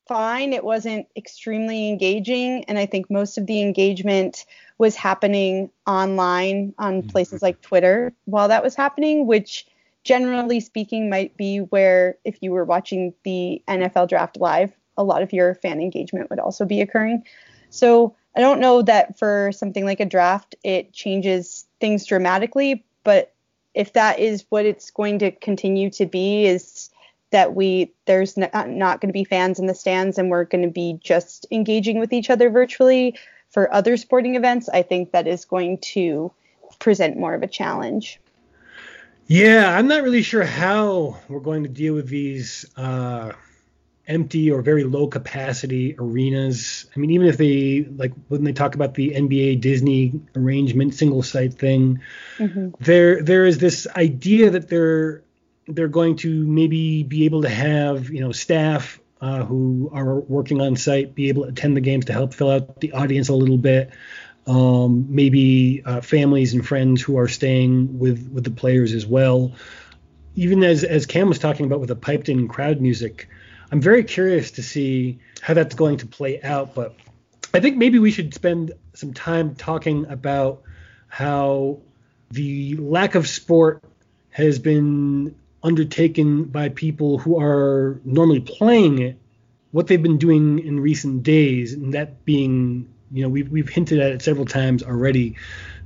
fine. 0.08 0.53
It 0.53 0.64
wasn't 0.64 1.08
extremely 1.16 1.89
engaging. 1.89 2.64
And 2.66 2.78
I 2.78 2.86
think 2.86 3.10
most 3.10 3.38
of 3.38 3.47
the 3.47 3.62
engagement 3.62 4.45
was 4.78 4.95
happening 4.95 5.70
online 5.88 6.74
on 6.78 6.99
mm-hmm. 6.99 7.10
places 7.10 7.41
like 7.41 7.62
Twitter 7.62 8.14
while 8.26 8.47
that 8.47 8.64
was 8.64 8.76
happening, 8.76 9.26
which 9.26 9.66
generally 10.06 10.60
speaking, 10.60 11.10
might 11.10 11.36
be 11.36 11.58
where 11.58 12.18
if 12.24 12.38
you 12.41 12.51
were 12.51 12.64
watching 12.64 13.14
the 13.24 13.62
NFL 13.68 14.08
draft 14.08 14.38
live, 14.38 14.72
a 14.97 15.03
lot 15.03 15.22
of 15.22 15.34
your 15.34 15.56
fan 15.56 15.82
engagement 15.82 16.30
would 16.30 16.39
also 16.39 16.64
be 16.64 16.80
occurring. 16.80 17.24
So 17.72 18.16
I 18.36 18.39
don't 18.39 18.60
know 18.60 18.82
that 18.84 19.18
for 19.18 19.51
something 19.51 19.84
like 19.84 19.99
a 19.99 20.06
draft, 20.06 20.56
it 20.64 20.93
changes 20.93 21.66
things 21.82 22.06
dramatically, 22.06 22.86
but 23.03 23.34
if 23.74 23.93
that 23.93 24.20
is 24.20 24.45
what 24.49 24.66
it's 24.66 24.91
going 24.91 25.20
to 25.20 25.32
continue 25.32 25.89
to 25.91 26.06
be, 26.06 26.45
is 26.45 26.89
that 27.32 27.55
we 27.55 27.93
there's 28.05 28.38
not, 28.38 28.69
not 28.69 29.01
going 29.01 29.09
to 29.09 29.13
be 29.13 29.23
fans 29.23 29.59
in 29.59 29.65
the 29.65 29.76
stands 29.76 30.17
and 30.17 30.30
we're 30.30 30.45
going 30.45 30.63
to 30.63 30.71
be 30.71 30.97
just 31.01 31.45
engaging 31.51 31.99
with 31.99 32.13
each 32.13 32.30
other 32.30 32.49
virtually 32.49 33.17
for 33.49 33.73
other 33.73 33.97
sporting 33.97 34.36
events, 34.36 34.67
I 34.67 34.82
think 34.82 35.11
that 35.11 35.28
is 35.28 35.45
going 35.45 35.78
to 35.93 36.32
present 36.80 37.17
more 37.17 37.34
of 37.34 37.41
a 37.41 37.47
challenge. 37.47 38.19
Yeah, 39.28 39.76
I'm 39.76 39.88
not 39.88 40.03
really 40.03 40.21
sure 40.21 40.43
how 40.43 41.17
we're 41.28 41.39
going 41.39 41.63
to 41.63 41.69
deal 41.69 41.95
with 41.95 42.09
these 42.09 42.65
uh, 42.78 43.32
empty 44.07 44.51
or 44.51 44.61
very 44.61 44.84
low 44.84 45.07
capacity 45.07 45.95
arenas. 45.97 46.86
I 46.95 46.99
mean, 46.99 47.09
even 47.11 47.28
if 47.28 47.38
they 47.38 47.86
like 47.95 48.13
when 48.28 48.43
they 48.43 48.53
talk 48.53 48.76
about 48.76 48.93
the 48.93 49.11
NBA 49.11 49.61
Disney 49.61 50.19
arrangement 50.36 50.93
single 50.93 51.23
site 51.23 51.55
thing, 51.55 52.01
mm-hmm. 52.38 52.69
there 52.80 53.23
there 53.23 53.45
is 53.45 53.57
this 53.57 53.88
idea 53.95 54.51
that 54.51 54.69
they're 54.69 55.23
they're 55.68 55.88
going 55.88 56.16
to 56.18 56.45
maybe 56.45 57.03
be 57.03 57.26
able 57.26 57.41
to 57.41 57.49
have 57.49 58.09
you 58.09 58.22
know 58.22 58.32
staff 58.32 58.99
uh, 59.22 59.43
who 59.43 59.89
are 59.93 60.20
working 60.20 60.61
on 60.61 60.76
site 60.76 61.16
be 61.16 61.30
able 61.30 61.43
to 61.43 61.49
attend 61.49 61.76
the 61.76 61.82
games 61.82 62.05
to 62.05 62.13
help 62.13 62.34
fill 62.34 62.51
out 62.51 62.80
the 62.80 62.91
audience 62.91 63.30
a 63.30 63.34
little 63.36 63.57
bit. 63.57 63.91
Um, 64.47 65.07
maybe 65.09 65.82
uh, 65.84 66.01
families 66.01 66.53
and 66.53 66.66
friends 66.66 67.01
who 67.01 67.18
are 67.18 67.28
staying 67.28 67.97
with 67.97 68.30
with 68.32 68.43
the 68.43 68.51
players 68.51 68.93
as 68.93 69.05
well. 69.05 69.53
Even 70.36 70.63
as 70.63 70.84
as 70.84 71.05
Cam 71.05 71.30
was 71.30 71.39
talking 71.39 71.66
about 71.66 71.80
with 71.80 71.89
the 71.89 71.95
piped 71.95 72.30
in 72.30 72.47
crowd 72.47 72.80
music, 72.80 73.28
I'm 73.72 73.82
very 73.82 74.03
curious 74.03 74.51
to 74.51 74.63
see 74.63 75.20
how 75.41 75.55
that's 75.55 75.74
going 75.74 75.97
to 75.97 76.05
play 76.05 76.41
out. 76.43 76.76
But 76.76 76.95
I 77.53 77.59
think 77.59 77.78
maybe 77.78 77.97
we 77.97 78.11
should 78.11 78.34
spend 78.34 78.74
some 78.93 79.13
time 79.13 79.55
talking 79.55 80.05
about 80.07 80.61
how 81.07 81.80
the 82.30 82.76
lack 82.76 83.16
of 83.16 83.28
sport 83.28 83.84
has 84.30 84.59
been 84.59 85.36
undertaken 85.66 86.45
by 86.45 86.70
people 86.70 87.18
who 87.18 87.39
are 87.39 87.99
normally 88.05 88.39
playing 88.39 88.99
it, 88.99 89.18
what 89.72 89.88
they've 89.88 90.01
been 90.01 90.20
doing 90.20 90.59
in 90.59 90.80
recent 90.80 91.24
days, 91.24 91.74
and 91.74 91.93
that 91.93 92.24
being, 92.24 92.88
you 93.11 93.24
know, 93.24 93.30
we've, 93.30 93.49
we've 93.49 93.68
hinted 93.68 93.99
at 93.99 94.11
it 94.11 94.22
several 94.22 94.45
times 94.45 94.84
already. 94.84 95.36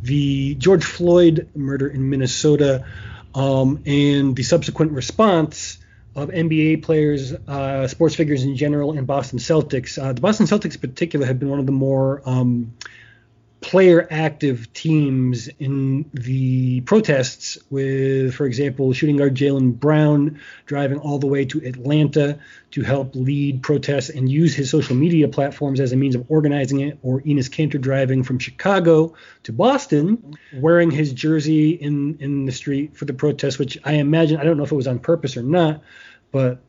The 0.01 0.55
George 0.55 0.83
Floyd 0.83 1.49
murder 1.55 1.87
in 1.87 2.09
Minnesota 2.09 2.85
um, 3.33 3.81
and 3.85 4.35
the 4.35 4.43
subsequent 4.43 4.91
response 4.91 5.77
of 6.15 6.29
NBA 6.29 6.83
players, 6.83 7.33
uh, 7.47 7.87
sports 7.87 8.15
figures 8.15 8.43
in 8.43 8.55
general, 8.55 8.97
and 8.97 9.07
Boston 9.07 9.39
Celtics. 9.39 10.01
Uh, 10.01 10.13
the 10.13 10.21
Boston 10.21 10.45
Celtics, 10.45 10.75
in 10.75 10.81
particular, 10.81 11.25
have 11.25 11.39
been 11.39 11.49
one 11.49 11.59
of 11.59 11.65
the 11.65 11.71
more 11.71 12.21
um, 12.25 12.73
player 13.69 14.07
active 14.09 14.73
teams 14.73 15.47
in 15.59 16.03
the 16.11 16.81
protests 16.81 17.55
with, 17.69 18.33
for 18.33 18.47
example, 18.47 18.91
shooting 18.93 19.15
guard 19.15 19.35
Jaylen 19.35 19.79
Brown 19.79 20.39
driving 20.65 20.97
all 20.97 21.19
the 21.19 21.27
way 21.27 21.45
to 21.45 21.63
Atlanta 21.63 22.39
to 22.71 22.81
help 22.81 23.13
lead 23.13 23.61
protests 23.61 24.09
and 24.09 24.27
use 24.27 24.55
his 24.55 24.71
social 24.71 24.95
media 24.95 25.27
platforms 25.27 25.79
as 25.79 25.91
a 25.91 25.95
means 25.95 26.15
of 26.15 26.25
organizing 26.29 26.79
it, 26.79 26.97
or 27.03 27.21
Enes 27.21 27.47
Kanter 27.47 27.79
driving 27.79 28.23
from 28.23 28.39
Chicago 28.39 29.13
to 29.43 29.53
Boston 29.53 30.35
wearing 30.55 30.89
his 30.89 31.13
jersey 31.13 31.69
in, 31.69 32.17
in 32.19 32.45
the 32.45 32.51
street 32.51 32.97
for 32.97 33.05
the 33.05 33.13
protest, 33.13 33.59
which 33.59 33.77
I 33.83 33.93
imagine, 33.93 34.39
I 34.39 34.45
don't 34.45 34.57
know 34.57 34.63
if 34.63 34.71
it 34.71 34.75
was 34.75 34.87
on 34.87 34.97
purpose 34.97 35.37
or 35.37 35.43
not, 35.43 35.83
but 36.31 36.59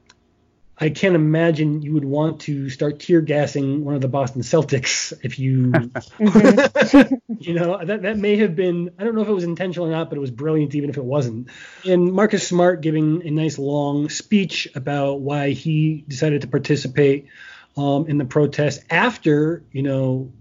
I 0.83 0.89
can't 0.89 1.15
imagine 1.15 1.83
you 1.83 1.93
would 1.93 2.07
want 2.07 2.41
to 2.43 2.71
start 2.71 3.01
tear 3.01 3.21
gassing 3.21 3.85
one 3.85 3.95
of 3.95 4.01
the 4.01 4.09
Boston 4.09 4.41
Celtics 4.41 5.13
if 5.23 5.39
you, 5.39 5.73
you 7.39 7.53
know, 7.53 7.85
that, 7.85 8.01
that 8.03 8.17
may 8.17 8.37
have 8.37 8.57
been, 8.57 8.91
I 8.99 9.05
don't 9.05 9.15
know 9.15 9.21
if 9.21 9.29
it 9.29 9.33
was 9.33 9.45
intentional 9.45 9.89
or 9.89 9.91
not, 9.91 10.09
but 10.09 10.17
it 10.17 10.23
was 10.23 10.31
brilliant 10.31 10.75
even 10.75 10.89
if 10.89 10.97
it 10.97 11.05
wasn't. 11.05 11.49
And 11.85 12.15
Marcus 12.15 12.49
Smart 12.49 12.81
giving 12.81 13.27
a 13.27 13.31
nice 13.31 13.59
long 13.59 14.09
speech 14.09 14.69
about 14.75 15.21
why 15.21 15.51
he 15.51 16.03
decided 16.09 16.41
to 16.43 16.49
participate 16.49 17.27
um, 17.77 18.07
in 18.09 18.17
the 18.17 18.25
protest 18.25 18.83
after, 18.89 19.63
you 19.73 19.83
know, 19.83 20.33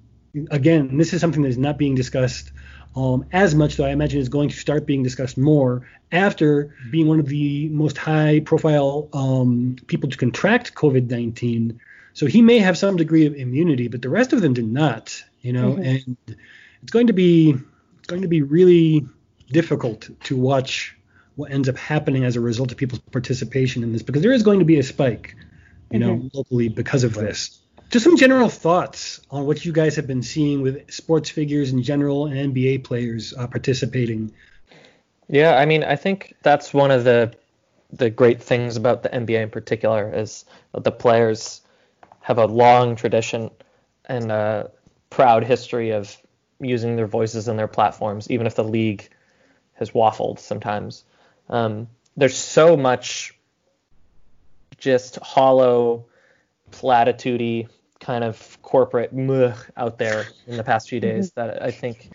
again, 0.52 0.98
this 0.98 1.14
is 1.14 1.20
something 1.20 1.42
that 1.42 1.50
is 1.50 1.58
not 1.58 1.78
being 1.78 1.96
discussed 1.96 2.54
um, 3.00 3.26
as 3.32 3.56
much, 3.56 3.78
though 3.78 3.86
I 3.86 3.91
imagine 3.91 4.20
is 4.20 4.28
going 4.28 4.50
to 4.50 4.58
start 4.58 4.86
being 4.86 5.04
discussed 5.04 5.38
more 5.38 5.88
after 6.12 6.76
being 6.91 7.08
one 7.08 7.22
of 7.22 7.28
the 7.28 7.70
most 7.70 7.97
high 7.97 8.41
profile 8.41 9.08
um, 9.14 9.78
people 9.88 10.10
to 10.10 10.18
contract 10.18 10.76
COVID 10.76 11.10
19. 11.10 11.80
So 12.14 12.26
he 12.26 12.41
may 12.41 12.60
have 12.60 12.78
some 12.78 12.97
degree 12.97 13.26
of 13.26 13.36
immunity, 13.36 13.88
but 13.88 14.02
the 14.02 14.10
rest 14.10 14.34
of 14.34 14.41
them 14.41 14.54
did 14.54 14.68
not, 14.68 15.24
you 15.39 15.54
know, 15.54 15.74
mm-hmm. 15.74 15.84
and 15.84 16.38
it's 16.84 16.91
going 16.91 17.08
to 17.08 17.14
be 17.14 17.52
it's 18.00 18.08
going 18.08 18.24
to 18.24 18.28
be 18.28 18.41
really 18.41 19.08
difficult 19.50 20.10
to 20.26 20.36
watch 20.36 20.97
what 21.38 21.52
ends 21.52 21.70
up 21.70 21.78
happening 21.78 22.26
as 22.26 22.36
a 22.36 22.41
result 22.41 22.70
of 22.74 22.78
people's 22.78 23.00
participation 23.12 23.82
in 23.82 23.93
this 23.93 24.04
because 24.04 24.22
there 24.22 24.34
is 24.34 24.43
going 24.43 24.60
to 24.60 24.66
be 24.66 24.78
a 24.78 24.84
spike, 24.84 25.38
you 25.89 26.00
mm-hmm. 26.00 26.10
know, 26.10 26.30
locally 26.34 26.68
because 26.68 27.06
of 27.06 27.14
this. 27.14 27.62
Just 27.90 28.04
some 28.04 28.18
general 28.18 28.50
thoughts 28.50 29.20
on 29.32 29.46
what 29.48 29.66
you 29.66 29.72
guys 29.72 29.96
have 29.96 30.06
been 30.06 30.22
seeing 30.22 30.62
with 30.62 30.92
sports 30.92 31.30
figures 31.30 31.72
in 31.72 31.82
general 31.82 32.28
and 32.28 32.54
NBA 32.54 32.84
players 32.84 33.34
uh, 33.36 33.48
participating. 33.48 34.32
Yeah, 35.28 35.56
I 35.58 35.66
mean, 35.66 35.84
I 35.84 35.96
think 35.96 36.36
that's 36.44 36.74
one 36.74 36.92
of 36.92 37.04
the 37.04 37.34
the 37.92 38.12
great 38.12 38.42
things 38.42 38.78
about 38.78 39.02
the 39.02 39.10
NBA 39.10 39.42
in 39.42 39.50
particular 39.50 40.14
is 40.14 40.46
the 40.74 40.92
players 40.92 41.62
have 42.22 42.38
a 42.38 42.46
long 42.46 42.96
tradition 42.96 43.50
and 44.06 44.32
a 44.32 44.70
proud 45.10 45.44
history 45.44 45.90
of 45.90 46.16
using 46.60 46.96
their 46.96 47.08
voices 47.08 47.48
and 47.48 47.58
their 47.58 47.68
platforms, 47.68 48.30
even 48.30 48.46
if 48.46 48.54
the 48.54 48.64
league 48.64 49.10
has 49.74 49.92
waffled 49.92 50.38
sometimes. 50.38 51.04
Um, 51.50 51.88
there's 52.16 52.38
so 52.38 52.78
much 52.78 53.34
just 54.78 55.16
hollow, 55.18 56.06
platitude 56.72 57.68
kind 58.00 58.24
of 58.24 58.58
corporate 58.62 59.12
out 59.78 59.97
there 59.97 60.26
in 60.47 60.58
the 60.58 60.64
past 60.64 60.89
few 60.89 61.00
days 61.00 61.32
mm-hmm. 61.32 61.47
that 61.47 61.62
I 61.62 61.72
think 61.72 62.10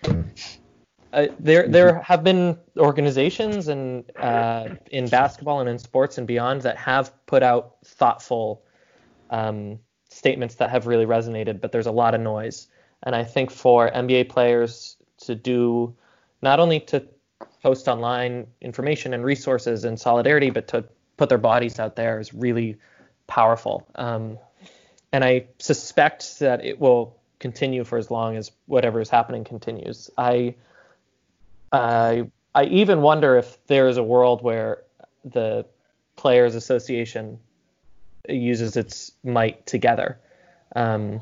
uh, 1.12 1.26
there 1.38 1.68
there 1.68 2.00
have 2.00 2.24
been 2.24 2.58
organizations 2.76 3.68
and 3.68 4.04
uh, 4.16 4.70
in 4.90 5.08
basketball 5.08 5.60
and 5.60 5.68
in 5.68 5.78
sports 5.78 6.18
and 6.18 6.26
beyond 6.26 6.62
that 6.62 6.76
have 6.76 7.12
put 7.26 7.42
out 7.42 7.76
thoughtful 7.84 8.62
um, 9.30 9.78
statements 10.08 10.56
that 10.56 10.70
have 10.70 10.86
really 10.86 11.06
resonated, 11.06 11.60
but 11.60 11.72
there's 11.72 11.86
a 11.86 11.92
lot 11.92 12.14
of 12.14 12.20
noise. 12.20 12.68
And 13.02 13.14
I 13.14 13.24
think 13.24 13.50
for 13.50 13.90
NBA 13.90 14.28
players 14.28 14.96
to 15.18 15.34
do 15.34 15.94
not 16.42 16.60
only 16.60 16.80
to 16.80 17.06
post 17.62 17.88
online 17.88 18.46
information 18.60 19.14
and 19.14 19.24
resources 19.24 19.84
and 19.84 19.98
solidarity, 19.98 20.50
but 20.50 20.68
to 20.68 20.84
put 21.16 21.28
their 21.28 21.38
bodies 21.38 21.78
out 21.78 21.96
there 21.96 22.20
is 22.20 22.34
really 22.34 22.76
powerful. 23.26 23.86
Um, 23.94 24.38
and 25.14 25.22
I 25.22 25.46
suspect 25.60 26.40
that 26.40 26.64
it 26.64 26.80
will 26.80 27.16
continue 27.38 27.84
for 27.84 27.98
as 27.98 28.10
long 28.10 28.36
as 28.36 28.50
whatever 28.66 29.00
is 29.00 29.08
happening 29.08 29.44
continues. 29.44 30.10
I 30.18 30.56
I 31.70 32.24
I 32.52 32.64
even 32.64 33.00
wonder 33.00 33.36
if 33.38 33.64
there 33.68 33.86
is 33.86 33.96
a 33.96 34.02
world 34.02 34.42
where 34.42 34.82
the 35.24 35.66
players 36.16 36.56
association 36.56 37.38
uses 38.28 38.76
its 38.76 39.12
might 39.22 39.64
together 39.66 40.18
um, 40.74 41.20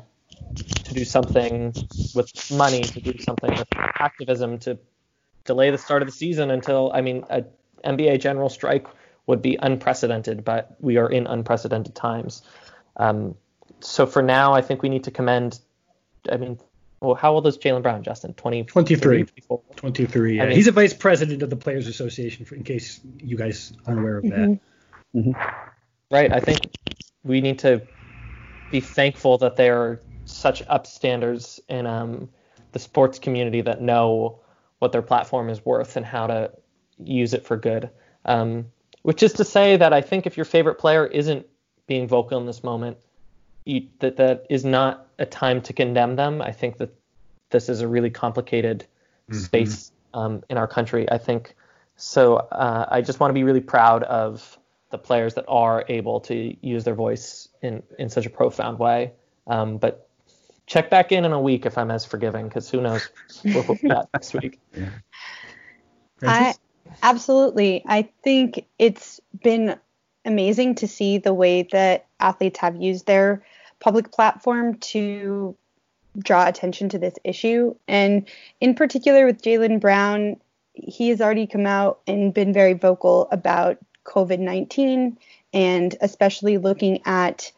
to 0.85 0.93
do 0.95 1.05
something 1.05 1.71
with 2.15 2.51
money, 2.51 2.81
to 2.81 2.99
do 2.99 3.15
something 3.19 3.51
with 3.51 3.67
activism, 3.75 4.57
to 4.57 4.79
delay 5.45 5.69
the 5.69 5.77
start 5.77 6.01
of 6.01 6.07
the 6.07 6.11
season 6.11 6.49
until 6.49 6.91
I 6.95 7.01
mean 7.01 7.25
a 7.29 7.43
NBA 7.85 8.21
general 8.21 8.49
strike 8.49 8.87
would 9.27 9.43
be 9.43 9.55
unprecedented, 9.61 10.43
but 10.43 10.75
we 10.79 10.97
are 10.97 11.11
in 11.11 11.27
unprecedented 11.27 11.93
times. 11.93 12.41
Um, 12.97 13.35
so 13.83 14.05
for 14.05 14.21
now, 14.21 14.53
I 14.53 14.61
think 14.61 14.81
we 14.81 14.89
need 14.89 15.03
to 15.05 15.11
commend. 15.11 15.59
I 16.31 16.37
mean, 16.37 16.59
well, 17.01 17.15
how 17.15 17.33
old 17.33 17.45
is 17.47 17.57
Jaylen 17.57 17.81
Brown, 17.81 18.01
Justin? 18.01 18.33
20, 18.33 18.63
23. 18.63 19.25
23. 19.75 20.37
Yeah. 20.37 20.43
I 20.43 20.45
mean, 20.47 20.55
He's 20.55 20.67
a 20.67 20.71
vice 20.71 20.93
president 20.93 21.43
of 21.43 21.49
the 21.49 21.57
Players 21.57 21.87
Association, 21.87 22.45
for, 22.45 22.55
in 22.55 22.63
case 22.63 23.01
you 23.19 23.35
guys 23.35 23.73
aren't 23.85 23.99
aware 23.99 24.17
of 24.17 24.23
that. 24.23 24.31
Mm-hmm. 24.31 25.19
Mm-hmm. 25.19 25.31
Right. 26.09 26.31
I 26.31 26.39
think 26.39 26.59
we 27.23 27.41
need 27.41 27.59
to 27.59 27.85
be 28.71 28.79
thankful 28.79 29.37
that 29.39 29.57
they 29.57 29.69
are 29.69 29.99
such 30.25 30.65
upstanders 30.67 31.59
in 31.67 31.85
um, 31.85 32.29
the 32.71 32.79
sports 32.79 33.19
community 33.19 33.61
that 33.61 33.81
know 33.81 34.39
what 34.79 34.91
their 34.91 35.01
platform 35.01 35.49
is 35.49 35.63
worth 35.65 35.97
and 35.97 36.05
how 36.05 36.27
to 36.27 36.51
use 36.97 37.33
it 37.33 37.45
for 37.45 37.57
good. 37.57 37.89
Um, 38.25 38.67
which 39.01 39.21
is 39.21 39.33
to 39.33 39.43
say 39.43 39.75
that 39.75 39.91
I 39.91 40.01
think 40.01 40.25
if 40.25 40.37
your 40.37 40.45
favorite 40.45 40.75
player 40.75 41.05
isn't 41.05 41.45
being 41.87 42.07
vocal 42.07 42.39
in 42.39 42.45
this 42.45 42.63
moment, 42.63 42.97
you, 43.65 43.87
that 43.99 44.17
that 44.17 44.45
is 44.49 44.65
not 44.65 45.07
a 45.19 45.25
time 45.25 45.61
to 45.61 45.73
condemn 45.73 46.15
them. 46.15 46.41
I 46.41 46.51
think 46.51 46.77
that 46.77 46.93
this 47.49 47.69
is 47.69 47.81
a 47.81 47.87
really 47.87 48.09
complicated 48.09 48.85
mm-hmm. 49.29 49.39
space 49.39 49.91
um, 50.13 50.43
in 50.49 50.57
our 50.57 50.67
country. 50.67 51.09
I 51.09 51.17
think 51.17 51.55
So 51.95 52.37
uh, 52.37 52.85
I 52.89 53.01
just 53.01 53.19
want 53.19 53.29
to 53.29 53.33
be 53.33 53.43
really 53.43 53.61
proud 53.61 54.03
of 54.03 54.57
the 54.89 54.97
players 54.97 55.33
that 55.35 55.45
are 55.47 55.85
able 55.87 56.19
to 56.21 56.55
use 56.61 56.83
their 56.83 56.95
voice 56.95 57.49
in, 57.61 57.81
in 57.97 58.09
such 58.09 58.25
a 58.25 58.29
profound 58.29 58.79
way. 58.79 59.11
Um, 59.47 59.77
but 59.77 60.07
check 60.67 60.89
back 60.89 61.11
in 61.11 61.25
in 61.25 61.33
a 61.33 61.41
week 61.41 61.65
if 61.65 61.77
I'm 61.77 61.91
as 61.91 62.05
forgiving, 62.05 62.47
because 62.47 62.69
who 62.69 62.81
knows 62.81 63.09
what 63.43 63.67
we'll 63.67 63.77
be 63.81 63.89
at 63.89 64.07
next 64.13 64.33
week. 64.41 64.59
Yeah. 64.75 64.89
I 66.21 66.53
absolutely. 67.01 67.83
I 67.85 68.09
think 68.23 68.65
it's 68.79 69.19
been 69.41 69.77
amazing 70.25 70.75
to 70.75 70.87
see 70.87 71.17
the 71.17 71.33
way 71.33 71.63
that 71.71 72.05
athletes 72.19 72.59
have 72.59 72.75
used 72.75 73.05
their 73.05 73.43
public 73.83 74.11
platform 74.11 74.75
to 74.75 75.55
draw 76.17 76.47
attention 76.47 76.87
to 76.89 76.97
this 76.97 77.15
issue. 77.25 77.75
And 77.87 78.25
in 78.61 78.75
particular 78.75 79.25
with 79.25 79.41
Jaylen 79.41 79.81
Brown, 79.81 80.37
he 80.73 81.09
has 81.09 81.19
already 81.19 81.47
come 81.47 81.65
out 81.65 81.99
and 82.07 82.33
been 82.33 82.53
very 82.53 82.73
vocal 82.73 83.27
about 83.29 83.77
COVID 84.05 84.39
19 84.39 85.17
and 85.53 85.95
especially 86.01 86.57
looking 86.57 87.01
at 87.05 87.51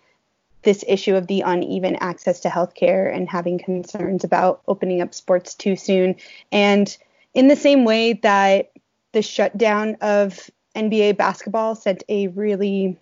this 0.64 0.84
issue 0.88 1.16
of 1.16 1.28
the 1.28 1.42
uneven 1.42 1.96
access 1.98 2.40
to 2.40 2.50
healthcare 2.50 3.16
and 3.16 3.30
having 3.30 3.60
concerns 3.60 4.24
about 4.24 4.62
opening 4.68 5.02
up 5.02 5.14
sports 5.14 5.54
too 5.54 5.76
soon. 5.76 6.16
And 6.52 6.96
in 7.36 7.48
the 7.48 7.56
same 7.56 7.86
way 7.86 8.14
that 8.14 8.72
the 9.12 9.22
shutdown 9.22 9.96
of 10.02 10.50
NBA 10.76 11.18
basketball 11.18 11.76
sent 11.76 12.04
a 12.10 12.28
really 12.30 12.98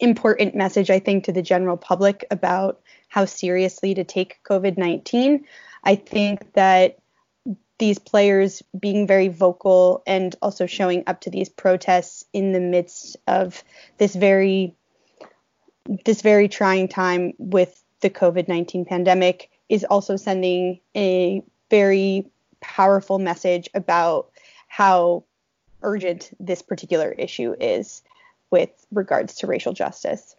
important 0.00 0.54
message, 0.54 0.90
I 0.90 0.98
think, 0.98 1.24
to 1.24 1.32
the 1.32 1.42
general 1.42 1.76
public 1.76 2.24
about 2.30 2.80
how 3.08 3.24
seriously 3.24 3.94
to 3.94 4.04
take 4.04 4.42
COVID 4.44 4.76
19. 4.76 5.44
I 5.82 5.94
think 5.94 6.52
that 6.54 6.98
these 7.78 7.98
players 7.98 8.62
being 8.78 9.06
very 9.06 9.28
vocal 9.28 10.02
and 10.06 10.34
also 10.40 10.66
showing 10.66 11.04
up 11.06 11.20
to 11.22 11.30
these 11.30 11.48
protests 11.48 12.24
in 12.32 12.52
the 12.52 12.60
midst 12.60 13.16
of 13.26 13.62
this 13.98 14.14
very 14.14 14.74
this 16.04 16.22
very 16.22 16.48
trying 16.48 16.88
time 16.88 17.34
with 17.38 17.82
the 18.00 18.08
COVID-19 18.08 18.86
pandemic 18.86 19.50
is 19.68 19.84
also 19.84 20.16
sending 20.16 20.80
a 20.96 21.42
very 21.70 22.26
powerful 22.60 23.18
message 23.18 23.68
about 23.74 24.30
how 24.68 25.24
urgent 25.82 26.30
this 26.40 26.62
particular 26.62 27.12
issue 27.12 27.54
is 27.60 28.02
with 28.50 28.70
regards 28.90 29.34
to 29.36 29.46
racial 29.46 29.72
justice. 29.72 30.36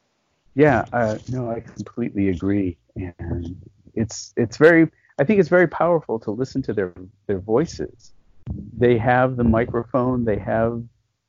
Yeah, 0.56 0.86
uh, 0.94 1.18
no, 1.30 1.52
I 1.52 1.60
completely 1.60 2.30
agree, 2.30 2.78
and 2.96 3.62
it's 3.94 4.34
it's 4.38 4.58
very. 4.58 4.90
I 5.18 5.24
think 5.24 5.40
it's 5.40 5.50
very 5.50 5.68
powerful 5.68 6.20
to 6.20 6.32
listen 6.32 6.62
to 6.64 6.74
their 6.74 6.94
their 7.28 7.40
voices. 7.40 8.14
They 8.78 8.98
have 8.98 9.36
the 9.36 9.44
microphone, 9.44 10.24
they 10.24 10.38
have 10.38 10.84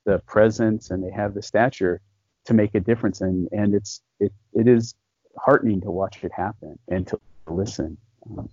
the 0.04 0.20
presence, 0.26 0.90
and 0.90 1.02
they 1.02 1.10
have 1.10 1.34
the 1.34 1.42
stature 1.42 2.00
to 2.44 2.54
make 2.54 2.74
a 2.74 2.80
difference. 2.80 3.20
And 3.20 3.48
and 3.50 3.74
it's 3.74 4.00
it 4.20 4.32
it 4.52 4.68
is 4.68 4.94
heartening 5.36 5.80
to 5.82 5.90
watch 5.90 6.22
it 6.22 6.32
happen 6.32 6.78
and 6.88 7.06
to 7.08 7.20
listen. 7.48 7.98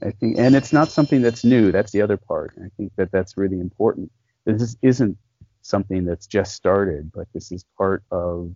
I 0.04 0.12
think, 0.12 0.38
and 0.38 0.56
it's 0.56 0.74
not 0.74 0.92
something 0.92 1.22
that's 1.22 1.44
new. 1.44 1.72
That's 1.72 1.92
the 1.92 2.02
other 2.02 2.18
part. 2.18 2.54
I 2.58 2.70
think 2.78 2.92
that 2.96 3.12
that's 3.12 3.38
really 3.38 3.60
important. 3.60 4.12
This 4.46 4.76
isn't 4.82 5.18
something 5.64 6.06
that's 6.06 6.28
just 6.28 6.54
started, 6.54 7.12
but 7.12 7.28
this 7.34 7.52
is 7.52 7.66
part 7.78 8.04
of 8.12 8.56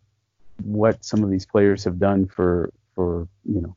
what 0.63 1.03
some 1.03 1.23
of 1.23 1.29
these 1.29 1.45
players 1.45 1.83
have 1.85 1.99
done 1.99 2.27
for 2.27 2.71
for 2.93 3.27
you 3.45 3.61
know 3.61 3.75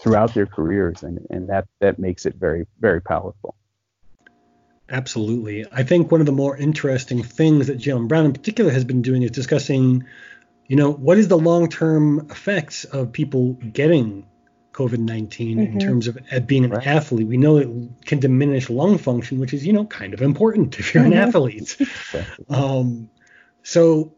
throughout 0.00 0.34
their 0.34 0.46
careers, 0.46 1.02
and 1.02 1.24
and 1.30 1.48
that 1.48 1.68
that 1.80 1.98
makes 1.98 2.26
it 2.26 2.34
very 2.34 2.66
very 2.80 3.00
powerful. 3.00 3.54
Absolutely, 4.88 5.66
I 5.70 5.84
think 5.84 6.10
one 6.10 6.20
of 6.20 6.26
the 6.26 6.32
more 6.32 6.56
interesting 6.56 7.22
things 7.22 7.68
that 7.68 7.78
Jaylen 7.78 8.08
Brown 8.08 8.24
in 8.24 8.32
particular 8.32 8.72
has 8.72 8.84
been 8.84 9.02
doing 9.02 9.22
is 9.22 9.30
discussing, 9.30 10.04
you 10.66 10.74
know, 10.74 10.90
what 10.90 11.16
is 11.16 11.28
the 11.28 11.38
long-term 11.38 12.26
effects 12.30 12.84
of 12.84 13.12
people 13.12 13.52
getting 13.52 14.26
COVID-19 14.80 15.28
mm-hmm. 15.28 15.60
in 15.60 15.78
terms 15.78 16.08
of 16.08 16.18
being 16.46 16.64
an 16.64 16.70
right. 16.70 16.86
athlete. 16.86 17.26
We 17.26 17.36
know 17.36 17.58
it 17.58 17.68
can 18.06 18.20
diminish 18.20 18.70
lung 18.70 18.98
function, 18.98 19.38
which 19.38 19.52
is, 19.52 19.66
you 19.66 19.72
know, 19.72 19.84
kind 19.84 20.14
of 20.14 20.22
important 20.22 20.78
if 20.78 20.94
you're 20.94 21.02
mm-hmm. 21.02 21.12
an 21.12 21.18
athlete. 21.18 21.76
um, 22.48 23.10
so 23.62 24.14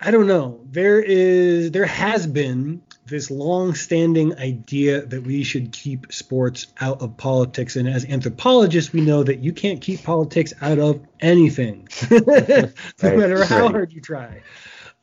I 0.00 0.10
don't 0.10 0.26
know. 0.26 0.60
There 0.68 1.00
is 1.00 1.70
there 1.70 1.86
has 1.86 2.26
been 2.26 2.82
this 3.06 3.30
long-standing 3.30 4.38
idea 4.38 5.06
that 5.06 5.22
we 5.22 5.44
should 5.44 5.72
keep 5.72 6.12
sports 6.12 6.66
out 6.80 7.02
of 7.02 7.16
politics, 7.16 7.76
and 7.76 7.88
as 7.88 8.04
anthropologists, 8.04 8.92
we 8.92 9.00
know 9.00 9.22
that 9.22 9.38
you 9.38 9.52
can't 9.52 9.80
keep 9.80 10.02
politics 10.02 10.52
out 10.60 10.78
of 10.78 11.00
anything, 11.20 11.88
no 12.10 12.18
right. 12.26 12.72
matter 13.02 13.44
how 13.44 13.62
right. 13.62 13.70
hard 13.70 13.92
you 13.92 14.00
try. 14.00 14.42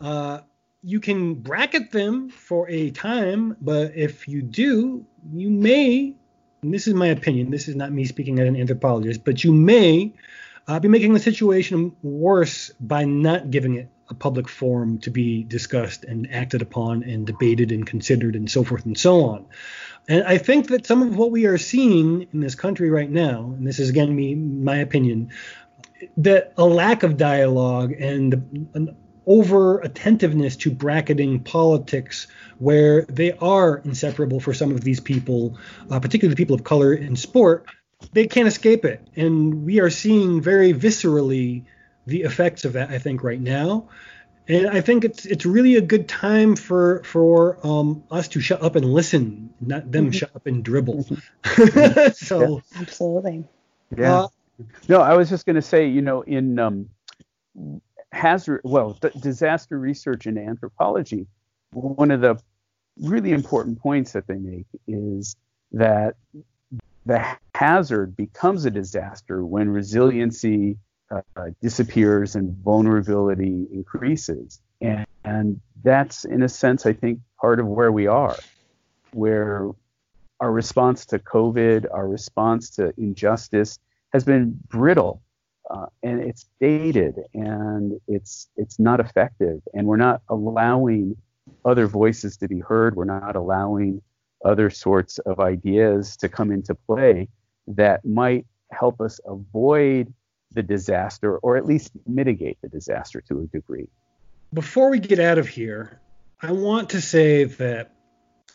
Uh, 0.02 0.40
you 0.82 1.00
can 1.00 1.36
bracket 1.36 1.92
them 1.92 2.30
for 2.30 2.70
a 2.70 2.90
time, 2.92 3.58
but 3.62 3.96
if 3.96 4.28
you 4.28 4.42
do, 4.42 5.06
you 5.34 5.50
may, 5.50 6.16
and 6.62 6.74
this 6.74 6.88
is 6.88 6.94
my 6.94 7.08
opinion, 7.08 7.52
this 7.52 7.68
is 7.68 7.76
not 7.76 7.92
me 7.92 8.06
speaking 8.06 8.40
as 8.40 8.48
an 8.48 8.56
anthropologist, 8.56 9.24
but 9.26 9.44
you 9.44 9.52
may 9.52 10.14
uh, 10.68 10.80
be 10.80 10.88
making 10.88 11.14
the 11.14 11.20
situation 11.20 11.96
worse 12.02 12.72
by 12.80 13.04
not 13.04 13.52
giving 13.52 13.76
it 13.76 13.90
a 14.10 14.14
public 14.14 14.48
forum 14.48 14.98
to 15.00 15.12
be 15.12 15.44
discussed 15.44 16.04
and 16.04 16.32
acted 16.32 16.62
upon 16.62 17.04
and 17.04 17.28
debated 17.28 17.72
and 17.72 17.86
considered 17.86 18.36
and 18.36 18.50
so 18.50 18.64
forth 18.64 18.86
and 18.86 18.98
so 18.98 19.26
on. 19.26 19.46
And 20.08 20.24
I 20.24 20.38
think 20.38 20.70
that 20.70 20.88
some 20.88 21.04
of 21.04 21.16
what 21.16 21.30
we 21.30 21.46
are 21.46 21.58
seeing 21.58 22.28
in 22.34 22.40
this 22.40 22.56
country 22.56 22.90
right 22.90 23.10
now, 23.10 23.54
and 23.56 23.68
this 23.68 23.80
is 23.80 23.90
again 23.90 24.16
me 24.16 24.34
my 24.34 24.78
opinion, 24.78 25.30
that 26.18 26.54
a 26.58 26.66
lack 26.66 27.04
of 27.04 27.18
dialogue 27.18 27.92
and 27.92 28.70
an 28.74 28.96
over 29.30 29.80
attentiveness 29.82 30.56
to 30.58 30.72
bracketing 30.72 31.40
politics 31.40 32.28
where 32.58 33.04
they 33.04 33.32
are 33.34 33.78
inseparable 33.86 34.40
for 34.40 34.56
some 34.56 34.72
of 34.72 34.82
these 34.82 35.00
people, 35.00 35.56
uh, 35.92 36.00
particularly 36.00 36.34
the 36.34 36.38
people 36.38 36.56
of 36.56 36.64
color 36.64 36.94
in 36.94 37.16
sport, 37.16 37.68
they 38.12 38.26
can't 38.26 38.48
escape 38.48 38.84
it. 38.86 39.08
And 39.16 39.66
we 39.66 39.80
are 39.80 39.92
seeing 39.92 40.42
very 40.42 40.74
viscerally 40.74 41.64
the 42.08 42.24
effects 42.24 42.66
of 42.66 42.74
that, 42.74 42.90
I 42.90 42.98
think, 42.98 43.24
right 43.24 43.40
now. 43.40 43.90
And 44.48 44.68
I 44.68 44.82
think 44.82 45.06
it's 45.06 45.28
it's 45.28 45.46
really 45.46 45.76
a 45.76 45.82
good 45.82 46.08
time 46.08 46.56
for 46.56 47.04
for 47.04 47.60
um, 47.64 48.04
us 48.10 48.30
to 48.30 48.42
shut 48.42 48.64
up 48.64 48.76
and 48.76 48.84
listen, 48.84 49.54
not 49.62 49.92
them 49.92 50.06
mm-hmm. 50.06 50.12
shut 50.12 50.36
up 50.36 50.48
and 50.48 50.64
dribble. 50.64 51.04
Mm-hmm. 51.04 52.12
so 52.14 52.64
yeah. 52.74 52.82
absolutely. 52.82 53.44
Yeah. 53.96 54.22
Uh, 54.22 54.28
no, 54.88 55.02
I 55.02 55.16
was 55.16 55.30
just 55.30 55.46
going 55.46 55.56
to 55.56 55.62
say, 55.62 55.88
you 55.88 56.02
know, 56.02 56.22
in 56.24 56.58
um, 56.58 56.90
hazard, 58.20 58.62
well, 58.64 58.98
disaster 59.20 59.80
research 59.80 60.26
and 60.26 60.38
anthropology, 60.38 61.26
one 61.72 62.12
of 62.12 62.22
the 62.22 62.38
really 63.02 63.32
important 63.32 63.80
points 63.80 64.12
that 64.12 64.28
they 64.28 64.36
make 64.38 64.66
is 64.88 65.36
that 65.72 66.16
the 67.06 67.26
hazard 67.56 68.16
becomes 68.18 68.66
a 68.66 68.72
disaster 68.72 69.46
when 69.46 69.70
resiliency 69.70 70.78
uh, 71.12 71.22
disappears 71.62 72.36
and 72.36 72.56
vulnerability 72.58 73.68
increases. 73.72 74.60
And, 74.82 75.06
and 75.24 75.62
that's, 75.84 76.26
in 76.26 76.44
a 76.44 76.50
sense, 76.50 76.86
I 76.86 76.94
think, 76.94 77.20
part 77.40 77.60
of 77.60 77.68
where 77.68 77.92
we 77.92 78.08
are, 78.08 78.38
where 79.12 79.70
our 80.40 80.52
response 80.52 81.06
to 81.08 81.20
COVID, 81.20 81.86
our 81.92 82.08
response 82.08 82.72
to 82.72 82.94
injustice 82.98 83.80
has 84.14 84.24
been 84.24 84.60
brittle 84.68 85.22
uh, 85.70 85.86
and 86.04 86.20
it's 86.20 86.46
dated 86.60 87.16
and 87.34 88.00
it's 88.08 88.50
it's 88.58 88.80
not 88.80 89.00
effective. 89.00 89.62
And 89.74 89.88
we're 89.88 89.98
not 89.98 90.22
allowing 90.30 91.16
other 91.66 91.88
voices 91.88 92.38
to 92.38 92.48
be 92.48 92.60
heard. 92.60 92.96
We're 92.96 93.06
not 93.06 93.36
allowing 93.36 94.02
other 94.44 94.70
sorts 94.70 95.20
of 95.20 95.40
ideas 95.40 96.16
to 96.18 96.30
come 96.30 96.52
into 96.52 96.74
play 96.74 97.28
that 97.68 98.06
might 98.06 98.46
help 98.72 99.02
us 99.02 99.20
avoid 99.26 100.14
the 100.52 100.64
disaster 100.64 101.38
or 101.38 101.58
at 101.58 101.66
least 101.66 101.92
mitigate 102.08 102.58
the 102.62 102.70
disaster 102.70 103.22
to 103.22 103.42
a 103.42 103.46
degree. 103.48 103.88
Before 104.54 104.90
we 104.90 105.00
get 105.00 105.20
out 105.20 105.38
of 105.38 105.48
here 105.48 106.00
i 106.42 106.52
want 106.52 106.90
to 106.90 107.02
say 107.02 107.44
that 107.44 107.92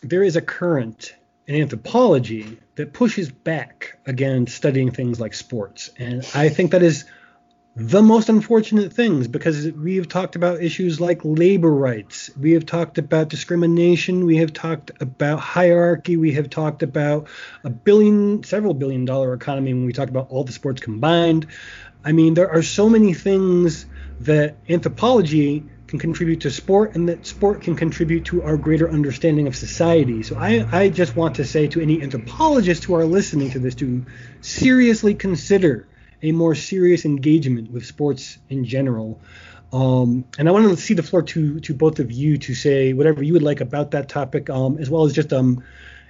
there 0.02 0.22
is 0.22 0.36
a 0.36 0.42
current 0.42 1.14
in 1.46 1.60
anthropology 1.60 2.58
that 2.76 2.92
pushes 2.92 3.30
back 3.30 3.98
against 4.06 4.56
studying 4.56 4.90
things 4.90 5.20
like 5.20 5.34
sports. 5.34 5.90
And 5.98 6.26
I 6.34 6.48
think 6.48 6.70
that 6.70 6.82
is 6.82 7.04
the 7.76 8.02
most 8.02 8.28
unfortunate 8.28 8.92
things 8.92 9.26
because 9.26 9.70
we 9.72 9.96
have 9.96 10.08
talked 10.08 10.36
about 10.36 10.62
issues 10.62 11.00
like 11.00 11.20
labor 11.24 11.72
rights, 11.72 12.30
we 12.38 12.52
have 12.52 12.64
talked 12.64 12.98
about 12.98 13.28
discrimination, 13.28 14.24
we 14.26 14.36
have 14.36 14.52
talked 14.52 14.92
about 15.00 15.40
hierarchy, 15.40 16.16
we 16.16 16.32
have 16.32 16.48
talked 16.48 16.84
about 16.84 17.26
a 17.64 17.70
billion, 17.70 18.44
several 18.44 18.74
billion 18.74 19.04
dollar 19.04 19.34
economy 19.34 19.74
when 19.74 19.86
we 19.86 19.92
talk 19.92 20.08
about 20.08 20.30
all 20.30 20.44
the 20.44 20.52
sports 20.52 20.80
combined. 20.80 21.48
I 22.04 22.12
mean, 22.12 22.34
there 22.34 22.50
are 22.50 22.62
so 22.62 22.88
many 22.88 23.12
things 23.12 23.86
that 24.20 24.56
anthropology 24.68 25.64
can 25.94 26.00
contribute 26.00 26.40
to 26.40 26.50
sport 26.50 26.96
and 26.96 27.08
that 27.08 27.24
sport 27.24 27.62
can 27.62 27.76
contribute 27.76 28.24
to 28.24 28.42
our 28.42 28.56
greater 28.56 28.90
understanding 28.90 29.46
of 29.46 29.54
society. 29.54 30.24
So 30.24 30.34
I, 30.36 30.66
I 30.72 30.88
just 30.88 31.14
want 31.14 31.36
to 31.36 31.44
say 31.44 31.68
to 31.68 31.80
any 31.80 32.02
anthropologists 32.02 32.84
who 32.84 32.96
are 32.96 33.04
listening 33.04 33.50
to 33.50 33.60
this 33.60 33.76
to 33.76 34.04
seriously 34.40 35.14
consider 35.14 35.86
a 36.20 36.32
more 36.32 36.56
serious 36.56 37.04
engagement 37.04 37.70
with 37.70 37.86
sports 37.86 38.38
in 38.48 38.64
general. 38.64 39.20
Um, 39.72 40.24
and 40.36 40.48
I 40.48 40.52
want 40.52 40.68
to 40.68 40.76
see 40.76 40.94
the 40.94 41.04
floor 41.04 41.22
to 41.22 41.60
to 41.60 41.74
both 41.74 42.00
of 42.00 42.10
you 42.10 42.38
to 42.38 42.54
say 42.54 42.92
whatever 42.92 43.22
you 43.22 43.32
would 43.34 43.44
like 43.44 43.60
about 43.60 43.92
that 43.92 44.08
topic, 44.08 44.50
um, 44.50 44.78
as 44.78 44.90
well 44.90 45.04
as 45.04 45.12
just 45.12 45.32
um, 45.32 45.62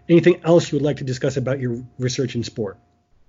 anything 0.08 0.40
else 0.44 0.72
you 0.72 0.76
would 0.76 0.84
like 0.84 0.98
to 0.98 1.04
discuss 1.04 1.36
about 1.36 1.60
your 1.60 1.84
research 1.98 2.36
in 2.36 2.42
sport. 2.42 2.78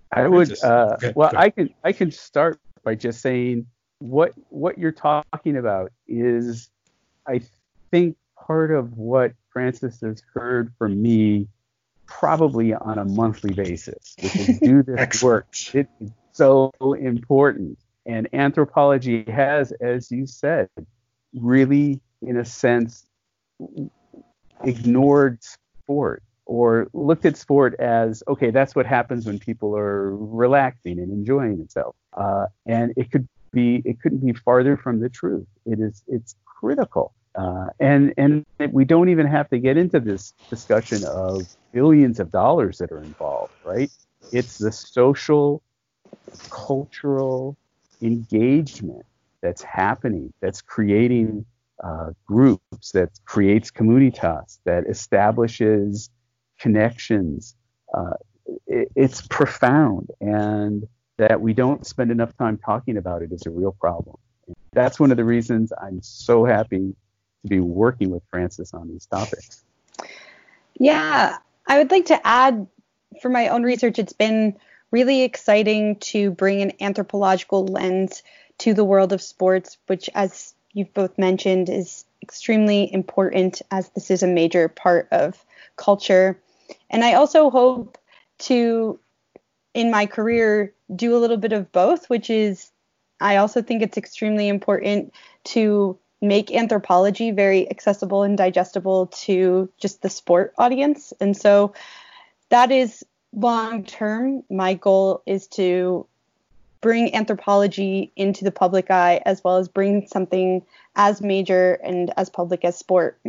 I 0.09 0.27
would. 0.27 0.63
Uh, 0.63 0.95
okay, 0.95 1.13
well, 1.15 1.31
I 1.35 1.49
can 1.49 1.73
I 1.83 1.91
can 1.91 2.11
start 2.11 2.59
by 2.83 2.95
just 2.95 3.19
saying 3.19 3.67
what 3.99 4.33
what 4.49 4.77
you're 4.77 4.91
talking 4.91 5.57
about 5.57 5.91
is, 6.07 6.69
I 7.27 7.41
think, 7.91 8.17
part 8.37 8.71
of 8.71 8.97
what 8.97 9.33
Frances 9.51 10.01
has 10.01 10.21
heard 10.33 10.73
from 10.77 11.01
me 11.01 11.47
probably 12.05 12.73
on 12.73 12.97
a 12.97 13.05
monthly 13.05 13.53
basis, 13.53 14.15
which 14.21 14.35
is 14.35 14.59
do 14.59 14.83
this 14.87 15.23
work. 15.23 15.47
It 15.73 15.87
is 15.99 16.11
so 16.33 16.71
important. 16.99 17.79
And 18.05 18.27
anthropology 18.33 19.23
has, 19.23 19.71
as 19.71 20.11
you 20.11 20.27
said, 20.27 20.69
really, 21.33 22.01
in 22.21 22.37
a 22.37 22.45
sense, 22.45 23.05
ignored 24.63 25.39
sport 25.43 26.21
or 26.45 26.87
looked 26.93 27.25
at 27.25 27.37
sport 27.37 27.73
as 27.79 28.21
okay, 28.27 28.51
that's 28.51 28.75
what 28.75 28.85
happens 28.85 29.25
when 29.25 29.39
people 29.39 29.75
are 29.75 30.15
relaxing 30.15 30.99
and 30.99 31.11
enjoying 31.11 31.57
themselves. 31.57 31.97
Uh, 32.13 32.45
and 32.65 32.93
it 32.95 33.11
could 33.11 33.27
be, 33.55 33.81
it 33.85 33.99
couldn't 34.01 34.23
be 34.23 34.33
farther 34.33 34.77
from 34.77 34.99
the 34.99 35.09
truth. 35.09 35.47
It 35.65 35.79
is, 35.79 36.03
it's 36.07 36.35
critical. 36.45 37.13
Uh, 37.35 37.67
and 37.79 38.13
and 38.17 38.45
we 38.71 38.85
don't 38.85 39.09
even 39.09 39.27
have 39.27 39.49
to 39.49 39.59
get 39.59 39.75
into 39.75 39.99
this 39.99 40.33
discussion 40.49 41.03
of 41.03 41.41
billions 41.73 42.19
of 42.19 42.31
dollars 42.31 42.77
that 42.77 42.91
are 42.91 43.03
involved, 43.03 43.51
right? 43.63 43.91
It's 44.31 44.57
the 44.57 44.71
social, 44.71 45.61
cultural 46.49 47.57
engagement 48.01 49.05
that's 49.41 49.61
happening, 49.61 50.33
that's 50.41 50.61
creating 50.61 51.45
uh, 51.83 52.11
groups, 52.25 52.91
that 52.93 53.09
creates 53.25 53.69
communitas, 53.69 54.59
that 54.63 54.85
establishes 54.87 56.09
connections. 56.59 57.55
Uh, 57.93 58.15
it, 58.67 58.89
it's 58.95 59.19
profound, 59.27 60.09
and 60.21 60.87
that 61.18 61.39
we 61.39 61.53
don't 61.53 61.86
spend 61.86 62.11
enough 62.11 62.36
time 62.38 62.57
talking 62.57 62.97
about 62.97 63.22
it 63.22 63.32
is 63.32 63.45
a 63.45 63.49
real 63.49 63.72
problem. 63.72 64.18
That's 64.74 64.99
one 64.99 65.11
of 65.11 65.18
the 65.18 65.24
reasons 65.24 65.72
I'm 65.82 66.01
so 66.01 66.45
happy 66.45 66.95
to 67.43 67.47
be 67.47 67.59
working 67.59 68.09
with 68.09 68.24
Frances 68.30 68.74
on 68.74 68.89
these 68.89 69.05
topics. 69.05 69.63
Yeah, 70.78 71.38
I 71.68 71.78
would 71.78 71.91
like 71.91 72.05
to 72.07 72.28
add 72.28 72.68
for 73.22 73.30
my 73.30 73.47
own 73.47 73.63
research, 73.63 73.99
it's 73.99 74.13
been 74.13 74.55
really 74.91 75.24
exciting 75.24 75.97
to 75.97 76.32
bring 76.32 76.61
an 76.61 76.74
anthropological 76.82 77.66
lens 77.66 78.24
to 78.59 78.74
the 78.74 78.84
world 78.84 79.13
of 79.13 79.22
sports, 79.22 79.78
which, 79.88 80.09
as 80.16 80.53
you've 80.74 80.93
both 80.93 81.18
mentioned, 81.18 81.70
is 81.70 82.05
extremely 82.22 82.91
important 82.93 83.61
as 83.72 83.89
this 83.89 84.09
is 84.09 84.24
a 84.24 84.28
major 84.28 84.68
part 84.68 85.07
of 85.11 85.43
culture. 85.76 86.39
And 86.89 87.03
I 87.03 87.13
also 87.13 87.49
hope 87.49 87.97
to, 88.39 88.99
in 89.76 89.91
my 89.91 90.07
career, 90.07 90.73
do 90.95 91.15
a 91.15 91.19
little 91.19 91.38
bit 91.38 91.51
of 91.51 91.71
both, 91.71 92.09
which 92.09 92.30
is 92.32 92.71
I 93.19 93.36
also 93.38 93.61
think 93.61 93.82
it's 93.82 93.97
extremely 93.97 94.47
important 94.47 95.13
to 95.45 95.97
make 96.21 96.51
anthropology 96.51 97.32
very 97.32 97.69
accessible 97.69 98.23
and 98.23 98.38
digestible 98.38 99.07
to 99.07 99.69
just 99.78 100.01
the 100.01 100.09
sport 100.09 100.53
audience. 100.57 101.13
And 101.19 101.36
so 101.38 101.73
that 102.49 102.71
is 102.71 103.05
long 103.34 103.84
term. 103.84 104.43
My 104.49 104.73
goal 104.73 105.21
is 105.26 105.47
to 105.47 106.07
bring 106.82 107.13
anthropology 107.13 108.11
into 108.15 108.43
the 108.43 108.51
public 108.51 108.89
eye 108.89 109.21
as 109.26 109.43
well 109.43 109.57
as 109.57 109.67
bring 109.67 110.07
something 110.07 110.63
as 110.95 111.21
major 111.21 111.73
and 111.84 112.13
as 112.17 112.30
public 112.30 112.63
as 112.63 112.78
sport 112.78 113.19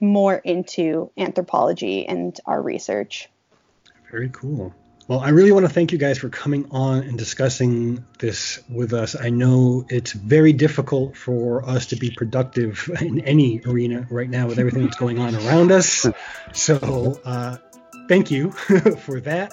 more 0.00 0.36
into 0.36 1.10
anthropology 1.16 2.06
and 2.06 2.38
our 2.44 2.60
research. 2.60 3.28
Very 4.10 4.28
cool. 4.30 4.74
Well, 5.06 5.20
I 5.20 5.30
really 5.30 5.52
want 5.52 5.66
to 5.66 5.72
thank 5.72 5.92
you 5.92 5.98
guys 5.98 6.16
for 6.16 6.30
coming 6.30 6.66
on 6.70 7.00
and 7.00 7.18
discussing 7.18 8.06
this 8.18 8.62
with 8.70 8.94
us. 8.94 9.14
I 9.14 9.28
know 9.28 9.84
it's 9.90 10.12
very 10.12 10.54
difficult 10.54 11.14
for 11.14 11.62
us 11.68 11.84
to 11.86 11.96
be 11.96 12.10
productive 12.10 12.90
in 13.02 13.20
any 13.20 13.60
arena 13.66 14.06
right 14.10 14.30
now 14.30 14.46
with 14.46 14.58
everything 14.58 14.84
that's 14.84 14.96
going 14.96 15.18
on 15.18 15.34
around 15.34 15.72
us. 15.72 16.06
So, 16.54 17.20
uh, 17.22 17.58
thank 18.08 18.30
you 18.30 18.50
for 19.00 19.20
that. 19.20 19.52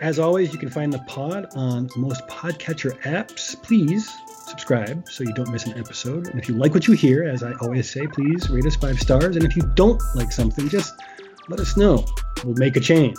As 0.00 0.18
always, 0.18 0.50
you 0.54 0.58
can 0.58 0.70
find 0.70 0.94
the 0.94 1.00
pod 1.00 1.48
on 1.54 1.90
most 1.94 2.26
podcatcher 2.26 2.98
apps. 3.02 3.60
Please 3.62 4.10
subscribe 4.46 5.06
so 5.10 5.24
you 5.24 5.34
don't 5.34 5.50
miss 5.52 5.66
an 5.66 5.78
episode. 5.78 6.28
And 6.28 6.40
if 6.40 6.48
you 6.48 6.54
like 6.54 6.72
what 6.72 6.88
you 6.88 6.94
hear, 6.94 7.24
as 7.24 7.42
I 7.42 7.52
always 7.60 7.90
say, 7.90 8.06
please 8.06 8.48
rate 8.48 8.64
us 8.64 8.76
five 8.76 8.98
stars. 8.98 9.36
And 9.36 9.44
if 9.44 9.56
you 9.56 9.70
don't 9.74 10.00
like 10.14 10.32
something, 10.32 10.70
just 10.70 10.94
let 11.48 11.60
us 11.60 11.76
know. 11.76 12.04
We'll 12.44 12.54
make 12.56 12.76
a 12.76 12.80
change. 12.80 13.18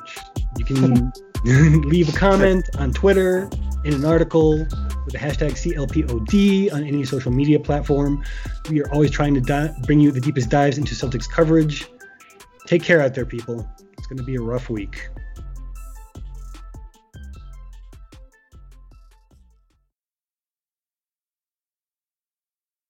You 0.57 0.65
can 0.65 1.11
leave 1.89 2.09
a 2.09 2.17
comment 2.17 2.69
on 2.77 2.93
Twitter, 2.93 3.49
in 3.83 3.93
an 3.93 4.05
article 4.05 4.57
with 4.57 5.13
the 5.13 5.17
hashtag 5.17 5.51
CLPOD 5.51 6.73
on 6.73 6.83
any 6.83 7.05
social 7.05 7.31
media 7.31 7.59
platform. 7.59 8.23
We 8.69 8.81
are 8.81 8.91
always 8.91 9.11
trying 9.11 9.33
to 9.35 9.41
di- 9.41 9.73
bring 9.85 9.99
you 9.99 10.11
the 10.11 10.19
deepest 10.19 10.49
dives 10.49 10.77
into 10.77 10.93
Celtics 10.93 11.29
coverage. 11.29 11.87
Take 12.65 12.83
care 12.83 13.01
out 13.01 13.15
there, 13.15 13.25
people. 13.25 13.67
It's 13.97 14.07
going 14.07 14.17
to 14.17 14.23
be 14.23 14.35
a 14.35 14.41
rough 14.41 14.69
week. 14.69 15.09